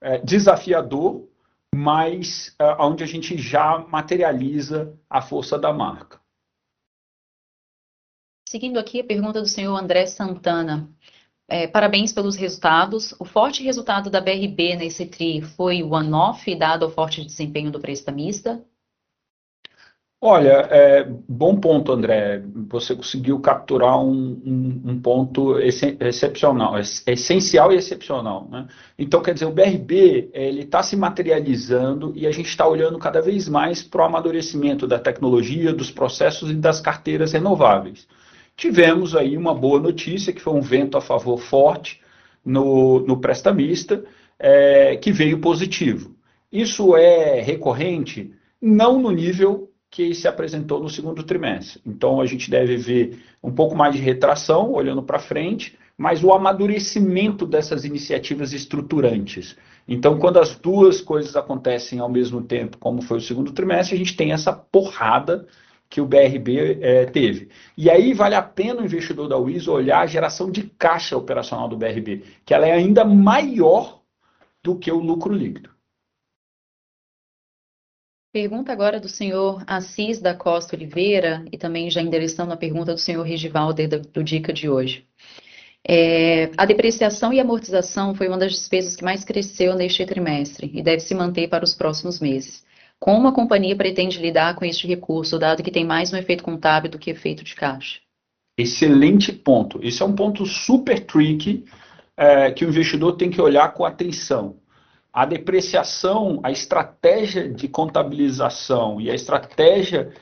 é, 0.00 0.18
desafiador, 0.18 1.26
mas 1.74 2.54
onde 2.78 3.02
a 3.02 3.06
gente 3.06 3.38
já 3.38 3.78
materializa 3.88 4.92
a 5.08 5.22
força 5.22 5.58
da 5.58 5.72
marca. 5.72 6.20
Seguindo 8.46 8.78
aqui 8.78 9.00
a 9.00 9.04
pergunta 9.04 9.40
do 9.40 9.48
senhor 9.48 9.74
André 9.74 10.04
Santana. 10.04 10.86
É, 11.48 11.66
parabéns 11.66 12.12
pelos 12.12 12.36
resultados. 12.36 13.14
O 13.18 13.24
forte 13.24 13.62
resultado 13.62 14.10
da 14.10 14.20
BRB 14.20 14.76
nesse 14.76 15.06
TRI 15.06 15.40
foi 15.40 15.82
one-off, 15.82 16.54
dado 16.54 16.86
o 16.86 16.90
forte 16.90 17.24
desempenho 17.24 17.70
do 17.70 17.80
prestamista? 17.80 18.62
Olha, 20.24 20.68
é, 20.70 21.04
bom 21.28 21.56
ponto, 21.56 21.90
André. 21.90 22.40
Você 22.68 22.94
conseguiu 22.94 23.40
capturar 23.40 23.98
um, 23.98 24.40
um, 24.46 24.92
um 24.92 25.00
ponto 25.00 25.58
excepcional, 25.58 26.78
essencial 26.78 27.72
e 27.72 27.76
excepcional. 27.76 28.46
Né? 28.48 28.68
Então, 28.96 29.20
quer 29.20 29.34
dizer, 29.34 29.46
o 29.46 29.50
BRB 29.50 30.30
ele 30.32 30.60
está 30.60 30.80
se 30.80 30.94
materializando 30.94 32.12
e 32.14 32.24
a 32.24 32.30
gente 32.30 32.46
está 32.46 32.64
olhando 32.64 33.00
cada 33.00 33.20
vez 33.20 33.48
mais 33.48 33.82
para 33.82 34.02
o 34.02 34.04
amadurecimento 34.04 34.86
da 34.86 34.96
tecnologia, 34.96 35.72
dos 35.72 35.90
processos 35.90 36.52
e 36.52 36.54
das 36.54 36.80
carteiras 36.80 37.32
renováveis. 37.32 38.06
Tivemos 38.56 39.16
aí 39.16 39.36
uma 39.36 39.52
boa 39.52 39.80
notícia, 39.80 40.32
que 40.32 40.40
foi 40.40 40.54
um 40.54 40.60
vento 40.60 40.96
a 40.96 41.00
favor 41.00 41.38
forte 41.38 42.00
no, 42.44 43.00
no 43.00 43.16
prestamista, 43.16 44.04
é, 44.38 44.94
que 44.98 45.10
veio 45.10 45.40
positivo. 45.40 46.14
Isso 46.52 46.94
é 46.96 47.40
recorrente? 47.40 48.32
Não 48.60 49.02
no 49.02 49.10
nível 49.10 49.71
que 49.92 50.14
se 50.14 50.26
apresentou 50.26 50.82
no 50.82 50.88
segundo 50.88 51.22
trimestre. 51.22 51.78
Então 51.86 52.18
a 52.18 52.24
gente 52.24 52.50
deve 52.50 52.78
ver 52.78 53.22
um 53.42 53.52
pouco 53.52 53.76
mais 53.76 53.94
de 53.94 54.00
retração, 54.00 54.72
olhando 54.72 55.02
para 55.02 55.18
frente, 55.18 55.78
mas 55.98 56.24
o 56.24 56.32
amadurecimento 56.32 57.46
dessas 57.46 57.84
iniciativas 57.84 58.54
estruturantes. 58.54 59.54
Então, 59.86 60.18
quando 60.18 60.38
as 60.38 60.56
duas 60.56 61.02
coisas 61.02 61.36
acontecem 61.36 61.98
ao 61.98 62.08
mesmo 62.08 62.40
tempo, 62.40 62.78
como 62.78 63.02
foi 63.02 63.18
o 63.18 63.20
segundo 63.20 63.52
trimestre, 63.52 63.94
a 63.94 63.98
gente 63.98 64.16
tem 64.16 64.32
essa 64.32 64.50
porrada 64.50 65.46
que 65.90 66.00
o 66.00 66.06
BRB 66.06 66.78
é, 66.80 67.04
teve. 67.04 67.50
E 67.76 67.90
aí 67.90 68.14
vale 68.14 68.34
a 68.34 68.40
pena 68.40 68.80
o 68.80 68.84
investidor 68.86 69.28
da 69.28 69.36
WIS 69.36 69.68
olhar 69.68 70.00
a 70.00 70.06
geração 70.06 70.50
de 70.50 70.62
caixa 70.62 71.18
operacional 71.18 71.68
do 71.68 71.76
BRB, 71.76 72.22
que 72.46 72.54
ela 72.54 72.66
é 72.66 72.72
ainda 72.72 73.04
maior 73.04 74.00
do 74.62 74.78
que 74.78 74.90
o 74.90 74.98
lucro 74.98 75.34
líquido. 75.34 75.68
Pergunta 78.32 78.72
agora 78.72 78.98
do 78.98 79.10
senhor 79.10 79.62
Assis 79.66 80.18
da 80.18 80.34
Costa 80.34 80.74
Oliveira, 80.74 81.44
e 81.52 81.58
também 81.58 81.90
já 81.90 82.00
endereçando 82.00 82.50
a 82.50 82.56
pergunta 82.56 82.94
do 82.94 82.98
senhor 82.98 83.22
Regivaldo 83.24 83.86
do, 83.86 84.24
Dica 84.24 84.54
de 84.54 84.70
hoje. 84.70 85.04
É, 85.86 86.50
a 86.56 86.64
depreciação 86.64 87.30
e 87.30 87.38
amortização 87.38 88.14
foi 88.14 88.28
uma 88.28 88.38
das 88.38 88.52
despesas 88.52 88.96
que 88.96 89.04
mais 89.04 89.22
cresceu 89.22 89.74
neste 89.74 90.06
trimestre 90.06 90.70
e 90.72 90.82
deve 90.82 91.00
se 91.00 91.14
manter 91.14 91.46
para 91.48 91.62
os 91.62 91.74
próximos 91.74 92.20
meses. 92.20 92.64
Como 92.98 93.28
a 93.28 93.34
companhia 93.34 93.76
pretende 93.76 94.18
lidar 94.18 94.54
com 94.54 94.64
este 94.64 94.86
recurso, 94.86 95.38
dado 95.38 95.62
que 95.62 95.70
tem 95.70 95.84
mais 95.84 96.10
um 96.10 96.16
efeito 96.16 96.42
contábil 96.42 96.90
do 96.90 96.98
que 96.98 97.10
efeito 97.10 97.44
de 97.44 97.54
caixa? 97.54 98.00
Excelente 98.56 99.30
ponto. 99.30 99.78
Esse 99.82 100.02
é 100.02 100.06
um 100.06 100.14
ponto 100.14 100.46
super 100.46 101.00
tricky 101.00 101.66
é, 102.16 102.50
que 102.50 102.64
o 102.64 102.68
investidor 102.70 103.14
tem 103.18 103.28
que 103.28 103.42
olhar 103.42 103.74
com 103.74 103.84
atenção 103.84 104.61
a 105.12 105.26
depreciação, 105.26 106.40
a 106.42 106.50
estratégia 106.50 107.48
de 107.48 107.68
contabilização 107.68 109.00
e 109.00 109.10
a 109.10 109.14
estratégia 109.14 110.12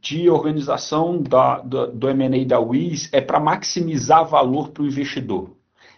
de 0.00 0.30
organização 0.30 1.20
da, 1.20 1.60
do, 1.60 1.92
do 1.92 2.08
M&A 2.08 2.44
da 2.46 2.58
WIS 2.58 3.10
é 3.12 3.20
para 3.20 3.40
maximizar 3.40 4.26
valor 4.26 4.70
para 4.70 4.82
o 4.82 4.86
investidor. 4.86 5.50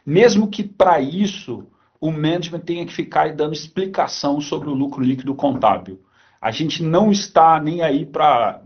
Mesmo 0.04 0.48
que 0.48 0.64
para 0.64 1.00
isso 1.00 1.66
o 2.00 2.10
management 2.10 2.60
tenha 2.60 2.86
que 2.86 2.92
ficar 2.92 3.34
dando 3.34 3.52
explicação 3.52 4.40
sobre 4.40 4.68
o 4.68 4.74
lucro 4.74 5.02
líquido 5.02 5.34
contábil. 5.34 6.00
A 6.40 6.50
gente 6.50 6.82
não 6.82 7.12
está 7.12 7.60
nem 7.60 7.82
aí 7.82 8.06
para 8.06 8.62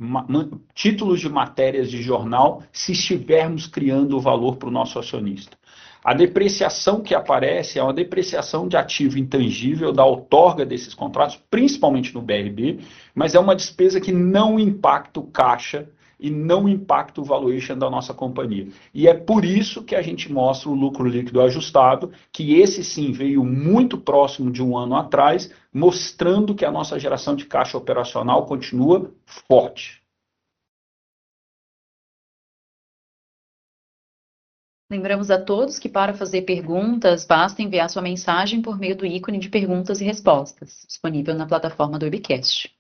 títulos 0.72 1.20
de 1.20 1.28
matérias 1.28 1.90
de 1.90 2.00
jornal 2.00 2.62
se 2.72 2.92
estivermos 2.92 3.66
criando 3.66 4.20
valor 4.20 4.56
para 4.56 4.68
o 4.68 4.72
nosso 4.72 4.96
acionista. 4.98 5.58
A 6.04 6.12
depreciação 6.12 7.00
que 7.00 7.14
aparece 7.14 7.78
é 7.78 7.82
uma 7.82 7.94
depreciação 7.94 8.68
de 8.68 8.76
ativo 8.76 9.18
intangível 9.18 9.90
da 9.90 10.04
outorga 10.04 10.66
desses 10.66 10.92
contratos, 10.92 11.42
principalmente 11.50 12.14
no 12.14 12.20
BRB, 12.20 12.80
mas 13.14 13.34
é 13.34 13.40
uma 13.40 13.56
despesa 13.56 13.98
que 13.98 14.12
não 14.12 14.60
impacta 14.60 15.18
o 15.18 15.26
caixa 15.26 15.88
e 16.20 16.30
não 16.30 16.68
impacta 16.68 17.22
o 17.22 17.24
valuation 17.24 17.78
da 17.78 17.88
nossa 17.88 18.12
companhia. 18.12 18.68
E 18.92 19.08
é 19.08 19.14
por 19.14 19.46
isso 19.46 19.82
que 19.82 19.96
a 19.96 20.02
gente 20.02 20.30
mostra 20.30 20.68
o 20.68 20.74
lucro 20.74 21.08
líquido 21.08 21.40
ajustado, 21.40 22.12
que 22.30 22.60
esse 22.60 22.84
sim 22.84 23.10
veio 23.10 23.42
muito 23.42 23.96
próximo 23.96 24.50
de 24.50 24.62
um 24.62 24.76
ano 24.76 24.96
atrás, 24.96 25.50
mostrando 25.72 26.54
que 26.54 26.66
a 26.66 26.70
nossa 26.70 26.98
geração 26.98 27.34
de 27.34 27.46
caixa 27.46 27.78
operacional 27.78 28.44
continua 28.44 29.10
forte. 29.48 30.03
Lembramos 34.90 35.30
a 35.30 35.40
todos 35.40 35.78
que 35.78 35.88
para 35.88 36.14
fazer 36.14 36.42
perguntas, 36.42 37.24
basta 37.26 37.62
enviar 37.62 37.88
sua 37.88 38.02
mensagem 38.02 38.60
por 38.60 38.78
meio 38.78 38.96
do 38.96 39.06
ícone 39.06 39.38
de 39.38 39.48
perguntas 39.48 40.00
e 40.00 40.04
respostas, 40.04 40.84
disponível 40.86 41.34
na 41.34 41.46
plataforma 41.46 41.98
do 41.98 42.04
Webcast. 42.04 42.73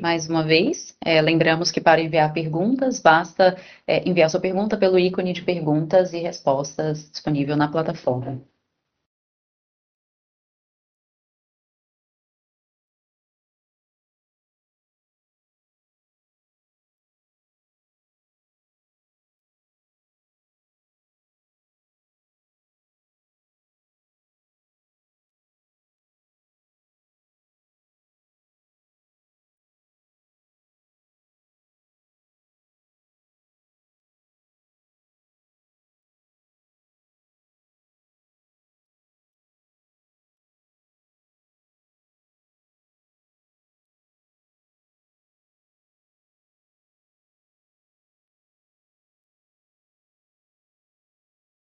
Mais 0.00 0.28
uma 0.28 0.42
vez, 0.42 0.96
é, 1.04 1.20
lembramos 1.20 1.70
que 1.70 1.80
para 1.80 2.00
enviar 2.00 2.32
perguntas, 2.32 3.00
basta 3.00 3.56
é, 3.86 4.08
enviar 4.08 4.30
sua 4.30 4.40
pergunta 4.40 4.76
pelo 4.76 4.98
ícone 4.98 5.32
de 5.32 5.42
perguntas 5.42 6.12
e 6.12 6.18
respostas 6.18 7.10
disponível 7.10 7.56
na 7.56 7.68
plataforma. 7.68 8.40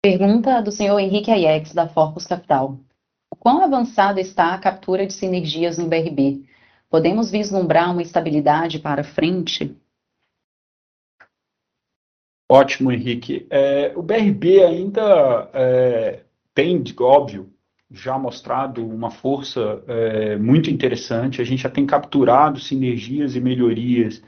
Pergunta 0.04 0.60
do 0.60 0.72
senhor 0.72 0.98
Henrique 0.98 1.30
Aiex, 1.30 1.72
da 1.72 1.88
Forpus 1.88 2.26
Capital. 2.26 2.76
Quão 3.38 3.62
avançada 3.62 4.20
está 4.20 4.52
a 4.52 4.58
captura 4.58 5.06
de 5.06 5.12
sinergias 5.12 5.78
no 5.78 5.88
BRB? 5.88 6.44
Podemos 6.90 7.30
vislumbrar 7.30 7.92
uma 7.92 8.02
estabilidade 8.02 8.80
para 8.80 9.04
frente? 9.04 9.76
Ótimo, 12.50 12.90
Henrique. 12.90 13.46
É, 13.48 13.92
o 13.94 14.02
BRB 14.02 14.64
ainda 14.64 15.48
é, 15.54 16.24
tem, 16.52 16.82
óbvio, 16.98 17.52
já 17.88 18.18
mostrado 18.18 18.84
uma 18.84 19.12
força 19.12 19.84
é, 19.86 20.36
muito 20.36 20.68
interessante. 20.68 21.40
A 21.40 21.44
gente 21.44 21.62
já 21.62 21.70
tem 21.70 21.86
capturado 21.86 22.58
sinergias 22.58 23.36
e 23.36 23.40
melhorias 23.40 24.20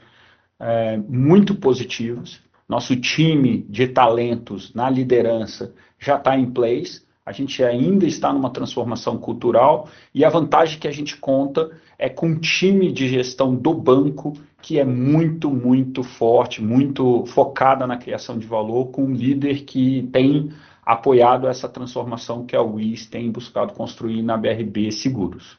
é, 0.57 0.95
muito 0.95 1.53
positivas. 1.53 2.44
Nosso 2.67 2.95
time 2.95 3.65
de 3.69 3.87
talentos 3.87 4.73
na 4.73 4.89
liderança 4.89 5.73
já 5.99 6.15
está 6.15 6.37
em 6.37 6.49
place. 6.51 7.05
A 7.25 7.31
gente 7.31 7.63
ainda 7.63 8.05
está 8.05 8.31
numa 8.31 8.49
transformação 8.49 9.17
cultural 9.17 9.87
e 10.13 10.23
a 10.23 10.29
vantagem 10.29 10.79
que 10.79 10.87
a 10.87 10.91
gente 10.91 11.17
conta 11.17 11.71
é 11.97 12.09
com 12.09 12.27
um 12.27 12.39
time 12.39 12.91
de 12.91 13.07
gestão 13.07 13.55
do 13.55 13.73
banco 13.73 14.33
que 14.61 14.79
é 14.79 14.83
muito, 14.83 15.51
muito 15.51 16.01
forte, 16.03 16.61
muito 16.61 17.23
focada 17.27 17.85
na 17.85 17.97
criação 17.97 18.37
de 18.37 18.47
valor, 18.47 18.87
com 18.87 19.03
um 19.03 19.13
líder 19.13 19.63
que 19.63 20.09
tem 20.11 20.51
apoiado 20.83 21.47
essa 21.47 21.69
transformação 21.69 22.45
que 22.45 22.55
a 22.55 22.61
WIS 22.61 23.07
tem 23.07 23.31
buscado 23.31 23.73
construir 23.73 24.21
na 24.21 24.37
BRB 24.37 24.91
Seguros. 24.91 25.57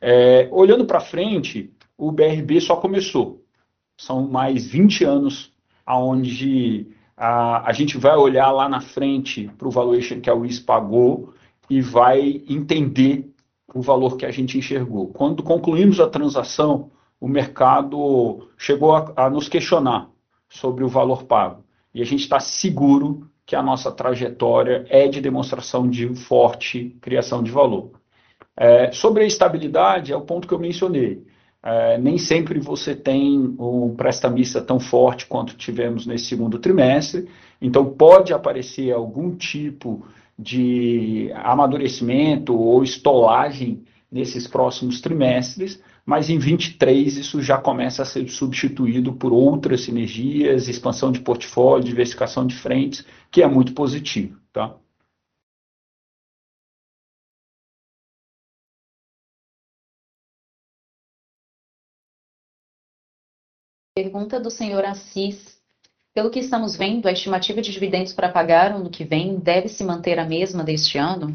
É, 0.00 0.48
olhando 0.50 0.84
para 0.84 1.00
frente, 1.00 1.70
o 1.96 2.10
BRB 2.10 2.60
só 2.60 2.76
começou. 2.76 3.42
São 3.98 4.28
mais 4.28 4.66
20 4.66 5.04
anos 5.04 5.51
aonde 5.84 6.88
a, 7.16 7.68
a 7.68 7.72
gente 7.72 7.98
vai 7.98 8.16
olhar 8.16 8.50
lá 8.50 8.68
na 8.68 8.80
frente 8.80 9.50
para 9.58 9.68
o 9.68 9.70
valuation 9.70 10.20
que 10.20 10.30
a 10.30 10.34
WIS 10.34 10.60
pagou 10.60 11.34
e 11.68 11.80
vai 11.80 12.42
entender 12.48 13.30
o 13.74 13.80
valor 13.80 14.16
que 14.16 14.26
a 14.26 14.30
gente 14.30 14.58
enxergou. 14.58 15.08
Quando 15.08 15.42
concluímos 15.42 16.00
a 16.00 16.08
transação, 16.08 16.90
o 17.20 17.28
mercado 17.28 18.48
chegou 18.58 18.94
a, 18.94 19.12
a 19.16 19.30
nos 19.30 19.48
questionar 19.48 20.10
sobre 20.48 20.84
o 20.84 20.88
valor 20.88 21.24
pago. 21.24 21.64
E 21.94 22.02
a 22.02 22.04
gente 22.04 22.20
está 22.20 22.40
seguro 22.40 23.30
que 23.46 23.56
a 23.56 23.62
nossa 23.62 23.90
trajetória 23.90 24.84
é 24.88 25.08
de 25.08 25.20
demonstração 25.20 25.88
de 25.88 26.14
forte 26.14 26.96
criação 27.00 27.42
de 27.42 27.50
valor. 27.50 27.92
É, 28.56 28.92
sobre 28.92 29.24
a 29.24 29.26
estabilidade, 29.26 30.12
é 30.12 30.16
o 30.16 30.22
ponto 30.22 30.46
que 30.46 30.54
eu 30.54 30.58
mencionei. 30.58 31.24
É, 31.64 31.96
nem 31.96 32.18
sempre 32.18 32.58
você 32.58 32.94
tem 32.94 33.38
um 33.58 33.94
prestamista 33.96 34.60
tão 34.60 34.80
forte 34.80 35.26
quanto 35.26 35.56
tivemos 35.56 36.06
nesse 36.06 36.24
segundo 36.24 36.58
trimestre, 36.58 37.28
então 37.60 37.84
pode 37.84 38.32
aparecer 38.32 38.92
algum 38.92 39.36
tipo 39.36 40.04
de 40.36 41.30
amadurecimento 41.36 42.52
ou 42.52 42.82
estolagem 42.82 43.84
nesses 44.10 44.48
próximos 44.48 45.00
trimestres, 45.00 45.80
mas 46.04 46.28
em 46.28 46.38
23 46.38 47.16
isso 47.16 47.40
já 47.40 47.56
começa 47.58 48.02
a 48.02 48.06
ser 48.06 48.28
substituído 48.28 49.12
por 49.12 49.32
outras 49.32 49.82
sinergias, 49.82 50.68
expansão 50.68 51.12
de 51.12 51.20
portfólio, 51.20 51.84
diversificação 51.84 52.44
de 52.44 52.56
frentes, 52.56 53.06
que 53.30 53.40
é 53.40 53.46
muito 53.46 53.72
positivo. 53.72 54.36
Tá? 54.52 54.74
Pergunta 64.22 64.38
do 64.38 64.50
senhor 64.52 64.84
Assis. 64.84 65.60
Pelo 66.14 66.30
que 66.30 66.38
estamos 66.38 66.76
vendo, 66.76 67.08
a 67.08 67.12
estimativa 67.12 67.60
de 67.60 67.72
dividendos 67.72 68.12
para 68.12 68.28
pagar 68.28 68.70
ano 68.70 68.88
que 68.88 69.02
vem 69.02 69.36
deve 69.36 69.68
se 69.68 69.82
manter 69.82 70.16
a 70.16 70.24
mesma 70.24 70.62
deste 70.62 70.96
ano? 70.96 71.34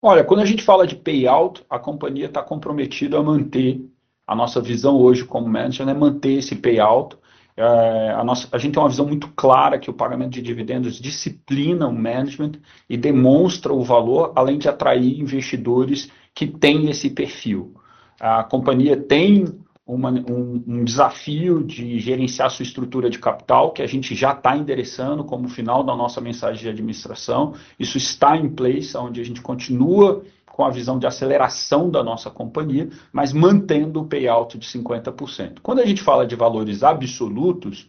Olha, 0.00 0.22
quando 0.22 0.42
a 0.42 0.44
gente 0.44 0.62
fala 0.62 0.86
de 0.86 0.94
payout, 0.94 1.64
a 1.68 1.76
companhia 1.76 2.26
está 2.26 2.40
comprometida 2.40 3.18
a 3.18 3.22
manter 3.22 3.80
a 4.24 4.36
nossa 4.36 4.60
visão 4.60 4.96
hoje 4.96 5.24
como 5.24 5.48
manager, 5.48 5.88
é 5.88 5.92
manter 5.92 6.38
esse 6.38 6.54
payout. 6.54 7.16
É, 7.56 8.12
a, 8.16 8.22
nossa, 8.22 8.46
a 8.52 8.58
gente 8.58 8.74
tem 8.74 8.82
uma 8.82 8.88
visão 8.88 9.06
muito 9.06 9.28
clara 9.34 9.76
que 9.76 9.90
o 9.90 9.94
pagamento 9.94 10.34
de 10.34 10.42
dividendos 10.42 11.00
disciplina 11.00 11.88
o 11.88 11.92
management 11.92 12.60
e 12.88 12.96
demonstra 12.96 13.72
o 13.72 13.82
valor, 13.82 14.32
além 14.36 14.56
de 14.56 14.68
atrair 14.68 15.18
investidores 15.18 16.12
que 16.32 16.46
têm 16.46 16.88
esse 16.88 17.10
perfil. 17.10 17.74
A 18.20 18.44
companhia 18.44 18.96
tem 18.96 19.65
uma, 19.86 20.10
um, 20.10 20.64
um, 20.66 20.84
desafio 20.84 21.62
de 21.62 22.00
gerenciar 22.00 22.50
sua 22.50 22.64
estrutura 22.64 23.08
de 23.08 23.20
capital, 23.20 23.70
que 23.70 23.80
a 23.80 23.86
gente 23.86 24.16
já 24.16 24.32
está 24.32 24.56
endereçando 24.56 25.22
como 25.22 25.48
final 25.48 25.84
da 25.84 25.94
nossa 25.94 26.20
mensagem 26.20 26.62
de 26.62 26.68
administração. 26.68 27.54
Isso 27.78 27.96
está 27.96 28.36
em 28.36 28.48
place, 28.48 28.96
onde 28.96 29.20
a 29.20 29.24
gente 29.24 29.40
continua 29.40 30.24
com 30.44 30.64
a 30.64 30.70
visão 30.70 30.98
de 30.98 31.06
aceleração 31.06 31.88
da 31.88 32.02
nossa 32.02 32.30
companhia, 32.30 32.88
mas 33.12 33.32
mantendo 33.32 34.00
o 34.00 34.06
payout 34.06 34.58
de 34.58 34.66
50%. 34.66 35.58
Quando 35.62 35.80
a 35.80 35.86
gente 35.86 36.02
fala 36.02 36.26
de 36.26 36.34
valores 36.34 36.82
absolutos, 36.82 37.88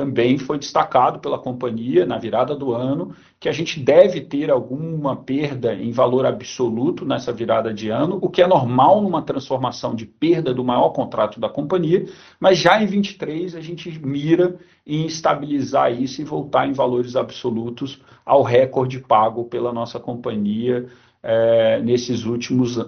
também 0.00 0.38
foi 0.38 0.58
destacado 0.58 1.18
pela 1.18 1.38
companhia 1.38 2.06
na 2.06 2.16
virada 2.16 2.56
do 2.56 2.72
ano 2.72 3.14
que 3.38 3.50
a 3.50 3.52
gente 3.52 3.78
deve 3.78 4.22
ter 4.22 4.50
alguma 4.50 5.14
perda 5.14 5.74
em 5.74 5.92
valor 5.92 6.24
absoluto 6.24 7.04
nessa 7.04 7.30
virada 7.34 7.72
de 7.72 7.90
ano, 7.90 8.18
o 8.22 8.30
que 8.30 8.40
é 8.40 8.46
normal 8.46 9.02
numa 9.02 9.20
transformação 9.20 9.94
de 9.94 10.06
perda 10.06 10.54
do 10.54 10.64
maior 10.64 10.88
contrato 10.90 11.38
da 11.38 11.50
companhia, 11.50 12.06
mas 12.40 12.56
já 12.56 12.82
em 12.82 12.86
23 12.86 13.54
a 13.54 13.60
gente 13.60 13.90
mira 14.02 14.56
em 14.86 15.04
estabilizar 15.04 15.92
isso 15.92 16.22
e 16.22 16.24
voltar 16.24 16.66
em 16.66 16.72
valores 16.72 17.14
absolutos 17.14 18.00
ao 18.24 18.42
recorde 18.42 19.00
pago 19.00 19.44
pela 19.44 19.70
nossa 19.70 20.00
companhia 20.00 20.86
é, 21.22 21.78
nesses 21.82 22.24
últimos 22.24 22.78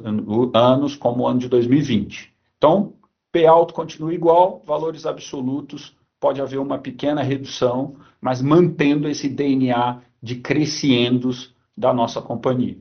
anos, 0.54 0.96
como 0.96 1.24
o 1.24 1.28
ano 1.28 1.40
de 1.40 1.48
2020. 1.48 2.32
Então, 2.56 2.94
payout 3.30 3.74
continua 3.74 4.14
igual, 4.14 4.62
valores 4.64 5.04
absolutos 5.04 5.94
pode 6.22 6.40
haver 6.40 6.58
uma 6.60 6.78
pequena 6.78 7.20
redução, 7.20 7.96
mas 8.20 8.40
mantendo 8.40 9.08
esse 9.08 9.28
DNA 9.28 10.00
de 10.22 10.36
crescendos 10.36 11.52
da 11.76 11.92
nossa 11.92 12.22
companhia. 12.22 12.78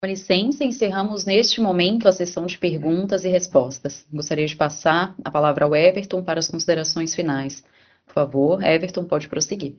Com 0.00 0.08
licença, 0.08 0.64
encerramos 0.64 1.24
neste 1.24 1.60
momento 1.60 2.06
a 2.08 2.12
sessão 2.12 2.46
de 2.46 2.56
perguntas 2.56 3.24
e 3.24 3.28
respostas. 3.28 4.06
Gostaria 4.12 4.46
de 4.46 4.54
passar 4.54 5.16
a 5.24 5.30
palavra 5.30 5.64
ao 5.64 5.74
Everton 5.74 6.22
para 6.22 6.38
as 6.38 6.48
considerações 6.48 7.16
finais. 7.16 7.64
Por 8.06 8.14
favor, 8.14 8.62
Everton, 8.62 9.04
pode 9.04 9.28
prosseguir. 9.28 9.76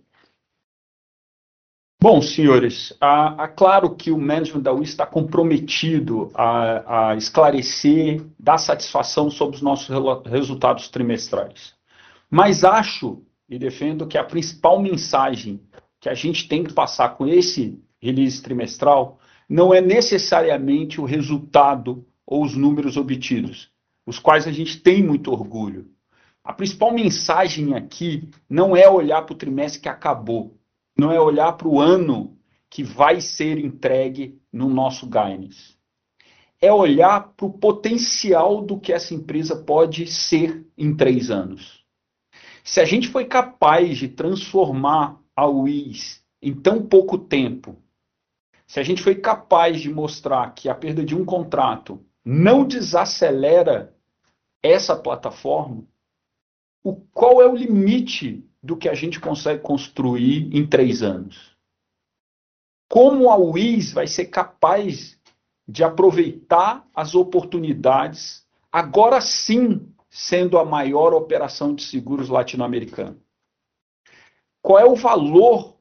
Bom, 2.02 2.22
senhores, 2.22 2.96
a, 3.02 3.46
claro 3.50 3.94
que 3.94 4.10
o 4.10 4.18
management 4.18 4.62
da 4.62 4.72
UI 4.72 4.84
está 4.84 5.06
comprometido 5.06 6.32
a, 6.34 7.10
a, 7.10 7.16
esclarecer, 7.18 8.24
dar 8.40 8.58
satisfação 8.58 9.30
sobre 9.30 9.58
os 9.58 9.62
nossos 9.62 9.90
resultados 10.26 10.88
trimestrais. 10.88 11.74
Mas 12.32 12.64
acho 12.64 13.22
e 13.50 13.60
defendo 13.60 14.08
que 14.08 14.18
a 14.18 14.24
principal 14.24 14.82
mensagem 14.82 15.60
que 16.00 16.08
a 16.08 16.14
gente 16.14 16.48
tem 16.48 16.64
que 16.64 16.72
passar 16.72 17.18
com 17.18 17.28
esse 17.28 17.84
release 18.02 18.42
trimestral 18.42 19.20
não 19.50 19.74
é 19.74 19.82
necessariamente 19.82 21.02
o 21.02 21.06
resultado 21.06 22.06
ou 22.26 22.46
os 22.46 22.56
números 22.56 22.96
obtidos, 22.96 23.72
os 24.06 24.18
quais 24.18 24.48
a 24.48 24.54
gente 24.54 24.80
tem 24.80 25.04
muito 25.04 25.34
orgulho. 25.34 25.88
A 26.46 26.54
principal 26.54 26.94
mensagem 26.94 27.76
aqui 27.76 28.30
não 28.50 28.74
é 28.74 28.88
olhar 28.90 29.24
para 29.24 29.34
o 29.34 29.38
trimestre 29.38 29.82
que 29.82 29.90
acabou, 29.90 30.59
não 31.00 31.12
é 31.12 31.20
olhar 31.20 31.54
para 31.54 31.68
o 31.68 31.80
ano 31.80 32.38
que 32.70 32.84
vai 32.84 33.22
ser 33.22 33.58
entregue 33.58 34.40
no 34.52 34.70
nosso 34.70 35.06
guidance. 35.06 35.78
É 36.62 36.72
olhar 36.72 37.34
para 37.36 37.46
o 37.46 37.54
potencial 37.54 38.62
do 38.62 38.80
que 38.80 38.92
essa 38.92 39.14
empresa 39.14 39.56
pode 39.56 40.08
ser 40.08 40.68
em 40.78 40.96
três 40.96 41.32
anos. 41.32 41.86
Se 42.64 42.80
a 42.80 42.86
gente 42.86 43.08
foi 43.08 43.26
capaz 43.26 43.98
de 43.98 44.10
transformar 44.10 45.20
a 45.36 45.48
WIS 45.48 46.22
em 46.42 46.54
tão 46.54 46.86
pouco 46.86 47.18
tempo, 47.18 47.78
se 48.68 48.80
a 48.80 48.84
gente 48.84 49.02
foi 49.02 49.16
capaz 49.16 49.82
de 49.82 49.92
mostrar 49.92 50.54
que 50.54 50.70
a 50.70 50.76
perda 50.76 51.04
de 51.04 51.16
um 51.16 51.26
contrato 51.26 52.06
não 52.24 52.68
desacelera 52.68 53.96
essa 54.62 54.96
plataforma, 54.96 55.84
o, 56.84 56.96
qual 56.96 57.42
é 57.42 57.48
o 57.48 57.56
limite 57.56 58.49
do 58.62 58.76
que 58.76 58.90
a 58.90 58.94
gente 58.94 59.20
consegue 59.20 59.62
construir 59.62 60.50
em 60.56 60.66
três 60.68 61.02
anos? 61.02 61.56
Como 62.90 63.30
a 63.30 63.38
WIS 63.38 63.94
vai 63.94 64.08
ser 64.08 64.26
capaz 64.26 65.18
de 65.68 65.84
aproveitar 65.84 66.88
as 66.96 67.14
oportunidades, 67.14 68.46
agora 68.72 69.22
sim 69.22 69.94
sendo 70.10 70.58
a 70.58 70.66
maior 70.66 71.14
operação 71.14 71.74
de 71.74 71.84
seguros 71.84 72.30
latino-americana? 72.30 73.16
Qual 74.62 74.80
é 74.80 74.86
o 74.86 74.96
valor 74.96 75.78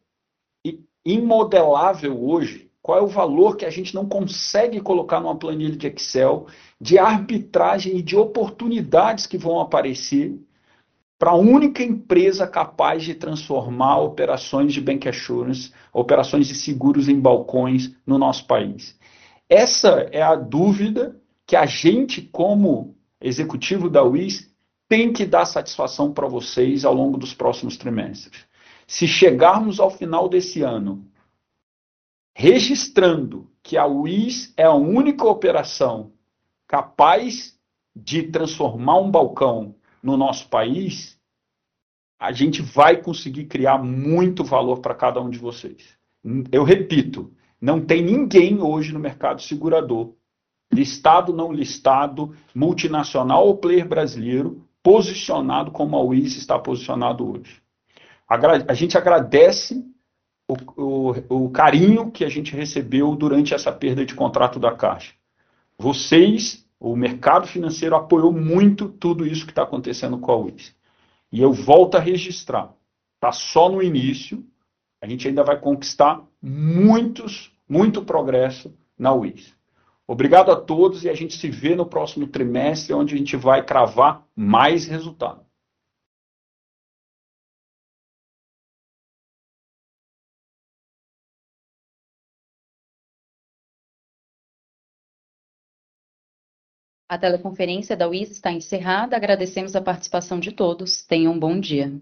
imodelável 1.04 2.22
hoje? 2.22 2.70
Qual 2.82 2.98
é 2.98 3.02
o 3.02 3.08
valor 3.08 3.56
que 3.56 3.64
a 3.64 3.70
gente 3.70 3.94
não 3.94 4.06
consegue 4.06 4.80
colocar 4.80 5.20
numa 5.20 5.36
planilha 5.36 5.76
de 5.76 5.86
Excel 5.86 6.46
de 6.80 6.98
arbitragem 6.98 7.96
e 7.96 8.02
de 8.02 8.16
oportunidades 8.16 9.26
que 9.26 9.36
vão 9.36 9.60
aparecer 9.60 10.38
para 11.18 11.30
a 11.30 11.36
única 11.36 11.82
empresa 11.82 12.46
capaz 12.46 13.02
de 13.02 13.14
transformar 13.14 13.98
operações 13.98 14.72
de 14.72 14.80
bank 14.80 15.08
assurance, 15.08 15.72
operações 15.92 16.46
de 16.46 16.54
seguros 16.54 17.08
em 17.08 17.18
balcões 17.18 17.92
no 18.06 18.16
nosso 18.16 18.46
país. 18.46 18.96
Essa 19.48 20.08
é 20.12 20.22
a 20.22 20.36
dúvida 20.36 21.20
que 21.44 21.56
a 21.56 21.66
gente, 21.66 22.22
como 22.22 22.94
executivo 23.20 23.90
da 23.90 24.02
WIS, 24.02 24.48
tem 24.88 25.12
que 25.12 25.26
dar 25.26 25.44
satisfação 25.44 26.12
para 26.12 26.28
vocês 26.28 26.84
ao 26.84 26.94
longo 26.94 27.18
dos 27.18 27.34
próximos 27.34 27.76
trimestres. 27.76 28.46
Se 28.86 29.06
chegarmos 29.06 29.80
ao 29.80 29.90
final 29.90 30.28
desse 30.28 30.62
ano 30.62 31.04
registrando 32.34 33.50
que 33.62 33.76
a 33.76 33.84
WIS 33.84 34.54
é 34.56 34.62
a 34.62 34.72
única 34.72 35.26
operação 35.26 36.12
capaz 36.68 37.58
de 37.94 38.22
transformar 38.22 38.98
um 39.00 39.10
balcão 39.10 39.74
no 40.02 40.16
nosso 40.16 40.48
país, 40.48 41.18
a 42.18 42.32
gente 42.32 42.60
vai 42.62 43.00
conseguir 43.00 43.44
criar 43.44 43.78
muito 43.78 44.42
valor 44.42 44.80
para 44.80 44.94
cada 44.94 45.20
um 45.20 45.30
de 45.30 45.38
vocês. 45.38 45.96
Eu 46.50 46.64
repito, 46.64 47.32
não 47.60 47.80
tem 47.84 48.02
ninguém 48.02 48.60
hoje 48.60 48.92
no 48.92 48.98
mercado 48.98 49.40
segurador, 49.40 50.14
listado, 50.72 51.32
não 51.32 51.52
listado, 51.52 52.34
multinacional 52.54 53.46
ou 53.46 53.56
player 53.56 53.86
brasileiro, 53.86 54.64
posicionado 54.82 55.70
como 55.70 55.96
a 55.96 56.02
Wiz 56.02 56.36
está 56.36 56.58
posicionado 56.58 57.30
hoje. 57.30 57.62
A 58.28 58.74
gente 58.74 58.98
agradece 58.98 59.84
o, 60.48 60.54
o, 60.76 61.44
o 61.46 61.50
carinho 61.50 62.10
que 62.10 62.24
a 62.24 62.28
gente 62.28 62.54
recebeu 62.54 63.14
durante 63.14 63.54
essa 63.54 63.72
perda 63.72 64.04
de 64.04 64.14
contrato 64.14 64.58
da 64.58 64.74
Caixa. 64.74 65.14
Vocês 65.78 66.67
o 66.80 66.94
mercado 66.94 67.46
financeiro 67.46 67.96
apoiou 67.96 68.32
muito 68.32 68.88
tudo 68.88 69.26
isso 69.26 69.44
que 69.44 69.52
está 69.52 69.62
acontecendo 69.62 70.18
com 70.18 70.30
a 70.30 70.36
Wiz. 70.36 70.74
E 71.32 71.40
eu 71.40 71.52
volto 71.52 71.96
a 71.96 72.00
registrar. 72.00 72.72
Está 73.16 73.32
só 73.32 73.68
no 73.68 73.82
início. 73.82 74.44
A 75.02 75.08
gente 75.08 75.26
ainda 75.26 75.42
vai 75.42 75.58
conquistar 75.58 76.24
muitos, 76.40 77.52
muito 77.68 78.04
progresso 78.04 78.72
na 78.96 79.12
Wiz. 79.12 79.54
Obrigado 80.06 80.50
a 80.50 80.56
todos 80.56 81.04
e 81.04 81.08
a 81.08 81.14
gente 81.14 81.36
se 81.36 81.50
vê 81.50 81.74
no 81.74 81.84
próximo 81.84 82.26
trimestre, 82.26 82.94
onde 82.94 83.14
a 83.14 83.18
gente 83.18 83.36
vai 83.36 83.62
cravar 83.62 84.24
mais 84.34 84.86
resultado. 84.86 85.47
A 97.08 97.16
teleconferência 97.16 97.96
da 97.96 98.06
WIS 98.06 98.30
está 98.30 98.52
encerrada. 98.52 99.16
Agradecemos 99.16 99.74
a 99.74 99.80
participação 99.80 100.38
de 100.38 100.52
todos. 100.52 101.02
Tenham 101.04 101.32
um 101.32 101.38
bom 101.38 101.58
dia. 101.58 101.98